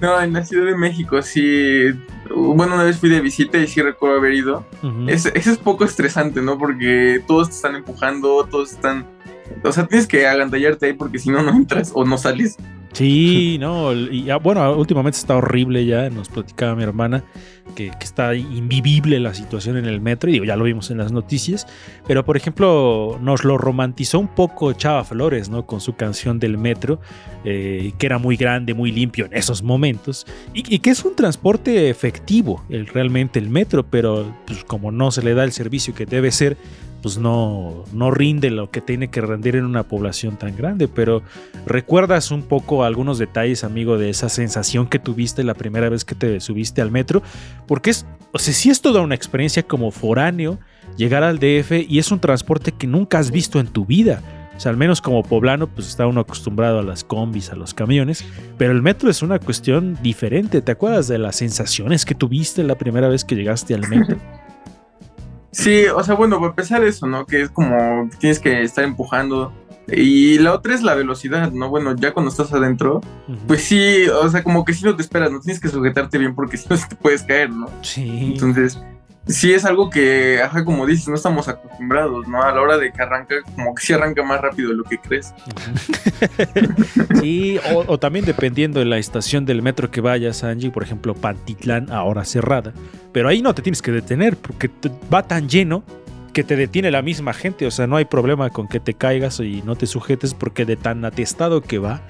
No, 0.00 0.20
en 0.20 0.32
la 0.32 0.44
Ciudad 0.44 0.66
de 0.66 0.76
México 0.76 1.20
sí. 1.22 1.90
Bueno, 2.34 2.74
una 2.74 2.84
vez 2.84 2.98
fui 2.98 3.08
de 3.08 3.20
visita 3.20 3.58
y 3.58 3.66
sí 3.66 3.80
recuerdo 3.82 4.18
haber 4.18 4.34
ido. 4.34 4.66
Ujú. 4.82 5.08
Es, 5.08 5.26
eso 5.26 5.50
es 5.50 5.58
poco 5.58 5.84
estresante, 5.84 6.42
¿no? 6.42 6.58
Porque 6.58 7.22
todos 7.26 7.48
te 7.48 7.54
están 7.56 7.76
empujando, 7.76 8.46
todos 8.50 8.72
están. 8.72 9.06
O 9.64 9.72
sea, 9.72 9.86
tienes 9.86 10.06
que 10.06 10.26
agandallarte 10.26 10.86
ahí 10.86 10.92
porque 10.92 11.18
si 11.18 11.30
no, 11.30 11.42
no 11.42 11.50
entras 11.52 11.92
o 11.94 12.04
no 12.04 12.18
sales. 12.18 12.56
Sí, 12.92 13.56
no, 13.60 13.92
y 13.92 14.24
ya, 14.24 14.36
bueno, 14.36 14.74
últimamente 14.74 15.18
está 15.18 15.36
horrible 15.36 15.84
ya, 15.84 16.10
nos 16.10 16.28
platicaba 16.28 16.74
mi 16.74 16.82
hermana 16.82 17.24
que, 17.74 17.92
está 18.00 18.34
invivible 18.34 19.20
la 19.20 19.34
situación 19.34 19.76
en 19.76 19.84
el 19.84 20.00
metro, 20.00 20.30
y 20.30 20.34
digo, 20.34 20.44
ya 20.44 20.56
lo 20.56 20.64
vimos 20.64 20.90
en 20.90 20.98
las 20.98 21.12
noticias, 21.12 21.66
pero 22.06 22.24
por 22.24 22.36
ejemplo 22.36 23.18
nos 23.22 23.44
lo 23.44 23.58
romantizó 23.58 24.18
un 24.18 24.28
poco 24.28 24.72
Chava 24.72 25.04
Flores, 25.04 25.48
¿no? 25.48 25.66
Con 25.66 25.80
su 25.80 25.94
canción 25.94 26.38
del 26.38 26.58
metro, 26.58 27.00
eh, 27.44 27.92
que 27.98 28.06
era 28.06 28.18
muy 28.18 28.36
grande, 28.36 28.74
muy 28.74 28.90
limpio 28.90 29.26
en 29.26 29.36
esos 29.36 29.62
momentos, 29.62 30.26
y, 30.54 30.78
que 30.78 30.90
es 30.90 31.04
un 31.04 31.14
transporte 31.14 31.90
efectivo, 31.90 32.64
realmente 32.68 33.38
el 33.38 33.50
metro, 33.50 33.84
pero 33.84 34.34
pues, 34.46 34.64
como 34.64 34.90
no 34.90 35.10
se 35.10 35.22
le 35.22 35.34
da 35.34 35.44
el 35.44 35.52
servicio 35.52 35.94
que 35.94 36.06
debe 36.06 36.30
ser, 36.30 36.56
pues 37.02 37.18
no, 37.18 37.84
no 37.92 38.10
rinde 38.10 38.50
lo 38.50 38.70
que 38.70 38.80
tiene 38.80 39.08
que 39.08 39.20
rendir 39.20 39.56
en 39.56 39.64
una 39.64 39.84
población 39.84 40.36
tan 40.36 40.56
grande. 40.56 40.88
Pero 40.88 41.22
recuerdas 41.66 42.30
un 42.30 42.42
poco 42.42 42.84
algunos 42.84 43.18
detalles, 43.18 43.64
amigo, 43.64 43.98
de 43.98 44.10
esa 44.10 44.28
sensación 44.28 44.86
que 44.86 44.98
tuviste 44.98 45.44
la 45.44 45.54
primera 45.54 45.88
vez 45.88 46.04
que 46.04 46.14
te 46.14 46.40
subiste 46.40 46.82
al 46.82 46.90
metro, 46.90 47.22
porque 47.66 47.90
es, 47.90 48.06
o 48.32 48.38
sea, 48.38 48.54
sí 48.54 48.70
es 48.70 48.80
toda 48.80 49.00
una 49.00 49.14
experiencia 49.14 49.62
como 49.62 49.90
foráneo 49.90 50.58
llegar 50.96 51.22
al 51.22 51.38
DF 51.38 51.72
y 51.88 51.98
es 51.98 52.10
un 52.10 52.20
transporte 52.20 52.72
que 52.72 52.86
nunca 52.86 53.18
has 53.18 53.30
visto 53.30 53.60
en 53.60 53.68
tu 53.68 53.86
vida. 53.86 54.22
O 54.56 54.60
sea, 54.60 54.70
al 54.70 54.76
menos 54.76 55.00
como 55.00 55.22
poblano, 55.22 55.68
pues 55.68 55.86
está 55.86 56.08
uno 56.08 56.22
acostumbrado 56.22 56.80
a 56.80 56.82
las 56.82 57.04
combis, 57.04 57.50
a 57.50 57.54
los 57.54 57.74
camiones, 57.74 58.24
pero 58.56 58.72
el 58.72 58.82
metro 58.82 59.08
es 59.08 59.22
una 59.22 59.38
cuestión 59.38 59.96
diferente. 60.02 60.62
¿Te 60.62 60.72
acuerdas 60.72 61.06
de 61.06 61.18
las 61.18 61.36
sensaciones 61.36 62.04
que 62.04 62.16
tuviste 62.16 62.64
la 62.64 62.74
primera 62.74 63.08
vez 63.08 63.24
que 63.24 63.36
llegaste 63.36 63.74
al 63.74 63.88
metro? 63.88 64.16
Sí, 65.50 65.86
o 65.86 66.02
sea, 66.02 66.14
bueno, 66.14 66.36
para 66.36 66.50
empezar 66.50 66.84
eso, 66.84 67.06
¿no? 67.06 67.26
Que 67.26 67.42
es 67.42 67.50
como 67.50 68.08
tienes 68.18 68.38
que 68.38 68.62
estar 68.62 68.84
empujando. 68.84 69.52
Y 69.90 70.38
la 70.38 70.52
otra 70.52 70.74
es 70.74 70.82
la 70.82 70.94
velocidad, 70.94 71.50
¿no? 71.50 71.70
Bueno, 71.70 71.96
ya 71.96 72.12
cuando 72.12 72.30
estás 72.30 72.52
adentro, 72.52 73.00
pues 73.46 73.62
sí, 73.62 74.06
o 74.08 74.28
sea, 74.28 74.42
como 74.42 74.64
que 74.64 74.74
si 74.74 74.84
no 74.84 74.94
te 74.94 75.00
esperas, 75.00 75.32
no 75.32 75.40
tienes 75.40 75.60
que 75.60 75.68
sujetarte 75.68 76.18
bien 76.18 76.34
porque 76.34 76.56
si 76.58 76.68
no 76.68 76.76
te 76.76 76.94
puedes 76.96 77.22
caer, 77.22 77.50
¿no? 77.50 77.68
Sí. 77.80 78.32
Entonces, 78.32 78.78
sí 79.28 79.52
es 79.52 79.64
algo 79.64 79.90
que, 79.90 80.40
como 80.64 80.86
dices, 80.86 81.08
no 81.08 81.14
estamos 81.14 81.48
acostumbrados, 81.48 82.26
¿no? 82.26 82.42
A 82.42 82.52
la 82.52 82.60
hora 82.60 82.78
de 82.78 82.90
que 82.90 83.02
arranca, 83.02 83.36
como 83.54 83.74
que 83.74 83.84
sí 83.84 83.92
arranca 83.92 84.22
más 84.22 84.40
rápido 84.40 84.70
de 84.70 84.76
lo 84.76 84.84
que 84.84 84.98
crees. 84.98 85.34
sí, 87.20 87.58
o, 87.74 87.98
también 87.98 88.24
dependiendo 88.24 88.80
de 88.80 88.86
la 88.86 88.98
estación 88.98 89.44
del 89.44 89.62
metro 89.62 89.90
que 89.90 90.00
vayas, 90.00 90.44
Angie, 90.44 90.70
por 90.70 90.82
ejemplo, 90.82 91.14
Pantitlán, 91.14 91.90
ahora 91.92 92.24
cerrada. 92.24 92.72
Pero 93.12 93.28
ahí 93.28 93.42
no 93.42 93.54
te 93.54 93.62
tienes 93.62 93.82
que 93.82 93.92
detener 93.92 94.36
porque 94.36 94.70
va 95.12 95.22
tan 95.22 95.48
lleno 95.48 95.84
que 96.32 96.44
te 96.44 96.56
detiene 96.56 96.90
la 96.90 97.02
misma 97.02 97.32
gente. 97.32 97.66
O 97.66 97.70
sea, 97.70 97.86
no 97.86 97.96
hay 97.96 98.04
problema 98.04 98.50
con 98.50 98.68
que 98.68 98.80
te 98.80 98.94
caigas 98.94 99.40
y 99.40 99.62
no 99.62 99.76
te 99.76 99.86
sujetes 99.86 100.34
porque 100.34 100.64
de 100.64 100.76
tan 100.76 101.04
atestado 101.04 101.60
que 101.62 101.78
va, 101.78 102.02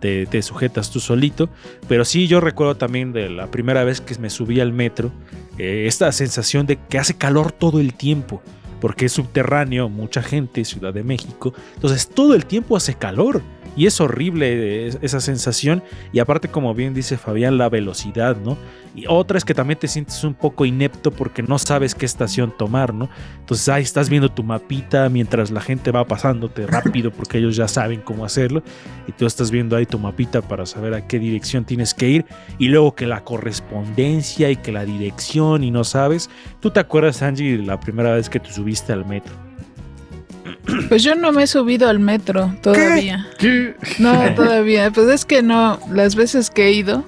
te, 0.00 0.26
te, 0.26 0.42
sujetas 0.42 0.90
tú 0.90 1.00
solito. 1.00 1.48
Pero 1.88 2.04
sí, 2.04 2.26
yo 2.26 2.40
recuerdo 2.40 2.76
también 2.76 3.12
de 3.12 3.28
la 3.30 3.50
primera 3.50 3.84
vez 3.84 4.00
que 4.00 4.16
me 4.18 4.30
subí 4.30 4.60
al 4.60 4.72
metro, 4.72 5.12
eh, 5.58 5.84
esta 5.86 6.10
sensación 6.12 6.66
de 6.66 6.78
que 6.88 6.98
hace 6.98 7.14
calor 7.14 7.52
todo 7.52 7.80
el 7.80 7.94
tiempo. 7.94 8.42
Porque 8.80 9.06
es 9.06 9.12
subterráneo, 9.12 9.88
mucha 9.88 10.22
gente, 10.22 10.64
Ciudad 10.64 10.92
de 10.92 11.02
México. 11.02 11.54
Entonces 11.74 12.08
todo 12.08 12.34
el 12.34 12.44
tiempo 12.44 12.76
hace 12.76 12.94
calor. 12.94 13.42
Y 13.76 13.86
es 13.86 14.00
horrible 14.00 14.86
esa 14.86 15.20
sensación. 15.20 15.82
Y 16.12 16.18
aparte, 16.18 16.48
como 16.48 16.74
bien 16.74 16.94
dice 16.94 17.18
Fabián, 17.18 17.58
la 17.58 17.68
velocidad, 17.68 18.36
¿no? 18.36 18.56
Y 18.94 19.04
otra 19.08 19.36
es 19.36 19.44
que 19.44 19.52
también 19.52 19.78
te 19.78 19.88
sientes 19.88 20.24
un 20.24 20.32
poco 20.32 20.64
inepto 20.64 21.10
porque 21.10 21.42
no 21.42 21.58
sabes 21.58 21.94
qué 21.94 22.06
estación 22.06 22.54
tomar, 22.56 22.94
¿no? 22.94 23.10
Entonces 23.38 23.68
ahí 23.68 23.82
estás 23.82 24.08
viendo 24.08 24.30
tu 24.30 24.42
mapita 24.42 25.10
mientras 25.10 25.50
la 25.50 25.60
gente 25.60 25.90
va 25.90 26.06
pasándote 26.06 26.66
rápido 26.66 27.10
porque 27.10 27.36
ellos 27.36 27.56
ya 27.56 27.68
saben 27.68 28.00
cómo 28.00 28.24
hacerlo. 28.24 28.62
Y 29.06 29.12
tú 29.12 29.26
estás 29.26 29.50
viendo 29.50 29.76
ahí 29.76 29.84
tu 29.84 29.98
mapita 29.98 30.40
para 30.40 30.64
saber 30.64 30.94
a 30.94 31.06
qué 31.06 31.18
dirección 31.18 31.66
tienes 31.66 31.92
que 31.92 32.08
ir. 32.08 32.24
Y 32.58 32.68
luego 32.68 32.94
que 32.94 33.06
la 33.06 33.22
correspondencia 33.22 34.50
y 34.50 34.56
que 34.56 34.72
la 34.72 34.86
dirección 34.86 35.62
y 35.62 35.70
no 35.70 35.84
sabes. 35.84 36.30
¿Tú 36.60 36.70
te 36.70 36.80
acuerdas, 36.80 37.20
Angie, 37.20 37.58
la 37.58 37.78
primera 37.78 38.14
vez 38.14 38.30
que 38.30 38.40
te 38.40 38.50
subiste 38.50 38.94
al 38.94 39.04
metro? 39.04 39.45
Pues 40.88 41.02
yo 41.02 41.14
no 41.14 41.32
me 41.32 41.44
he 41.44 41.46
subido 41.46 41.88
al 41.88 41.98
metro 41.98 42.54
todavía. 42.62 43.26
¿Qué? 43.38 43.74
No, 43.98 44.34
todavía. 44.34 44.90
Pues 44.90 45.08
es 45.08 45.24
que 45.24 45.42
no, 45.42 45.78
las 45.90 46.16
veces 46.16 46.50
que 46.50 46.66
he 46.66 46.72
ido, 46.72 47.04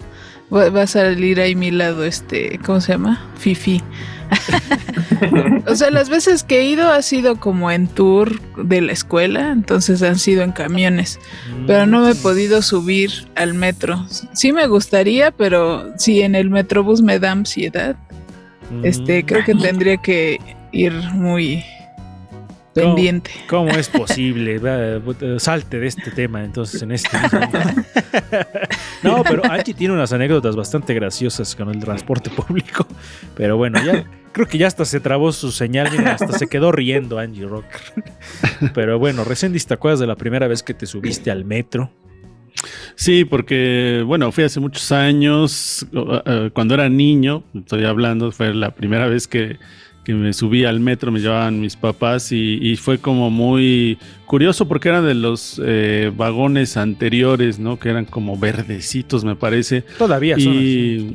va 0.53 0.83
a 0.83 0.87
salir 0.87 1.41
ahí 1.41 1.55
mi 1.55 1.71
lado, 1.71 2.05
este, 2.05 2.59
¿cómo 2.65 2.81
se 2.81 2.93
llama? 2.93 3.31
Fifi. 3.37 3.83
o 5.67 5.75
sea, 5.75 5.91
las 5.91 6.11
veces 6.11 6.43
que 6.43 6.61
he 6.61 6.65
ido 6.65 6.93
ha 6.93 7.03
sido 7.03 7.37
como 7.41 7.71
en 7.71 7.87
tour 7.87 8.41
de 8.57 8.81
la 8.81 8.93
escuela, 8.93 9.53
entonces 9.53 10.03
han 10.03 10.19
sido 10.19 10.43
en 10.43 10.53
camiones, 10.53 11.19
pero 11.67 11.87
no 11.87 12.01
me 12.01 12.11
he 12.11 12.15
podido 12.15 12.61
subir 12.63 13.11
al 13.37 13.55
metro. 13.55 14.07
Sí 14.35 14.53
me 14.53 14.67
gustaría, 14.67 15.31
pero 15.31 15.95
si 15.99 16.21
en 16.23 16.35
el 16.35 16.51
metrobús 16.51 17.01
me 17.01 17.19
da 17.19 17.33
ansiedad, 17.33 17.97
este, 18.83 19.25
creo 19.25 19.45
que 19.45 19.55
tendría 19.55 19.97
que 19.97 20.39
ir 20.73 20.93
muy 21.15 21.65
pendiente. 22.83 23.31
¿Cómo, 23.49 23.69
cómo 23.69 23.79
es 23.79 23.89
posible? 23.89 24.61
Salte 25.39 25.79
de 25.79 25.87
este 25.87 26.11
tema 26.11 26.45
entonces 26.45 26.83
en 26.83 26.93
este 26.93 27.17
No, 29.03 29.23
pero 29.23 29.45
Angie 29.51 29.75
tiene 29.75 29.95
unas 29.95 30.13
anécdotas 30.13 30.57
bastante 30.57 30.95
graciosas 30.95 31.55
con 31.55 31.71
el 31.71 31.81
transporte 31.81 32.31
público. 32.31 32.87
Pero 33.37 33.57
bueno, 33.57 33.83
ya 33.85 34.05
creo 34.33 34.47
que 34.47 34.59
ya 34.59 34.67
hasta 34.67 34.85
se 34.85 35.01
trabó 35.01 35.33
su 35.33 35.51
señal 35.51 35.89
y 35.95 35.99
hasta 36.05 36.39
se 36.39 36.47
quedó 36.47 36.73
riendo 36.73 37.19
Angie 37.19 37.47
Rocker. 37.47 38.05
Pero 38.75 38.99
bueno, 38.99 39.25
recién 39.25 39.53
te 39.53 39.75
acuerdas 39.75 40.01
de 40.01 40.07
la 40.07 40.17
primera 40.17 40.49
vez 40.49 40.63
que 40.63 40.75
te 40.75 40.87
subiste 40.87 41.31
al 41.31 41.45
metro. 41.45 41.91
Sí, 42.95 43.25
porque, 43.25 44.03
bueno, 44.05 44.33
fui 44.33 44.45
hace 44.45 44.59
muchos 44.59 44.91
años, 44.91 45.87
cuando 46.53 46.75
era 46.75 46.89
niño, 46.89 47.45
estoy 47.55 47.85
hablando, 47.85 48.33
fue 48.33 48.53
la 48.53 48.75
primera 48.75 49.07
vez 49.07 49.29
que, 49.29 49.59
que 50.09 50.15
me 50.15 50.33
subí 50.33 50.65
al 50.65 50.81
metro, 50.81 51.13
me 51.13 51.21
llevaban 51.21 51.61
mis 51.61 51.77
papás 51.77 52.33
y, 52.33 52.59
y, 52.63 52.77
fue 52.77 52.97
como 52.97 53.29
muy 53.29 53.99
curioso 54.25 54.67
porque 54.67 54.89
eran 54.89 55.05
de 55.05 55.13
los 55.13 55.61
eh, 55.63 56.11
vagones 56.17 56.79
anteriores, 56.79 57.59
¿no? 57.59 57.79
Que 57.79 57.91
eran 57.91 58.07
como 58.07 58.39
verdecitos, 58.39 59.23
me 59.23 59.37
parece. 59.37 59.83
Todavía 59.99 60.37
son 60.39 60.55
y 60.55 61.15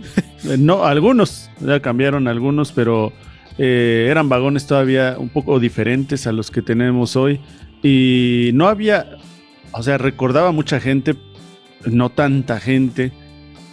no, 0.60 0.84
algunos, 0.84 1.50
ya 1.60 1.80
cambiaron 1.80 2.28
algunos, 2.28 2.72
pero 2.72 3.12
eh, 3.58 4.10
eran 4.12 4.30
vagones 4.30 4.68
todavía 4.68 5.16
un 5.18 5.30
poco 5.30 5.60
diferentes 5.60 6.28
a 6.28 6.32
los 6.32 6.52
que 6.52 6.62
tenemos 6.62 7.16
hoy. 7.16 7.40
Y 7.82 8.52
no 8.54 8.68
había, 8.68 9.18
o 9.72 9.82
sea, 9.82 9.98
recordaba 9.98 10.52
mucha 10.52 10.80
gente, 10.80 11.16
no 11.88 12.12
tanta 12.12 12.60
gente 12.60 13.12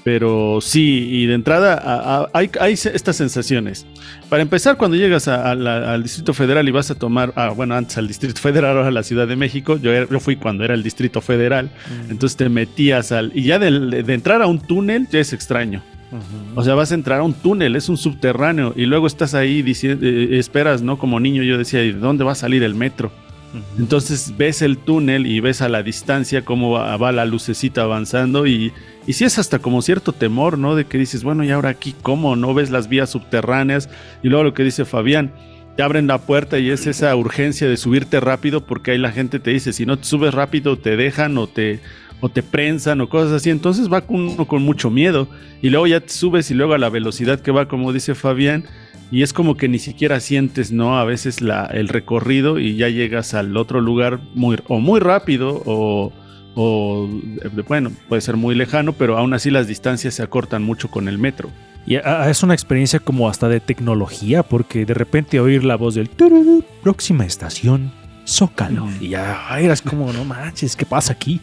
pero 0.03 0.61
sí, 0.61 1.09
y 1.11 1.27
de 1.27 1.35
entrada 1.35 1.75
a, 1.75 2.23
a, 2.23 2.31
hay, 2.33 2.51
hay, 2.61 2.73
estas 2.73 3.17
sensaciones. 3.17 3.87
Para 4.29 4.43
empezar, 4.43 4.77
cuando 4.77 4.97
llegas 4.97 5.29
a, 5.29 5.55
la, 5.55 5.93
al 5.93 6.03
Distrito 6.03 6.33
Federal 6.33 6.69
y 6.69 6.71
vas 6.71 6.91
a 6.91 6.95
tomar, 6.95 7.33
ah, 7.37 7.51
bueno, 7.51 7.75
antes 7.75 7.99
al 7.99 8.09
Distrito 8.09 8.41
Federal, 8.41 8.77
ahora 8.77 8.89
a 8.89 8.93
la 8.93 9.03
Ciudad 9.03 9.29
de 9.29 9.37
México, 9.37 9.77
yo, 9.77 9.93
era, 9.93 10.07
yo 10.09 10.21
fui 10.21 10.37
cuando 10.37 10.65
era 10.65 10.75
el 10.75 10.83
Distrito 10.83 11.21
Federal, 11.21 11.67
mm. 11.67 12.11
entonces 12.11 12.37
te 12.37 12.49
metías 12.49 13.13
al... 13.13 13.33
Y 13.35 13.43
ya 13.45 13.59
de, 13.59 14.03
de, 14.03 14.15
entrar 14.15 14.43
a 14.43 14.47
un 14.47 14.61
túnel 14.61 15.07
ya 15.11 15.21
es 15.21 15.33
extraño. 15.33 15.83
Uh 16.13 16.17
-huh. 16.17 16.21
O 16.57 16.65
sea, 16.65 16.75
vas 16.75 16.91
a 16.91 16.95
entrar 16.95 17.21
a 17.21 17.23
un 17.23 17.35
túnel, 17.35 17.77
es 17.77 17.89
un 17.89 17.97
subterráneo, 17.97 18.73
y 18.77 18.87
luego 18.87 19.07
estás 19.07 19.35
ahí, 19.35 19.63
diciendo, 19.63 20.05
eh, 20.05 20.39
esperas, 20.39 20.83
¿no? 20.83 20.99
Como 20.99 21.21
niño 21.21 21.43
yo 21.43 21.57
decía, 21.59 21.81
¿de 21.81 21.93
dónde 21.93 22.25
va 22.25 22.33
a 22.33 22.37
salir 22.37 22.63
el 22.63 22.75
metro? 22.75 23.13
Entonces 23.79 24.35
ves 24.39 24.63
el 24.63 24.79
túnel 24.79 25.27
y 25.27 25.41
ves 25.41 25.61
a 25.61 25.69
la 25.69 25.83
distancia 25.83 26.45
cómo 26.45 26.71
va, 26.71 26.97
va 26.97 27.11
la 27.11 27.25
lucecita 27.25 27.83
avanzando 27.83 28.47
y, 28.47 28.73
y 29.07 29.13
si 29.13 29.21
sí 29.21 29.25
es 29.25 29.39
hasta 29.39 29.59
como 29.59 29.83
cierto 29.83 30.13
temor, 30.13 30.59
¿no? 30.59 30.75
De 30.75 30.85
que 30.85 30.99
dices, 30.99 31.25
bueno, 31.25 31.43
y 31.45 31.51
ahora 31.51 31.71
aquí 31.71 31.95
cómo, 32.03 32.37
¿no? 32.37 32.55
Ves 32.55 32.71
las 32.71 32.89
vías 32.89 33.11
subterráneas 33.11 33.89
y 34.23 34.29
luego 34.29 34.45
lo 34.45 34.55
que 34.55 34.65
dice 34.65 34.85
Fabián, 34.85 35.33
te 35.77 35.83
abren 35.83 36.07
la 36.07 36.19
puerta 36.19 36.59
y 36.59 36.71
es 36.71 36.87
esa 36.87 37.15
urgencia 37.17 37.69
de 37.69 37.77
subirte 37.77 38.21
rápido 38.21 38.67
porque 38.67 38.91
ahí 38.93 38.99
la 38.99 39.13
gente 39.13 39.39
te 39.39 39.51
dice, 39.51 39.73
si 39.73 39.87
no 39.87 39.99
te 39.99 40.05
subes 40.05 40.35
rápido 40.35 40.79
te 40.79 40.97
dejan 40.97 41.39
o 41.39 41.47
te, 41.47 41.81
o 42.21 42.29
te 42.29 42.43
prensan 42.43 43.01
o 43.01 43.09
cosas 43.09 43.33
así, 43.33 43.51
entonces 43.51 43.91
va 43.91 44.03
con, 44.03 44.37
con 44.45 44.63
mucho 44.63 44.91
miedo 44.91 45.29
y 45.63 45.71
luego 45.71 45.87
ya 45.87 46.01
te 46.01 46.11
subes 46.11 46.51
y 46.51 46.55
luego 46.55 46.75
a 46.75 46.79
la 46.79 46.91
velocidad 46.91 47.41
que 47.41 47.51
va, 47.51 47.69
como 47.69 47.93
dice 47.93 48.15
Fabián, 48.15 48.65
y 49.11 49.23
es 49.23 49.33
como 49.33 49.57
que 49.57 49.69
ni 49.69 49.79
siquiera 49.79 50.21
sientes, 50.21 50.71
¿no? 50.71 50.99
A 50.99 51.05
veces 51.05 51.41
la, 51.41 51.67
el 51.67 51.89
recorrido 51.89 52.59
y 52.59 52.77
ya 52.77 52.89
llegas 52.89 53.35
al 53.35 53.57
otro 53.57 53.81
lugar 53.81 54.21
muy, 54.35 54.59
o 54.69 54.79
muy 54.79 55.01
rápido 55.01 55.63
o, 55.67 56.13
o, 56.55 57.09
bueno, 57.69 57.93
puede 58.09 58.23
ser 58.23 58.37
muy 58.37 58.55
lejano, 58.55 58.93
pero 58.93 59.17
aún 59.17 59.35
así 59.35 59.51
las 59.51 59.67
distancias 59.67 60.15
se 60.15 60.23
acortan 60.23 60.63
mucho 60.63 60.91
con 60.91 61.09
el 61.09 61.19
metro. 61.19 61.51
Y 61.87 61.97
es 61.97 62.43
una 62.43 62.55
experiencia 62.55 63.01
como 63.01 63.29
hasta 63.29 63.49
de 63.49 63.61
tecnología, 63.61 64.43
porque 64.43 64.85
de 64.85 64.95
repente 64.95 65.41
oír 65.41 65.65
la 65.65 65.77
voz 65.77 65.95
del 65.95 66.11
tururú, 66.11 66.65
próxima 66.83 67.25
estación, 67.25 67.93
Zócalo. 68.27 68.89
Y 69.01 69.09
ya 69.09 69.59
eras 69.59 69.83
como, 69.83 70.13
no 70.13 70.25
manches, 70.25 70.77
¿qué 70.77 70.87
pasa 70.87 71.13
aquí? 71.13 71.41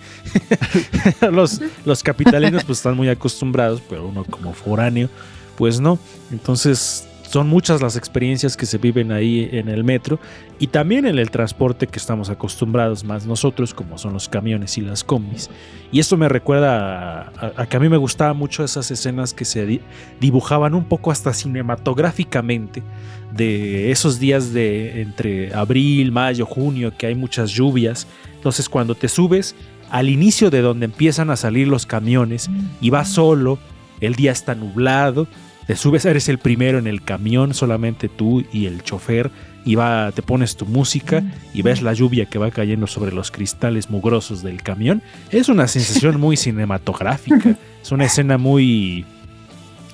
los, 1.32 1.62
los 1.86 2.02
capitalinos 2.02 2.64
pues 2.64 2.80
están 2.80 2.96
muy 2.96 3.10
acostumbrados, 3.10 3.82
pero 3.90 4.08
uno 4.08 4.24
como 4.24 4.54
foráneo, 4.54 5.10
pues 5.58 5.82
no. 5.82 6.00
Entonces 6.32 7.07
son 7.28 7.48
muchas 7.50 7.82
las 7.82 7.98
experiencias 7.98 8.56
que 8.56 8.66
se 8.66 8.78
viven 8.78 9.12
ahí 9.12 9.50
en 9.52 9.68
el 9.68 9.84
metro 9.84 10.18
y 10.60 10.68
también 10.68 11.06
en 11.06 11.20
el 11.20 11.30
transporte 11.30 11.86
que 11.86 12.00
estamos 12.00 12.30
acostumbrados 12.30 13.04
más 13.04 13.26
nosotros, 13.26 13.74
como 13.74 13.98
son 13.98 14.14
los 14.14 14.30
camiones 14.30 14.78
y 14.78 14.82
las 14.82 15.04
combis. 15.04 15.50
Y 15.92 16.00
esto 16.00 16.16
me 16.16 16.30
recuerda 16.30 17.34
a, 17.58 17.66
que 17.66 17.76
a 17.76 17.80
mí 17.82 17.90
me 17.90 17.98
gustaban 17.98 18.38
mucho 18.38 18.64
esas 18.64 18.90
escenas 18.92 19.34
que 19.34 19.44
se 19.44 19.66
di- 19.66 19.82
dibujaban 20.22 20.74
un 20.74 20.86
poco 20.86 21.12
hasta 21.12 21.34
cinematográficamente 21.34 22.82
de 23.34 23.92
esos 23.92 24.20
días 24.20 24.54
de 24.54 25.02
entre 25.02 25.54
abril, 25.54 26.12
mayo, 26.14 26.46
junio, 26.46 26.94
que 26.98 27.08
hay 27.08 27.16
muchas 27.16 27.52
lluvias. 27.52 28.08
Entonces 28.36 28.70
cuando 28.70 28.96
te 28.96 29.10
subes 29.10 29.54
al 29.90 30.10
inicio 30.10 30.50
de 30.50 30.62
donde 30.62 30.86
empiezan 30.86 31.30
a 31.30 31.36
salir 31.36 31.68
los 31.68 31.86
camiones 31.86 32.50
y 32.80 32.90
vas 32.90 33.10
solo, 33.10 33.60
el 34.00 34.16
día 34.16 34.32
está 34.32 34.56
nublado, 34.56 35.28
te 35.68 35.76
subes, 35.76 36.06
eres 36.06 36.30
el 36.30 36.38
primero 36.40 36.80
en 36.80 36.88
el 36.88 37.02
camión, 37.04 37.54
solamente 37.54 38.08
tú 38.10 38.44
y 38.54 38.66
el 38.66 38.84
chofer, 38.84 39.30
y 39.66 39.76
va, 39.76 40.12
te 40.14 40.22
pones 40.22 40.56
tu 40.56 40.66
música 40.66 41.22
y 41.54 41.62
ves 41.62 41.82
la 41.82 41.92
lluvia 41.94 42.26
que 42.26 42.40
va 42.40 42.52
cayendo 42.52 42.88
sobre 42.88 43.12
los 43.14 43.32
cristales 43.32 43.90
mugrosos 43.90 44.42
del 44.42 44.64
camión. 44.64 45.02
Es 45.30 45.50
una 45.50 45.68
sensación 45.68 46.20
muy 46.22 46.38
cinematográfica, 46.38 47.58
es 47.84 47.92
una 47.92 48.06
escena 48.06 48.38
muy, 48.38 49.06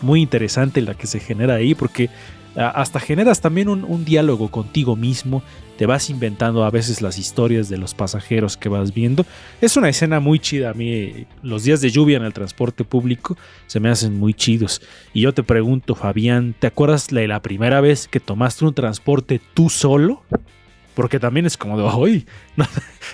muy 0.02 0.22
interesante 0.22 0.82
la 0.82 0.94
que 0.94 1.08
se 1.08 1.20
genera 1.20 1.56
ahí, 1.56 1.74
porque 1.74 2.10
a- 2.56 2.70
hasta 2.70 3.00
generas 3.00 3.42
también 3.42 3.68
un, 3.68 3.84
un 3.84 4.06
diálogo 4.06 4.50
contigo 4.50 4.96
mismo, 4.96 5.42
te 5.84 5.88
vas 5.88 6.10
inventando 6.10 6.64
a 6.64 6.70
veces 6.70 7.02
las 7.02 7.18
historias 7.18 7.68
de 7.68 7.78
los 7.78 7.94
pasajeros 7.94 8.56
que 8.56 8.70
vas 8.70 8.94
viendo. 8.94 9.26
Es 9.60 9.76
una 9.76 9.90
escena 9.90 10.22
muy 10.22 10.40
chida. 10.40 10.70
A 10.70 10.74
mí 10.74 11.28
los 11.42 11.66
días 11.66 11.82
de 11.82 11.90
lluvia 11.90 12.16
en 12.16 12.24
el 12.24 12.32
transporte 12.32 12.86
público 12.86 13.38
se 13.68 13.82
me 13.82 13.90
hacen 13.90 14.18
muy 14.18 14.34
chidos. 14.34 14.82
Y 15.12 15.20
yo 15.20 15.34
te 15.34 15.44
pregunto, 15.44 15.94
Fabián, 15.94 16.56
¿te 16.58 16.68
acuerdas 16.68 17.10
de 17.10 17.28
la 17.28 17.42
primera 17.42 17.82
vez 17.82 18.08
que 18.08 18.22
tomaste 18.22 18.64
un 18.64 18.74
transporte 18.74 19.42
tú 19.54 19.70
solo? 19.70 20.24
Porque 20.96 21.20
también 21.20 21.46
es 21.48 21.58
como 21.58 21.78
de, 21.78 21.84
hoy 21.84 22.26
no, 22.56 22.66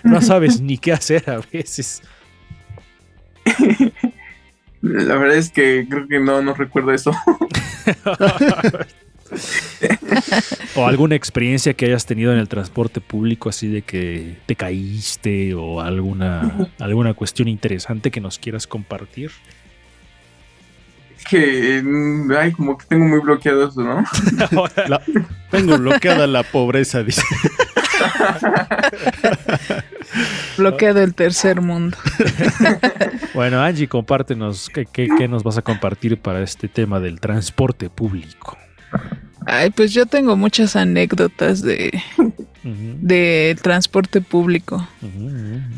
no 0.04 0.22
sabes 0.22 0.62
ni 0.62 0.78
qué 0.78 0.94
hacer 0.94 1.28
a 1.28 1.42
veces. 1.52 2.04
La 4.84 5.16
verdad 5.16 5.38
es 5.38 5.50
que 5.50 5.88
creo 5.90 6.08
que 6.08 6.20
no, 6.20 6.44
no 6.44 6.54
recuerdo 6.54 6.94
eso. 6.94 7.14
o 10.76 10.88
alguna 10.88 11.16
experiencia 11.16 11.74
que 11.74 11.86
hayas 11.86 12.06
tenido 12.06 12.32
en 12.34 12.40
el 12.40 12.48
transporte 12.48 13.02
público, 13.02 13.50
así 13.50 13.68
de 13.68 13.82
que 13.82 14.38
te 14.46 14.56
caíste 14.56 15.54
o 15.54 15.82
alguna, 15.82 16.70
alguna 16.80 17.14
cuestión 17.14 17.48
interesante 17.48 18.12
que 18.12 18.22
nos 18.22 18.40
quieras 18.40 18.68
compartir. 18.68 19.32
Es 21.18 21.26
que, 21.26 21.82
mm, 21.84 22.32
ay, 22.32 22.52
como 22.54 22.78
que 22.78 22.86
tengo 22.88 23.06
muy 23.06 23.20
bloqueado 23.20 23.68
eso, 23.68 23.82
¿no? 23.82 24.04
La- 24.88 25.02
tengo 25.52 25.78
bloqueada 25.78 26.28
la 26.28 26.44
pobreza, 26.44 27.04
dice. 27.04 27.22
Bloqueado 30.58 31.02
el 31.02 31.14
tercer 31.14 31.62
mundo. 31.62 31.98
Bueno, 33.34 33.62
Angie, 33.62 33.88
compártenos 33.88 34.70
qué, 34.70 34.86
qué- 34.86 35.08
qué 35.18 35.28
nos 35.28 35.44
vas 35.44 35.58
a 35.58 35.62
compartir 35.62 36.20
para 36.20 36.42
este 36.42 36.68
tema 36.68 37.00
del 37.00 37.20
transporte 37.20 37.90
público. 37.90 38.58
Ay, 39.46 39.70
pues 39.72 39.94
yo 39.94 40.06
tengo 40.06 40.36
muchas 40.36 40.76
anécdotas 40.76 41.62
de, 41.62 42.02
de 42.64 43.58
transporte 43.62 44.22
público. 44.22 44.88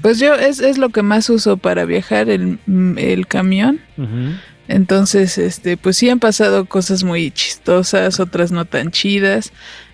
Pues 0.01 0.19
yo 0.19 0.35
es, 0.35 0.59
es 0.59 0.77
lo 0.77 0.89
que 0.89 1.03
más 1.03 1.29
uso 1.29 1.57
para 1.57 1.85
viajar, 1.85 2.29
el, 2.29 2.59
el 2.97 3.27
camión. 3.27 3.79
Entonces, 4.67 5.37
este, 5.37 5.77
pues 5.77 5.97
sí 5.97 6.09
han 6.09 6.19
pasado 6.19 6.65
cosas 6.65 7.03
muy 7.03 7.31
chistosas, 7.31 8.19
otras 8.19 8.51
no 8.51 8.65
tan 8.65 8.91
chidas. 8.91 9.51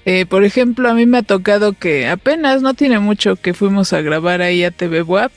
Eh, 0.09 0.25
por 0.25 0.45
ejemplo, 0.45 0.87
a 0.87 0.93
mí 0.93 1.05
me 1.05 1.17
ha 1.17 1.21
tocado 1.21 1.73
que 1.73 2.07
apenas 2.07 2.61
no 2.61 2.73
tiene 2.73 2.97
mucho 2.97 3.35
que 3.35 3.53
fuimos 3.53 3.91
a 3.91 3.99
grabar 3.99 4.41
ahí 4.41 4.63
a 4.63 4.71
TV 4.71 5.01
WAP 5.01 5.33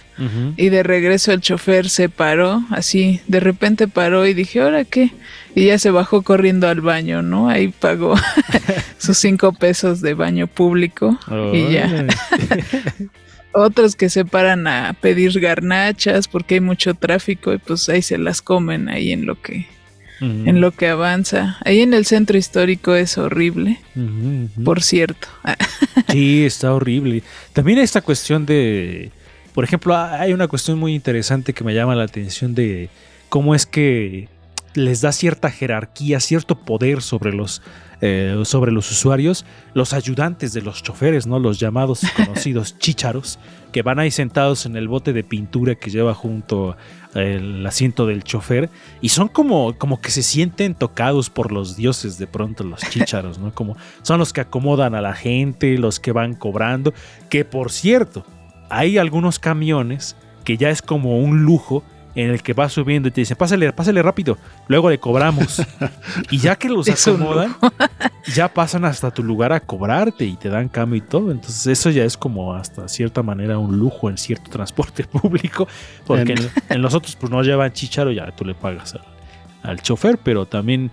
y 0.56 0.68
de 0.68 0.84
regreso 0.84 1.32
el 1.32 1.40
chofer 1.40 1.88
se 1.88 2.08
paró, 2.08 2.62
así, 2.70 3.20
de 3.26 3.40
repente 3.40 3.88
paró 3.88 4.28
y 4.28 4.32
dije, 4.32 4.60
¿ahora 4.60 4.84
qué? 4.84 5.10
Y 5.56 5.64
ya 5.64 5.78
se 5.80 5.90
bajó 5.90 6.22
corriendo 6.22 6.68
al 6.68 6.82
baño, 6.82 7.20
¿no? 7.20 7.48
Ahí 7.48 7.66
pagó 7.66 8.14
sus 8.98 9.18
cinco 9.18 9.52
pesos 9.52 10.02
de 10.02 10.14
baño 10.14 10.46
público 10.46 11.18
y 11.52 11.72
ya. 11.72 12.06
Otros 13.52 13.96
que 13.96 14.08
se 14.08 14.24
paran 14.24 14.68
a 14.68 14.92
pedir 15.00 15.40
garnachas 15.40 16.28
porque 16.28 16.54
hay 16.54 16.60
mucho 16.60 16.94
tráfico 16.94 17.52
y 17.52 17.58
pues 17.58 17.88
ahí 17.88 18.02
se 18.02 18.18
las 18.18 18.40
comen 18.40 18.88
ahí 18.88 19.10
en 19.10 19.26
lo 19.26 19.42
que 19.42 19.66
En 20.20 20.60
lo 20.60 20.72
que 20.72 20.88
avanza. 20.88 21.56
Ahí 21.64 21.80
en 21.80 21.94
el 21.94 22.04
centro 22.04 22.36
histórico 22.36 22.94
es 22.94 23.16
horrible, 23.16 23.80
por 24.64 24.82
cierto. 24.82 25.28
Sí, 26.08 26.44
está 26.44 26.74
horrible. 26.74 27.22
También 27.52 27.78
esta 27.78 28.00
cuestión 28.00 28.44
de, 28.44 29.12
por 29.54 29.64
ejemplo, 29.64 29.96
hay 29.96 30.32
una 30.32 30.48
cuestión 30.48 30.78
muy 30.78 30.94
interesante 30.94 31.52
que 31.52 31.62
me 31.62 31.74
llama 31.74 31.94
la 31.94 32.04
atención 32.04 32.54
de 32.54 32.88
cómo 33.28 33.54
es 33.54 33.64
que 33.64 34.28
les 34.74 35.00
da 35.00 35.12
cierta 35.12 35.50
jerarquía, 35.50 36.20
cierto 36.20 36.56
poder 36.56 37.02
sobre 37.02 37.32
los, 37.32 37.62
eh, 38.00 38.40
sobre 38.44 38.72
los 38.72 38.90
usuarios, 38.90 39.44
los 39.74 39.92
ayudantes 39.92 40.52
de 40.52 40.62
los 40.62 40.82
choferes, 40.82 41.26
¿no? 41.26 41.38
Los 41.38 41.58
llamados 41.58 42.04
y 42.04 42.08
conocidos 42.08 42.76
chícharos, 42.78 43.38
que 43.72 43.82
van 43.82 43.98
ahí 43.98 44.10
sentados 44.10 44.66
en 44.66 44.76
el 44.76 44.88
bote 44.88 45.12
de 45.12 45.24
pintura 45.24 45.74
que 45.74 45.90
lleva 45.90 46.14
junto 46.14 46.76
el 47.14 47.66
asiento 47.66 48.06
del 48.06 48.22
chofer 48.22 48.70
y 49.00 49.08
son 49.08 49.28
como, 49.28 49.76
como 49.76 50.00
que 50.00 50.10
se 50.10 50.22
sienten 50.22 50.74
tocados 50.74 51.30
por 51.30 51.52
los 51.52 51.76
dioses 51.76 52.18
de 52.18 52.26
pronto 52.26 52.64
los 52.64 52.80
chícharos, 52.80 53.38
¿no? 53.38 53.52
Como 53.52 53.76
son 54.02 54.18
los 54.18 54.32
que 54.32 54.40
acomodan 54.40 54.94
a 54.94 55.00
la 55.00 55.14
gente, 55.14 55.76
los 55.78 55.98
que 56.00 56.12
van 56.12 56.34
cobrando, 56.34 56.94
que 57.28 57.44
por 57.44 57.72
cierto, 57.72 58.24
hay 58.68 58.98
algunos 58.98 59.38
camiones 59.38 60.16
que 60.44 60.56
ya 60.56 60.70
es 60.70 60.82
como 60.82 61.18
un 61.18 61.42
lujo 61.44 61.82
en 62.14 62.30
el 62.30 62.42
que 62.42 62.52
vas 62.52 62.72
subiendo 62.72 63.08
y 63.08 63.12
te 63.12 63.20
dicen, 63.20 63.36
pásale, 63.36 63.72
pásale 63.72 64.02
rápido, 64.02 64.38
luego 64.68 64.90
le 64.90 64.98
cobramos. 64.98 65.62
y 66.30 66.38
ya 66.38 66.56
que 66.56 66.68
los 66.68 66.88
acomodan, 67.08 67.56
ya 68.34 68.52
pasan 68.52 68.84
hasta 68.84 69.10
tu 69.10 69.22
lugar 69.22 69.52
a 69.52 69.60
cobrarte 69.60 70.24
y 70.24 70.36
te 70.36 70.48
dan 70.48 70.68
cambio 70.68 70.98
y 70.98 71.00
todo. 71.00 71.30
Entonces 71.30 71.66
eso 71.66 71.90
ya 71.90 72.04
es 72.04 72.16
como 72.16 72.54
hasta 72.54 72.88
cierta 72.88 73.22
manera 73.22 73.58
un 73.58 73.78
lujo 73.78 74.10
en 74.10 74.18
cierto 74.18 74.50
transporte 74.50 75.04
público, 75.04 75.68
porque 76.06 76.32
en, 76.32 76.50
en 76.68 76.82
los 76.82 76.94
otros 76.94 77.16
pues 77.16 77.30
no 77.30 77.42
llevan 77.42 77.72
chicharo, 77.72 78.12
ya 78.12 78.30
tú 78.32 78.44
le 78.44 78.54
pagas 78.54 78.94
al, 78.94 79.04
al 79.62 79.82
chofer, 79.82 80.18
pero 80.18 80.46
también 80.46 80.90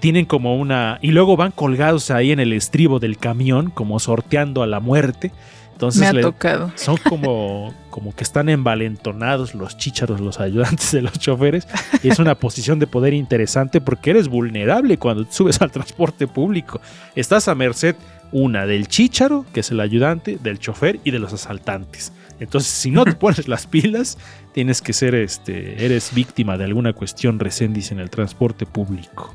tienen 0.00 0.24
como 0.26 0.56
una... 0.56 0.98
Y 1.02 1.10
luego 1.10 1.36
van 1.36 1.50
colgados 1.52 2.10
ahí 2.10 2.30
en 2.32 2.40
el 2.40 2.52
estribo 2.52 2.98
del 2.98 3.18
camión, 3.18 3.70
como 3.70 3.98
sorteando 3.98 4.62
a 4.62 4.66
la 4.66 4.80
muerte. 4.80 5.32
Entonces 5.72 6.00
me 6.02 6.06
ha 6.08 6.12
le- 6.12 6.22
tocado. 6.22 6.72
son 6.74 6.96
como, 7.08 7.72
como 7.90 8.14
que 8.14 8.24
están 8.24 8.48
envalentonados 8.48 9.54
los 9.54 9.76
chícharos, 9.78 10.20
los 10.20 10.40
ayudantes 10.40 10.90
de 10.92 11.02
los 11.02 11.18
choferes. 11.18 11.68
Y 12.02 12.08
es 12.08 12.18
una 12.18 12.34
posición 12.34 12.78
de 12.78 12.86
poder 12.86 13.14
interesante 13.14 13.80
porque 13.80 14.10
eres 14.10 14.28
vulnerable 14.28 14.98
cuando 14.98 15.24
subes 15.30 15.60
al 15.62 15.70
transporte 15.70 16.26
público. 16.26 16.80
Estás 17.14 17.46
a 17.48 17.54
merced, 17.54 17.94
una, 18.32 18.66
del 18.66 18.88
chícharo, 18.88 19.46
que 19.52 19.60
es 19.60 19.70
el 19.70 19.80
ayudante, 19.80 20.38
del 20.42 20.58
chofer 20.58 21.00
y 21.04 21.12
de 21.12 21.18
los 21.18 21.32
asaltantes. 21.32 22.12
Entonces, 22.40 22.70
si 22.70 22.90
no 22.90 23.04
te 23.04 23.12
pones 23.14 23.48
las 23.48 23.66
pilas, 23.66 24.18
tienes 24.52 24.82
que 24.82 24.92
ser, 24.92 25.14
este, 25.14 25.84
eres 25.84 26.12
víctima 26.14 26.56
de 26.58 26.64
alguna 26.64 26.92
cuestión 26.92 27.38
recendis 27.38 27.90
en 27.92 28.00
el 28.00 28.10
transporte 28.10 28.66
público. 28.66 29.34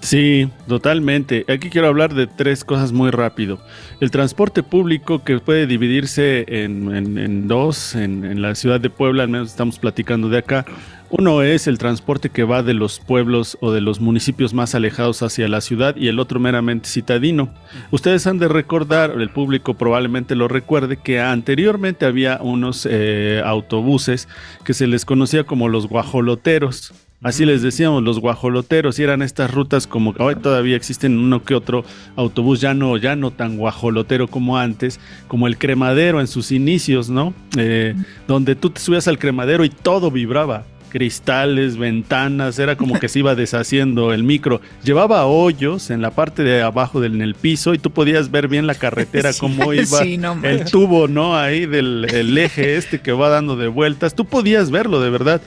Sí, 0.00 0.48
totalmente. 0.68 1.44
Aquí 1.48 1.68
quiero 1.68 1.88
hablar 1.88 2.14
de 2.14 2.26
tres 2.26 2.64
cosas 2.64 2.92
muy 2.92 3.10
rápido. 3.10 3.58
El 4.00 4.10
transporte 4.10 4.62
público 4.62 5.24
que 5.24 5.40
puede 5.40 5.66
dividirse 5.66 6.44
en, 6.48 7.48
dos, 7.48 7.94
en, 7.94 8.24
en 8.24 8.40
la 8.40 8.54
ciudad 8.54 8.80
de 8.80 8.90
Puebla, 8.90 9.24
al 9.24 9.28
menos 9.28 9.48
estamos 9.48 9.78
platicando 9.78 10.28
de 10.28 10.38
acá. 10.38 10.64
Uno 11.08 11.42
es 11.42 11.68
el 11.68 11.78
transporte 11.78 12.30
que 12.30 12.42
va 12.42 12.64
de 12.64 12.74
los 12.74 12.98
pueblos 12.98 13.56
o 13.60 13.70
de 13.70 13.80
los 13.80 14.00
municipios 14.00 14.54
más 14.54 14.74
alejados 14.74 15.22
hacia 15.22 15.46
la 15.48 15.60
ciudad 15.60 15.94
y 15.96 16.08
el 16.08 16.18
otro 16.18 16.40
meramente 16.40 16.88
citadino. 16.88 17.54
Ustedes 17.92 18.26
han 18.26 18.38
de 18.38 18.48
recordar, 18.48 19.12
el 19.12 19.30
público 19.30 19.74
probablemente 19.74 20.34
lo 20.34 20.48
recuerde, 20.48 20.96
que 20.96 21.20
anteriormente 21.20 22.06
había 22.06 22.40
unos 22.42 22.88
eh, 22.90 23.40
autobuses 23.44 24.28
que 24.64 24.74
se 24.74 24.88
les 24.88 25.04
conocía 25.04 25.44
como 25.44 25.68
los 25.68 25.88
guajoloteros. 25.88 26.92
Así 27.22 27.46
les 27.46 27.62
decíamos 27.62 28.02
los 28.02 28.20
guajoloteros 28.20 28.98
y 28.98 29.02
eran 29.02 29.22
estas 29.22 29.50
rutas 29.50 29.86
como 29.86 30.12
que 30.14 30.22
hoy 30.22 30.36
todavía 30.36 30.76
existen 30.76 31.18
uno 31.18 31.42
que 31.42 31.54
otro 31.54 31.84
autobús 32.14 32.60
ya 32.60 32.74
no 32.74 32.96
ya 32.98 33.16
no 33.16 33.30
tan 33.30 33.56
guajolotero 33.56 34.28
como 34.28 34.58
antes, 34.58 35.00
como 35.26 35.46
el 35.46 35.56
cremadero 35.58 36.20
en 36.20 36.26
sus 36.26 36.52
inicios, 36.52 37.08
¿no? 37.08 37.32
Eh, 37.56 37.94
donde 38.28 38.54
tú 38.54 38.70
te 38.70 38.80
subías 38.80 39.08
al 39.08 39.18
cremadero 39.18 39.64
y 39.64 39.70
todo 39.70 40.10
vibraba. 40.10 40.64
Cristales, 40.88 41.76
ventanas, 41.76 42.58
era 42.58 42.76
como 42.76 42.98
que 43.00 43.08
se 43.08 43.18
iba 43.18 43.34
deshaciendo 43.34 44.12
el 44.12 44.22
micro. 44.22 44.60
Llevaba 44.84 45.26
hoyos 45.26 45.90
en 45.90 46.00
la 46.00 46.10
parte 46.12 46.42
de 46.42 46.62
abajo 46.62 47.00
del 47.00 47.16
en 47.16 47.22
el 47.22 47.34
piso 47.34 47.74
y 47.74 47.78
tú 47.78 47.90
podías 47.90 48.30
ver 48.30 48.46
bien 48.48 48.66
la 48.66 48.74
carretera 48.74 49.32
Sí. 49.34 49.40
cómo 49.40 49.74
iba 49.74 49.84
Sí, 49.84 50.16
no 50.16 50.38
el 50.42 50.64
tubo, 50.64 51.08
¿no? 51.08 51.36
Ahí 51.36 51.66
del 51.66 52.06
el 52.12 52.36
eje 52.38 52.76
este 52.76 53.00
que 53.00 53.12
va 53.12 53.28
dando 53.30 53.56
de 53.56 53.68
vueltas. 53.68 54.14
Tú 54.14 54.26
podías 54.26 54.70
verlo 54.70 55.00
de 55.00 55.10
verdad. 55.10 55.42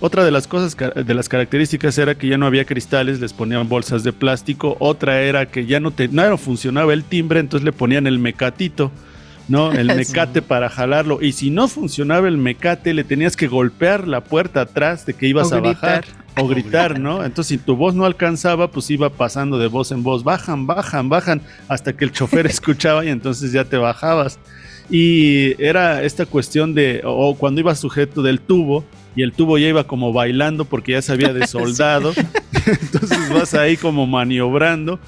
Otra 0.00 0.24
de 0.24 0.30
las 0.30 0.46
cosas, 0.46 0.76
de 0.76 1.14
las 1.14 1.28
características 1.28 1.96
era 1.98 2.14
que 2.14 2.26
ya 2.26 2.38
no 2.38 2.46
había 2.46 2.64
cristales, 2.64 3.20
les 3.20 3.32
ponían 3.32 3.68
bolsas 3.68 4.02
de 4.02 4.12
plástico. 4.12 4.76
Otra 4.80 5.20
era 5.20 5.46
que 5.46 5.66
ya 5.66 5.78
no, 5.78 5.90
te, 5.90 6.08
no 6.08 6.38
funcionaba 6.38 6.92
el 6.94 7.04
timbre, 7.04 7.40
entonces 7.40 7.64
le 7.64 7.72
ponían 7.72 8.06
el 8.06 8.18
mecatito. 8.18 8.90
¿no? 9.48 9.72
El 9.72 9.88
mecate 9.96 10.40
para 10.40 10.70
jalarlo. 10.70 11.20
Y 11.20 11.32
si 11.32 11.50
no 11.50 11.68
funcionaba 11.68 12.28
el 12.28 12.38
mecate, 12.38 12.94
le 12.94 13.04
tenías 13.04 13.36
que 13.36 13.48
golpear 13.48 14.08
la 14.08 14.22
puerta 14.22 14.62
atrás 14.62 15.04
de 15.04 15.12
que 15.12 15.26
ibas 15.26 15.52
a 15.52 15.60
bajar 15.60 16.04
o 16.38 16.46
gritar, 16.48 16.98
¿no? 16.98 17.24
Entonces, 17.24 17.58
si 17.58 17.58
tu 17.58 17.76
voz 17.76 17.94
no 17.94 18.04
alcanzaba, 18.06 18.70
pues 18.70 18.90
iba 18.90 19.10
pasando 19.10 19.58
de 19.58 19.66
voz 19.66 19.92
en 19.92 20.02
voz, 20.02 20.24
bajan, 20.24 20.66
bajan, 20.66 21.08
bajan, 21.08 21.42
hasta 21.68 21.92
que 21.92 22.04
el 22.04 22.12
chofer 22.12 22.46
escuchaba 22.46 23.04
y 23.04 23.08
entonces 23.08 23.52
ya 23.52 23.64
te 23.64 23.76
bajabas. 23.76 24.38
Y 24.88 25.60
era 25.62 26.02
esta 26.04 26.26
cuestión 26.26 26.74
de, 26.74 27.02
o 27.04 27.34
cuando 27.34 27.60
iba 27.60 27.74
sujeto 27.74 28.22
del 28.22 28.40
tubo, 28.40 28.84
y 29.16 29.22
el 29.22 29.32
tubo 29.32 29.58
ya 29.58 29.68
iba 29.68 29.84
como 29.84 30.12
bailando 30.12 30.64
porque 30.64 30.92
ya 30.92 31.02
se 31.02 31.12
había 31.12 31.32
desoldado, 31.34 32.12
entonces 32.66 33.28
vas 33.32 33.54
ahí 33.54 33.76
como 33.76 34.06
maniobrando. 34.06 34.98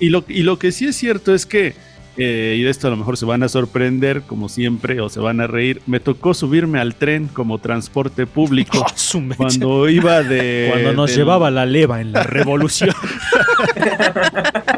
Y 0.00 0.08
lo, 0.08 0.24
y 0.28 0.42
lo 0.42 0.58
que 0.58 0.72
sí 0.72 0.86
es 0.86 0.96
cierto 0.96 1.34
es 1.34 1.46
que 1.46 1.74
eh, 2.16 2.54
y 2.58 2.62
de 2.62 2.70
esto 2.70 2.86
a 2.86 2.90
lo 2.90 2.96
mejor 2.96 3.16
se 3.16 3.24
van 3.24 3.42
a 3.42 3.48
sorprender, 3.48 4.22
como 4.22 4.48
siempre, 4.48 5.00
o 5.00 5.08
se 5.08 5.18
van 5.18 5.40
a 5.40 5.48
reír. 5.48 5.82
Me 5.86 5.98
tocó 5.98 6.32
subirme 6.32 6.78
al 6.78 6.94
tren 6.94 7.26
como 7.26 7.58
transporte 7.58 8.24
público 8.26 8.86
Oh, 9.14 9.20
cuando 9.36 9.88
iba 9.88 10.22
de. 10.22 10.68
Cuando 10.70 10.92
nos 10.92 11.10
del- 11.10 11.18
llevaba 11.20 11.50
la 11.50 11.66
leva 11.66 12.00
en 12.00 12.12
la 12.12 12.22
revolución. 12.22 12.94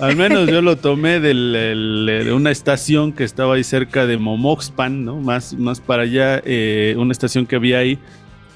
al 0.00 0.16
menos 0.16 0.48
yo 0.48 0.62
lo 0.62 0.76
tomé 0.76 1.16
el- 1.16 2.06
de 2.24 2.32
una 2.32 2.50
estación 2.50 3.12
que 3.12 3.24
estaba 3.24 3.54
ahí 3.54 3.64
cerca 3.64 4.06
de 4.06 4.16
Momoxpan, 4.18 5.04
¿no? 5.04 5.16
Más, 5.20 5.54
más 5.54 5.80
para 5.80 6.02
allá, 6.02 6.42
eh, 6.44 6.94
una 6.98 7.12
estación 7.12 7.46
que 7.46 7.56
había 7.56 7.78
ahí, 7.78 7.98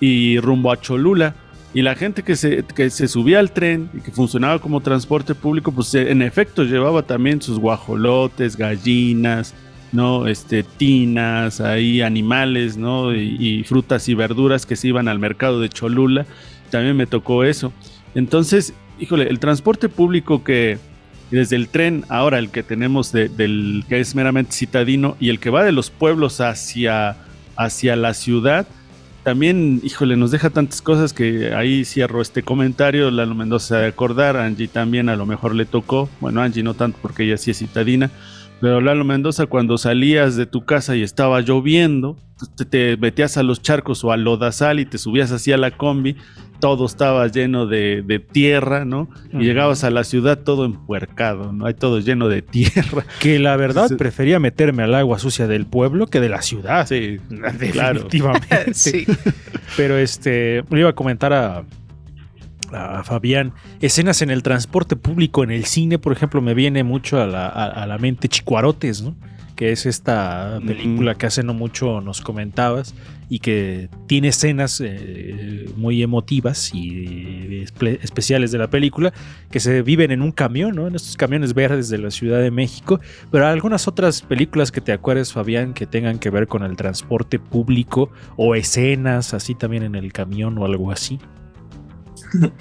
y 0.00 0.38
rumbo 0.40 0.72
a 0.72 0.80
Cholula. 0.80 1.34
Y 1.74 1.82
la 1.82 1.94
gente 1.94 2.22
que 2.22 2.36
se, 2.36 2.64
que 2.74 2.88
se 2.88 3.06
subía 3.06 3.38
al 3.38 3.50
tren 3.50 3.90
y 3.92 4.00
que 4.00 4.10
funcionaba 4.10 4.58
como 4.60 4.80
transporte 4.80 5.34
público, 5.34 5.72
pues 5.72 5.94
eh, 5.94 6.10
en 6.10 6.22
efecto 6.22 6.64
llevaba 6.64 7.02
también 7.02 7.42
sus 7.42 7.58
guajolotes, 7.58 8.56
gallinas, 8.56 9.54
¿no? 9.92 10.26
Este, 10.26 10.62
tinas, 10.62 11.60
ahí 11.60 12.00
animales, 12.00 12.76
¿no? 12.78 13.14
Y, 13.14 13.36
y 13.38 13.64
frutas 13.64 14.08
y 14.08 14.14
verduras 14.14 14.64
que 14.64 14.74
se 14.76 14.88
iban 14.88 15.06
al 15.06 15.18
mercado 15.18 15.60
de 15.60 15.68
Cholula. 15.68 16.24
También 16.70 16.96
me 16.96 17.06
tocó 17.06 17.44
eso. 17.44 17.72
Entonces, 18.14 18.72
híjole, 18.98 19.28
el 19.28 19.38
transporte 19.38 19.88
público 19.88 20.42
que 20.44 20.78
desde 21.30 21.56
el 21.56 21.68
tren, 21.68 22.04
ahora 22.08 22.38
el 22.38 22.50
que 22.50 22.62
tenemos 22.62 23.10
de- 23.12 23.28
del 23.28 23.84
que 23.88 23.98
es 24.00 24.14
meramente 24.14 24.52
citadino 24.52 25.16
y 25.18 25.30
el 25.30 25.40
que 25.40 25.50
va 25.50 25.64
de 25.64 25.72
los 25.72 25.90
pueblos 25.90 26.40
hacia, 26.40 27.16
hacia 27.56 27.96
la 27.96 28.14
ciudad, 28.14 28.66
también, 29.24 29.80
híjole, 29.82 30.16
nos 30.16 30.30
deja 30.30 30.50
tantas 30.50 30.80
cosas 30.80 31.12
que 31.12 31.52
ahí 31.52 31.84
cierro 31.84 32.22
este 32.22 32.44
comentario. 32.44 33.10
Lalo 33.10 33.34
Mendoza 33.34 33.78
de 33.78 33.88
acordar, 33.88 34.36
Angie 34.36 34.68
también 34.68 35.08
a 35.08 35.16
lo 35.16 35.26
mejor 35.26 35.52
le 35.56 35.64
tocó. 35.64 36.08
Bueno, 36.20 36.42
Angie 36.42 36.62
no 36.62 36.74
tanto 36.74 36.96
porque 37.02 37.24
ella 37.24 37.36
sí 37.36 37.50
es 37.50 37.58
citadina. 37.58 38.12
Pero 38.60 38.80
Lalo 38.80 39.04
Mendoza, 39.04 39.46
cuando 39.46 39.78
salías 39.78 40.36
de 40.36 40.46
tu 40.46 40.64
casa 40.64 40.96
y 40.96 41.02
estaba 41.02 41.40
lloviendo, 41.40 42.16
te, 42.56 42.64
te 42.64 42.96
metías 42.96 43.36
a 43.36 43.42
los 43.42 43.60
charcos 43.62 44.02
o 44.04 44.12
a 44.12 44.16
lodazal 44.16 44.80
y 44.80 44.86
te 44.86 44.98
subías 44.98 45.30
así 45.30 45.52
a 45.52 45.58
la 45.58 45.70
combi, 45.72 46.16
todo 46.58 46.86
estaba 46.86 47.26
lleno 47.28 47.66
de, 47.66 48.02
de 48.02 48.18
tierra, 48.18 48.84
¿no? 48.84 49.08
Y 49.32 49.44
llegabas 49.44 49.84
a 49.84 49.90
la 49.90 50.04
ciudad 50.04 50.38
todo 50.38 50.64
empuercado, 50.64 51.52
¿no? 51.52 51.66
Hay 51.66 51.74
todo 51.74 52.00
lleno 52.00 52.28
de 52.28 52.42
tierra. 52.42 53.04
Que 53.20 53.38
la 53.38 53.56
verdad 53.56 53.90
prefería 53.96 54.40
meterme 54.40 54.82
al 54.82 54.94
agua 54.94 55.18
sucia 55.18 55.46
del 55.46 55.66
pueblo 55.66 56.06
que 56.06 56.20
de 56.20 56.28
la 56.28 56.42
ciudad. 56.42 56.86
Sí, 56.86 57.18
claro. 57.72 58.04
Definitivamente. 58.04 58.46
Sí. 58.72 59.06
Pero 59.76 59.98
este, 59.98 60.64
le 60.70 60.80
iba 60.80 60.90
a 60.90 60.94
comentar 60.94 61.32
a, 61.32 61.64
a 62.72 63.02
Fabián, 63.04 63.52
escenas 63.80 64.22
en 64.22 64.30
el 64.30 64.42
transporte 64.42 64.96
público, 64.96 65.44
en 65.44 65.50
el 65.50 65.64
cine, 65.64 65.98
por 65.98 66.12
ejemplo, 66.12 66.40
me 66.40 66.54
viene 66.54 66.82
mucho 66.84 67.20
a 67.20 67.26
la, 67.26 67.46
a- 67.46 67.66
a 67.82 67.86
la 67.86 67.98
mente 67.98 68.28
Chicuarotes, 68.28 69.02
¿no? 69.02 69.14
Que 69.54 69.72
es 69.72 69.86
esta 69.86 70.60
película 70.66 71.14
que 71.14 71.24
hace 71.24 71.42
no 71.42 71.54
mucho 71.54 72.02
nos 72.02 72.20
comentabas 72.20 72.94
y 73.30 73.38
que 73.38 73.88
tiene 74.06 74.28
escenas 74.28 74.82
eh, 74.84 75.66
muy 75.78 76.02
emotivas 76.02 76.74
y 76.74 77.64
espe- 77.64 77.98
especiales 78.02 78.52
de 78.52 78.58
la 78.58 78.68
película 78.68 79.14
que 79.50 79.58
se 79.58 79.80
viven 79.80 80.10
en 80.10 80.20
un 80.20 80.30
camión, 80.30 80.74
¿no? 80.76 80.86
En 80.88 80.94
estos 80.94 81.16
camiones 81.16 81.54
verdes 81.54 81.88
de 81.88 81.96
la 81.96 82.10
Ciudad 82.10 82.40
de 82.40 82.50
México. 82.50 83.00
Pero 83.32 83.46
algunas 83.46 83.88
otras 83.88 84.20
películas 84.20 84.70
que 84.70 84.82
te 84.82 84.92
acuerdes, 84.92 85.32
Fabián, 85.32 85.72
que 85.72 85.86
tengan 85.86 86.18
que 86.18 86.28
ver 86.28 86.48
con 86.48 86.62
el 86.62 86.76
transporte 86.76 87.38
público 87.38 88.10
o 88.36 88.54
escenas 88.54 89.32
así 89.32 89.54
también 89.54 89.84
en 89.84 89.94
el 89.94 90.12
camión 90.12 90.58
o 90.58 90.66
algo 90.66 90.92
así. 90.92 91.18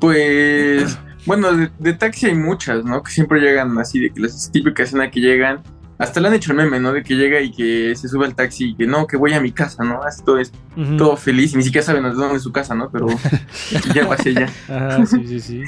Pues, 0.00 0.98
bueno, 1.26 1.52
de, 1.52 1.70
de 1.78 1.92
taxi 1.92 2.26
hay 2.26 2.34
muchas, 2.34 2.84
¿no? 2.84 3.04
Que 3.04 3.12
siempre 3.12 3.38
llegan 3.38 3.78
así, 3.78 4.00
de 4.00 4.10
que 4.10 4.18
las 4.18 4.50
típicas 4.50 4.88
escenas 4.88 5.12
que 5.12 5.20
llegan, 5.20 5.62
hasta 6.02 6.18
le 6.18 6.26
han 6.26 6.34
hecho 6.34 6.50
el 6.50 6.58
meme, 6.58 6.80
¿no? 6.80 6.92
De 6.92 7.04
que 7.04 7.14
llega 7.14 7.40
y 7.40 7.52
que 7.52 7.94
se 7.94 8.08
sube 8.08 8.26
al 8.26 8.34
taxi 8.34 8.70
y 8.70 8.74
que 8.74 8.86
no, 8.86 9.06
que 9.06 9.16
voy 9.16 9.32
a 9.34 9.40
mi 9.40 9.52
casa, 9.52 9.84
¿no? 9.84 10.02
Así 10.02 10.24
todo, 10.24 10.40
es, 10.40 10.50
todo 10.98 11.16
feliz, 11.16 11.54
y 11.54 11.58
ni 11.58 11.62
siquiera 11.62 11.86
saben 11.86 12.02
dónde 12.02 12.36
es 12.36 12.42
su 12.42 12.50
casa, 12.50 12.74
¿no? 12.74 12.90
Pero 12.90 13.06
ya 13.94 14.08
va 14.08 14.16
hacia 14.16 14.32
allá. 14.32 14.52
Ajá, 14.68 15.06
sí, 15.06 15.24
sí, 15.26 15.40
sí. 15.40 15.62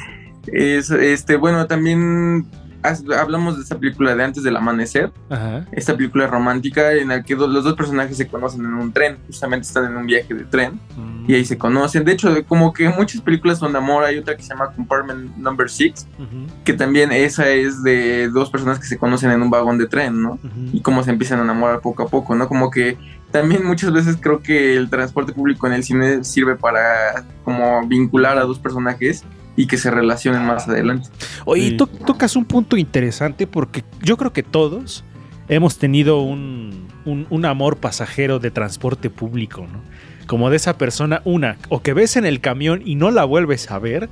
Es, 0.48 0.90
este, 0.90 1.36
bueno, 1.36 1.66
también 1.68 2.48
hablamos 2.84 3.56
de 3.56 3.62
esta 3.62 3.78
película 3.78 4.14
de 4.14 4.22
Antes 4.24 4.42
del 4.42 4.56
Amanecer, 4.56 5.10
Ajá. 5.30 5.64
esta 5.72 5.96
película 5.96 6.26
romántica 6.26 6.92
en 6.92 7.08
la 7.08 7.22
que 7.22 7.34
do- 7.34 7.48
los 7.48 7.64
dos 7.64 7.74
personajes 7.74 8.16
se 8.16 8.26
conocen 8.28 8.64
en 8.64 8.74
un 8.74 8.92
tren, 8.92 9.16
justamente 9.26 9.66
están 9.66 9.86
en 9.86 9.96
un 9.96 10.06
viaje 10.06 10.34
de 10.34 10.44
tren 10.44 10.78
Mm. 10.96 11.24
y 11.30 11.34
ahí 11.34 11.44
se 11.44 11.56
conocen. 11.56 12.04
De 12.04 12.12
hecho, 12.12 12.34
como 12.46 12.72
que 12.72 12.88
muchas 12.90 13.20
películas 13.22 13.58
son 13.58 13.72
de 13.72 13.78
amor, 13.78 14.04
hay 14.04 14.18
otra 14.18 14.36
que 14.36 14.42
se 14.42 14.50
llama 14.50 14.72
Compartment 14.72 15.36
Number 15.36 15.70
Six, 15.70 16.06
Ujú, 16.18 16.46
que 16.64 16.72
también 16.74 17.10
esa 17.12 17.48
es 17.48 17.82
de 17.82 18.28
dos 18.28 18.50
personas 18.50 18.78
que 18.78 18.86
se 18.86 18.98
conocen 18.98 19.30
en 19.30 19.40
un 19.42 19.50
vagón 19.50 19.78
de 19.78 19.86
tren, 19.86 20.20
¿no? 20.22 20.32
ujú. 20.32 20.50
Y 20.72 20.80
cómo 20.80 21.02
se 21.02 21.10
empiezan 21.10 21.40
a 21.40 21.42
enamorar 21.44 21.80
poco 21.80 22.02
a 22.02 22.08
poco, 22.08 22.34
¿no? 22.34 22.48
Como 22.48 22.70
que 22.70 22.98
también 23.30 23.64
muchas 23.66 23.92
veces 23.92 24.16
creo 24.20 24.40
que 24.42 24.76
el 24.76 24.88
transporte 24.90 25.32
público 25.32 25.66
en 25.66 25.72
el 25.72 25.82
cine 25.82 26.22
sirve 26.22 26.54
para 26.54 27.24
como 27.44 27.84
vincular 27.86 28.38
a 28.38 28.42
dos 28.42 28.58
personajes 28.60 29.24
y 29.56 29.66
que 29.66 29.76
se 29.76 29.90
relacionen 29.90 30.44
más 30.46 30.68
adelante. 30.68 31.08
Oye, 31.44 31.70
Sí. 31.70 31.76
to- 31.76 31.86
tocas 31.86 32.36
un 32.36 32.44
punto 32.44 32.76
interesante 32.76 33.46
porque 33.46 33.84
yo 34.02 34.16
creo 34.16 34.32
que 34.32 34.42
todos 34.42 35.04
hemos 35.48 35.78
tenido 35.78 36.20
un, 36.20 36.88
un- 37.04 37.26
un 37.30 37.44
amor 37.44 37.76
pasajero 37.76 38.38
de 38.38 38.50
transporte 38.50 39.10
público, 39.10 39.66
¿no? 39.70 39.80
Como 40.26 40.48
de 40.50 40.56
esa 40.56 40.78
persona, 40.78 41.20
una, 41.24 41.56
o 41.68 41.82
que 41.82 41.92
ves 41.92 42.16
en 42.16 42.24
el 42.24 42.40
camión 42.40 42.80
y 42.84 42.94
no 42.94 43.10
la 43.10 43.24
vuelves 43.24 43.70
a 43.70 43.78
ver, 43.78 44.08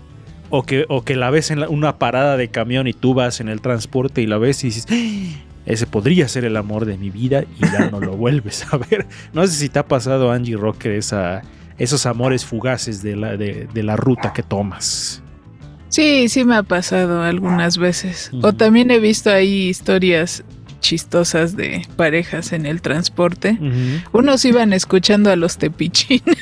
o 0.50 0.62
que, 0.64 0.84
o 0.90 1.02
que 1.02 1.16
la 1.16 1.30
ves 1.30 1.50
en 1.50 1.60
la- 1.60 1.68
una 1.70 1.98
parada 1.98 2.36
de 2.36 2.48
camión 2.48 2.86
y 2.86 2.92
tú 2.92 3.14
vas 3.14 3.40
en 3.40 3.48
el 3.48 3.62
transporte 3.62 4.20
y 4.20 4.26
la 4.26 4.36
ves 4.36 4.62
y 4.62 4.66
dices, 4.66 4.86
"Ah, 4.90 5.40
ese 5.64 5.86
podría 5.86 6.28
ser 6.28 6.44
el 6.44 6.56
amor 6.58 6.84
de 6.84 6.98
mi 6.98 7.08
vida 7.08 7.44
y 7.58 7.62
ya 7.72 7.88
no 7.90 7.98
lo 8.00 8.12
vuelves 8.16 8.66
a 8.72 8.76
ver. 8.76 9.06
No 9.32 9.46
sé 9.46 9.54
si 9.54 9.68
te 9.70 9.78
ha 9.78 9.86
pasado, 9.86 10.30
Angie 10.30 10.56
Rocker, 10.58 10.92
esa, 10.92 11.40
esos 11.78 12.04
amores 12.04 12.44
fugaces 12.44 13.02
de 13.02 13.16
la, 13.16 13.38
de- 13.38 13.66
de 13.72 13.82
la 13.82 13.96
ruta 13.96 14.34
que 14.34 14.42
tomas. 14.42 15.21
Sí, 15.92 16.28
sí 16.30 16.44
me 16.46 16.56
ha 16.56 16.62
pasado 16.62 17.22
algunas 17.22 17.76
veces. 17.76 18.30
O 18.42 18.54
también 18.54 18.90
he 18.90 18.98
visto 18.98 19.30
ahí 19.30 19.68
historias 19.68 20.42
chistosas 20.80 21.54
de 21.54 21.86
parejas 21.96 22.52
en 22.54 22.64
el 22.66 22.80
transporte. 22.80 23.58
Unos 24.12 24.42
iban 24.46 24.72
escuchando 24.72 25.30
a 25.30 25.36
los 25.36 25.58
tepichines. 25.58 26.34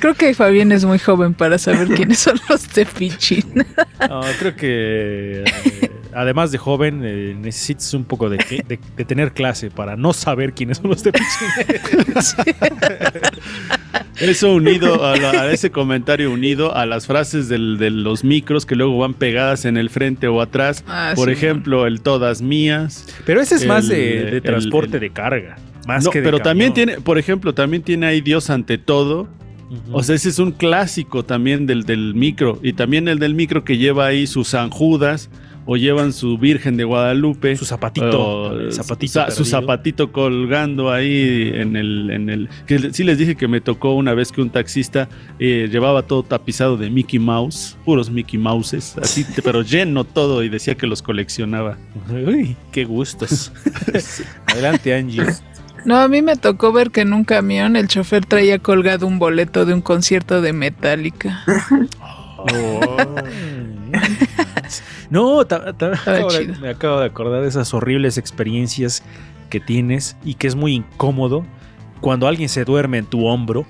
Creo 0.00 0.14
que 0.14 0.32
Fabián 0.34 0.70
es 0.72 0.84
muy 0.84 0.98
joven 1.00 1.34
para 1.34 1.58
saber 1.58 1.88
quiénes 1.96 2.20
son 2.20 2.40
los 2.48 2.62
tepichines. 2.68 3.66
No, 4.08 4.20
creo 4.38 4.54
que 4.56 5.42
eh, 5.44 5.90
además 6.14 6.52
de 6.52 6.58
joven 6.58 7.02
eh, 7.04 7.34
necesitas 7.36 7.92
un 7.94 8.04
poco 8.04 8.30
de, 8.30 8.36
de- 8.68 8.78
de 8.96 9.04
tener 9.04 9.32
clase 9.32 9.70
para 9.70 9.96
no 9.96 10.12
saber 10.12 10.54
quiénes 10.54 10.78
son 10.78 10.90
los 10.90 11.02
tepichines. 11.02 12.36
Eso 14.20 14.54
unido 14.54 15.04
a, 15.04 15.16
la- 15.16 15.30
a 15.42 15.52
ese 15.52 15.70
comentario 15.70 16.30
unido 16.30 16.74
a 16.76 16.86
las 16.86 17.06
frases 17.06 17.48
del- 17.48 17.78
de 17.78 17.90
los 17.90 18.22
micros 18.24 18.66
que 18.66 18.76
luego 18.76 18.98
van 18.98 19.14
pegadas 19.14 19.64
en 19.64 19.76
el 19.76 19.90
frente 19.90 20.28
o 20.28 20.40
atrás. 20.40 20.84
Ah, 20.86 21.12
Por 21.16 21.28
sí, 21.28 21.32
ejemplo, 21.32 21.86
el 21.86 22.00
todas 22.00 22.42
mías. 22.42 23.06
Pero 23.26 23.40
ese 23.40 23.54
es 23.56 23.66
más 23.66 23.88
de, 23.88 24.40
transporte 24.42 24.96
el- 24.96 25.00
de 25.00 25.10
carga. 25.10 25.56
Más 25.86 26.04
No, 26.04 26.10
que 26.10 26.20
de 26.20 26.24
pero 26.26 26.38
también 26.40 26.72
tiene, 26.74 27.00
por 27.00 27.18
ejemplo, 27.18 27.54
también 27.54 27.82
tiene 27.82 28.06
ahí 28.06 28.20
Dios 28.20 28.50
ante 28.50 28.78
todo. 28.78 29.28
O 29.92 30.02
sea, 30.02 30.16
ese 30.16 30.28
es 30.30 30.38
un 30.40 30.50
clásico 30.52 31.24
también 31.24 31.64
del, 31.66 31.84
del 31.84 32.14
micro. 32.14 32.58
Y 32.62 32.72
también 32.72 33.06
el 33.08 33.18
del 33.20 33.34
micro 33.34 33.64
que 33.64 33.78
lleva 33.78 34.06
ahí 34.06 34.26
sus 34.26 34.48
San 34.48 34.68
Judas 34.70 35.30
o 35.66 35.76
llevan 35.76 36.12
su 36.12 36.38
Virgen 36.38 36.76
de 36.76 36.84
Guadalupe. 36.84 37.54
su 37.56 37.64
zapatito. 37.64 38.18
o 38.20 38.52
el 38.52 38.72
zapatito 38.72 39.12
sa- 39.12 39.30
su 39.30 39.44
zapatito 39.44 40.10
colgando 40.10 40.90
ahí 40.90 41.50
en 41.54 41.76
el, 41.76 42.10
en 42.10 42.28
el 42.30 42.48
que 42.66 42.92
sí 42.92 43.04
les 43.04 43.18
dije 43.18 43.36
que 43.36 43.46
me 43.46 43.60
tocó 43.60 43.94
una 43.94 44.14
vez 44.14 44.32
que 44.32 44.40
un 44.42 44.50
taxista 44.50 45.08
eh, 45.38 45.68
llevaba 45.70 46.02
todo 46.02 46.22
tapizado 46.22 46.76
de 46.76 46.90
Mickey 46.90 47.18
Mouse, 47.18 47.76
puros 47.84 48.10
Mickey 48.10 48.38
Mouses, 48.38 48.96
así, 49.00 49.24
pero 49.44 49.62
lleno 49.62 50.04
todo 50.04 50.42
y 50.42 50.48
decía 50.48 50.74
que 50.74 50.86
los 50.86 51.02
coleccionaba. 51.02 51.76
Uy, 52.10 52.56
qué 52.72 52.84
gustos. 52.84 53.52
Adelante, 54.46 54.94
Angie. 54.94 55.24
No, 55.84 55.96
a 55.96 56.08
mí 56.08 56.20
me 56.20 56.36
tocó 56.36 56.72
ver 56.72 56.90
que 56.90 57.00
en 57.02 57.12
un 57.14 57.24
camión 57.24 57.74
el 57.76 57.88
chofer 57.88 58.26
traía 58.26 58.58
colgado 58.58 59.06
un 59.06 59.18
boleto 59.18 59.64
de 59.64 59.72
un 59.74 59.80
concierto 59.80 60.42
de 60.42 60.52
Metallica. 60.52 61.42
no, 65.10 65.44
ta- 65.44 65.72
ta- 65.72 65.92
Estaba 65.92 66.16
acabo 66.16 66.32
de- 66.32 66.38
chido. 66.46 66.60
me 66.60 66.68
acabo 66.70 67.00
de 67.00 67.06
acordar 67.06 67.42
de 67.42 67.48
esas 67.48 67.72
horribles 67.74 68.18
experiencias 68.18 69.02
que 69.48 69.60
tienes 69.60 70.16
y 70.24 70.34
que 70.34 70.46
es 70.46 70.54
muy 70.54 70.74
incómodo 70.74 71.44
cuando 72.00 72.26
alguien 72.28 72.48
se 72.48 72.64
duerme 72.64 72.98
en 72.98 73.06
tu 73.06 73.26
hombro. 73.26 73.66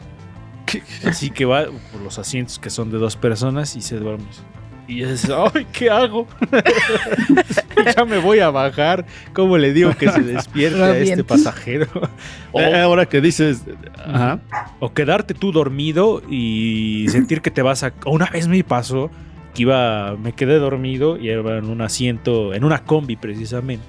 Así 1.04 1.30
que 1.30 1.44
va 1.46 1.64
por 1.90 2.00
los 2.02 2.18
asientos 2.18 2.58
que 2.60 2.70
son 2.70 2.92
de 2.92 2.98
dos 2.98 3.16
personas 3.16 3.74
y 3.74 3.80
se 3.82 3.96
duerme. 3.96 4.24
Y 4.86 5.02
es, 5.02 5.28
ay, 5.30 5.66
¿qué 5.72 5.88
hago? 5.90 6.26
ya 7.96 8.04
me 8.04 8.18
voy 8.18 8.40
a 8.40 8.50
bajar. 8.50 9.04
¿Cómo 9.32 9.56
le 9.58 9.72
digo 9.72 9.92
que 9.96 10.10
se 10.10 10.20
despierte 10.20 10.82
a 10.82 10.96
este 10.98 11.24
pasajero? 11.24 11.86
O- 12.52 12.60
Eh, 12.60 12.80
ahora 12.80 13.06
que 13.06 13.20
dices, 13.20 13.62
ajá, 14.04 14.40
o 14.80 14.92
quedarte 14.92 15.34
tú 15.34 15.52
dormido 15.52 16.22
y 16.28 17.06
sentir 17.08 17.40
que 17.40 17.50
te 17.50 17.62
vas 17.62 17.82
a. 17.84 17.92
Una 18.06 18.26
vez 18.26 18.48
me 18.48 18.62
pasó 18.64 19.10
que 19.54 19.62
iba. 19.62 20.16
Me 20.16 20.32
quedé 20.32 20.58
dormido 20.58 21.16
y 21.18 21.30
iba 21.30 21.58
en 21.58 21.66
un 21.66 21.80
asiento, 21.80 22.54
en 22.54 22.64
una 22.64 22.80
combi 22.84 23.16
precisamente. 23.16 23.84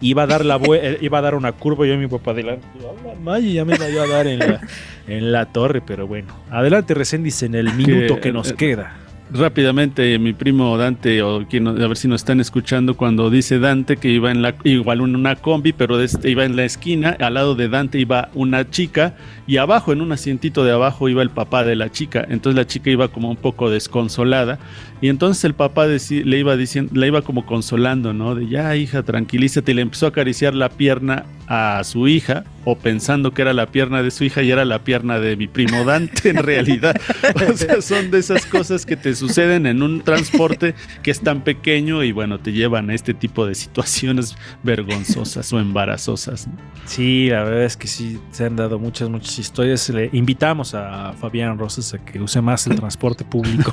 Iba 0.00 0.22
a 0.22 0.26
dar 0.26 0.44
la 0.44 0.60
iba 1.00 1.18
a 1.18 1.20
dar 1.22 1.34
una 1.34 1.52
curva 1.52 1.86
yo 1.86 1.94
y 1.94 1.98
mi 1.98 2.06
papá 2.06 2.30
adelante. 2.30 2.64
"Ah, 2.80 2.92
la 3.08 3.14
madre, 3.20 3.52
ya 3.52 3.64
me 3.64 3.76
la 3.76 3.88
iba 3.90 4.02
a 4.04 4.06
dar 4.06 4.26
en 4.26 4.38
la, 4.38 4.60
en 5.08 5.32
la 5.32 5.46
torre, 5.46 5.80
pero 5.80 6.06
bueno. 6.06 6.28
Adelante, 6.50 6.94
Reséndiz, 6.94 7.42
en 7.42 7.54
el 7.54 7.72
minuto 7.74 8.20
que 8.20 8.30
nos 8.32 8.50
eh, 8.50 8.54
queda. 8.56 8.96
rápidamente 9.32 10.18
mi 10.18 10.32
primo 10.32 10.76
Dante, 10.78 11.22
o 11.22 11.46
quien, 11.48 11.66
a 11.66 11.72
ver 11.72 11.96
si 11.96 12.08
nos 12.08 12.20
están 12.22 12.40
escuchando, 12.40 12.96
cuando 12.96 13.28
dice 13.28 13.58
Dante 13.58 13.96
que 13.96 14.08
iba 14.08 14.30
en 14.30 14.40
la, 14.42 14.54
igual 14.64 15.00
en 15.00 15.16
una 15.16 15.36
combi, 15.36 15.72
pero 15.72 16.00
este- 16.00 16.30
iba 16.30 16.44
en 16.44 16.56
la 16.56 16.64
esquina, 16.64 17.16
al 17.20 17.34
lado 17.34 17.54
de 17.54 17.68
Dante 17.68 17.98
iba 17.98 18.28
una 18.34 18.70
chica 18.70 19.14
y 19.48 19.56
abajo, 19.56 19.94
en 19.94 20.02
un 20.02 20.12
asientito 20.12 20.62
de 20.62 20.72
abajo, 20.72 21.08
iba 21.08 21.22
el 21.22 21.30
papá 21.30 21.64
de 21.64 21.74
la 21.74 21.90
chica. 21.90 22.24
Entonces 22.28 22.54
la 22.54 22.66
chica 22.66 22.90
iba 22.90 23.08
como 23.08 23.30
un 23.30 23.36
poco 23.36 23.70
desconsolada 23.70 24.58
y 25.00 25.08
entonces 25.08 25.44
el 25.44 25.54
papá 25.54 25.86
le 25.86 26.38
iba 26.38 26.56
diciendo, 26.56 26.92
la 26.94 27.06
iba 27.06 27.22
como 27.22 27.46
consolando, 27.46 28.12
¿no? 28.12 28.34
De 28.34 28.48
ya, 28.48 28.74
hija, 28.74 29.04
tranquilízate, 29.04 29.70
y 29.72 29.74
le 29.76 29.82
empezó 29.82 30.06
a 30.06 30.08
acariciar 30.08 30.54
la 30.54 30.70
pierna 30.70 31.24
a 31.46 31.82
su 31.84 32.08
hija, 32.08 32.44
o 32.64 32.76
pensando 32.76 33.32
que 33.32 33.40
era 33.40 33.54
la 33.54 33.66
pierna 33.66 34.02
de 34.02 34.10
su 34.10 34.24
hija 34.24 34.42
y 34.42 34.50
era 34.50 34.66
la 34.66 34.84
pierna 34.84 35.18
de 35.18 35.36
mi 35.36 35.46
primo 35.46 35.84
Dante 35.84 36.28
en 36.28 36.36
realidad. 36.36 36.94
O 37.48 37.56
sea, 37.56 37.80
son 37.80 38.10
de 38.10 38.18
esas 38.18 38.44
cosas 38.44 38.84
que 38.84 38.96
te 38.96 39.14
suceden 39.14 39.64
en 39.66 39.82
un 39.82 40.02
transporte 40.02 40.74
que 41.02 41.10
es 41.10 41.20
tan 41.20 41.42
pequeño 41.42 42.02
y 42.02 42.12
bueno, 42.12 42.38
te 42.38 42.52
llevan 42.52 42.90
a 42.90 42.94
este 42.94 43.14
tipo 43.14 43.46
de 43.46 43.54
situaciones 43.54 44.36
vergonzosas 44.62 45.50
o 45.52 45.60
embarazosas. 45.60 46.48
Sí, 46.84 47.28
la 47.30 47.44
verdad 47.44 47.64
es 47.64 47.76
que 47.76 47.86
sí, 47.86 48.18
se 48.32 48.44
han 48.44 48.56
dado 48.56 48.78
muchas, 48.78 49.08
muchas 49.08 49.37
historias. 49.38 49.88
Le 49.90 50.10
invitamos 50.12 50.74
a 50.74 51.12
Fabián 51.14 51.58
Rosas 51.58 51.94
a 51.94 51.98
que 51.98 52.20
use 52.20 52.40
más 52.40 52.66
el 52.66 52.76
transporte 52.76 53.24
público 53.24 53.72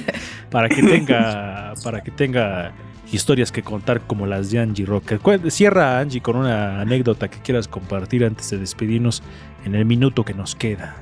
para 0.50 0.68
que 0.68 0.82
tenga, 0.82 1.74
para 1.82 2.02
que 2.02 2.10
tenga 2.10 2.72
historias 3.12 3.52
que 3.52 3.62
contar 3.62 4.00
como 4.02 4.26
las 4.26 4.50
de 4.50 4.60
Angie 4.60 4.86
Rocker. 4.86 5.20
Cierra 5.50 6.00
Angie 6.00 6.20
con 6.20 6.36
una 6.36 6.80
anécdota 6.80 7.28
que 7.28 7.38
quieras 7.38 7.68
compartir 7.68 8.24
antes 8.24 8.50
de 8.50 8.58
despedirnos 8.58 9.22
en 9.64 9.74
el 9.74 9.84
minuto 9.84 10.24
que 10.24 10.34
nos 10.34 10.54
queda. 10.54 10.96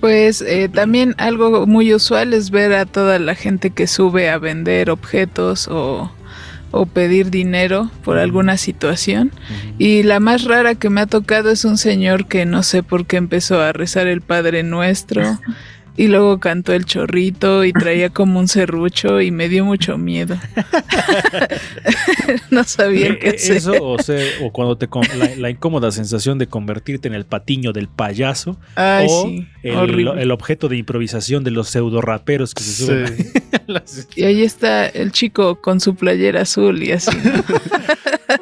Pues 0.00 0.42
eh, 0.42 0.68
también 0.68 1.14
algo 1.18 1.66
muy 1.66 1.94
usual 1.94 2.34
es 2.34 2.50
ver 2.50 2.72
a 2.72 2.86
toda 2.86 3.20
la 3.20 3.36
gente 3.36 3.70
que 3.70 3.86
sube 3.86 4.30
a 4.30 4.38
vender 4.38 4.90
objetos 4.90 5.68
o, 5.68 6.10
o 6.72 6.86
pedir 6.86 7.30
dinero 7.30 7.90
por 8.02 8.18
alguna 8.18 8.56
situación. 8.56 9.30
Y 9.78 10.02
la 10.02 10.18
más 10.18 10.44
rara 10.44 10.74
que 10.74 10.90
me 10.90 11.02
ha 11.02 11.06
tocado 11.06 11.50
es 11.50 11.64
un 11.64 11.78
señor 11.78 12.26
que 12.26 12.44
no 12.44 12.64
sé 12.64 12.82
por 12.82 13.06
qué 13.06 13.18
empezó 13.18 13.60
a 13.60 13.72
rezar 13.72 14.08
el 14.08 14.22
Padre 14.22 14.64
Nuestro 14.64 15.22
y 15.96 16.08
luego 16.08 16.40
cantó 16.40 16.72
el 16.72 16.84
chorrito 16.86 17.64
y 17.64 17.72
traía 17.72 18.10
como 18.10 18.38
un 18.40 18.48
serrucho 18.48 19.20
y 19.20 19.30
me 19.30 19.48
dio 19.48 19.64
mucho 19.64 19.98
miedo. 19.98 20.36
no 22.50 22.64
sabía 22.64 23.18
qué 23.18 23.28
Eh, 23.30 23.34
hacer. 23.36 23.56
Eso, 23.58 23.72
o, 23.84 23.98
sea, 23.98 24.18
o 24.42 24.52
cuando 24.52 24.76
te 24.76 24.88
con- 24.88 25.06
la, 25.18 25.34
la 25.36 25.50
incómoda 25.50 25.90
sensación 25.90 26.38
de 26.38 26.46
convertirte 26.46 27.08
en 27.08 27.14
el 27.14 27.24
patiño 27.26 27.72
del 27.72 27.88
payaso 27.88 28.58
Ay, 28.74 29.06
o 29.08 29.24
sí, 29.26 29.46
el, 29.62 30.08
el 30.18 30.30
objeto 30.30 30.68
de 30.68 30.76
improvisación 30.76 31.44
de 31.44 31.50
los 31.50 31.68
pseudo 31.68 32.00
raperos 32.00 32.54
que 32.54 32.62
se 32.62 32.84
suben. 32.86 33.16
Sí. 33.16 33.30
a 33.52 33.62
las- 33.72 34.08
Y 34.16 34.24
ahí 34.24 34.42
está 34.42 34.86
el 34.86 35.12
chico 35.12 35.60
con 35.60 35.80
su 35.80 35.94
playera 35.94 36.42
azul 36.42 36.82
y 36.82 36.92
así. 36.92 37.10
¿no? 37.16 37.42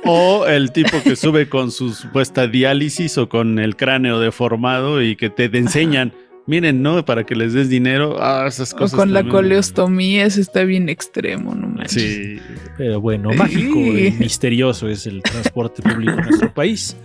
O 0.05 0.47
el 0.47 0.71
tipo 0.73 1.03
que 1.03 1.15
sube 1.17 1.49
con 1.49 1.71
su 1.73 1.93
supuesta 1.93 2.47
diálisis 2.47 3.19
o 3.19 3.29
con 3.29 3.59
el 3.59 3.77
cráneo 3.77 4.19
deformado 4.21 5.03
y 5.03 5.17
que 5.17 5.31
te 5.31 5.45
enseñan, 5.47 6.13
miren, 6.47 6.83
¿no? 6.83 7.05
Para 7.05 7.25
que 7.25 7.35
les 7.35 7.53
des 7.53 7.69
dinero. 7.69 8.17
Ah, 8.21 8.45
esas 8.47 8.73
O 8.75 8.77
cosas. 8.79 8.99
con 8.99 9.13
la 9.13 9.27
coleostomía, 9.29 10.25
eso 10.25 10.41
está 10.41 10.65
bien 10.65 10.89
extremo, 10.89 11.55
no 11.55 11.69
manches. 11.69 12.03
Sí. 12.03 12.39
Pero 12.77 13.01
bueno, 13.01 13.31
mágico 13.35 13.79
y 13.79 14.13
misterioso 14.19 14.89
es 14.89 15.07
el 15.07 15.23
transporte 15.23 15.83
público 15.83 16.13
en 16.19 16.25
nuestro 16.27 16.53
país. 16.53 16.97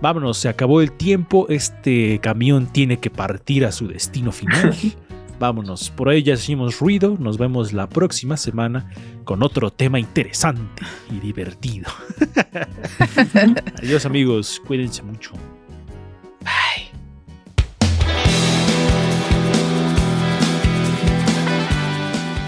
Vámonos, 0.00 0.38
se 0.38 0.48
acabó 0.48 0.80
el 0.80 0.92
tiempo. 0.92 1.46
Este 1.48 2.18
camión 2.20 2.66
tiene 2.72 2.98
que 2.98 3.10
partir 3.10 3.64
a 3.64 3.72
su 3.72 3.88
destino 3.88 4.30
final. 4.32 4.74
Vámonos, 5.40 5.90
por 5.90 6.08
ahí 6.08 6.24
ya 6.24 6.34
hicimos 6.34 6.80
ruido. 6.80 7.16
Nos 7.20 7.38
vemos 7.38 7.72
la 7.72 7.88
próxima 7.88 8.36
semana 8.36 8.90
con 9.24 9.42
otro 9.44 9.70
tema 9.70 10.00
interesante 10.00 10.82
y 11.12 11.20
divertido. 11.20 11.88
Adiós, 13.82 14.04
amigos. 14.04 14.60
Cuídense 14.66 15.02
mucho. 15.04 15.32
Bye. 16.40 16.87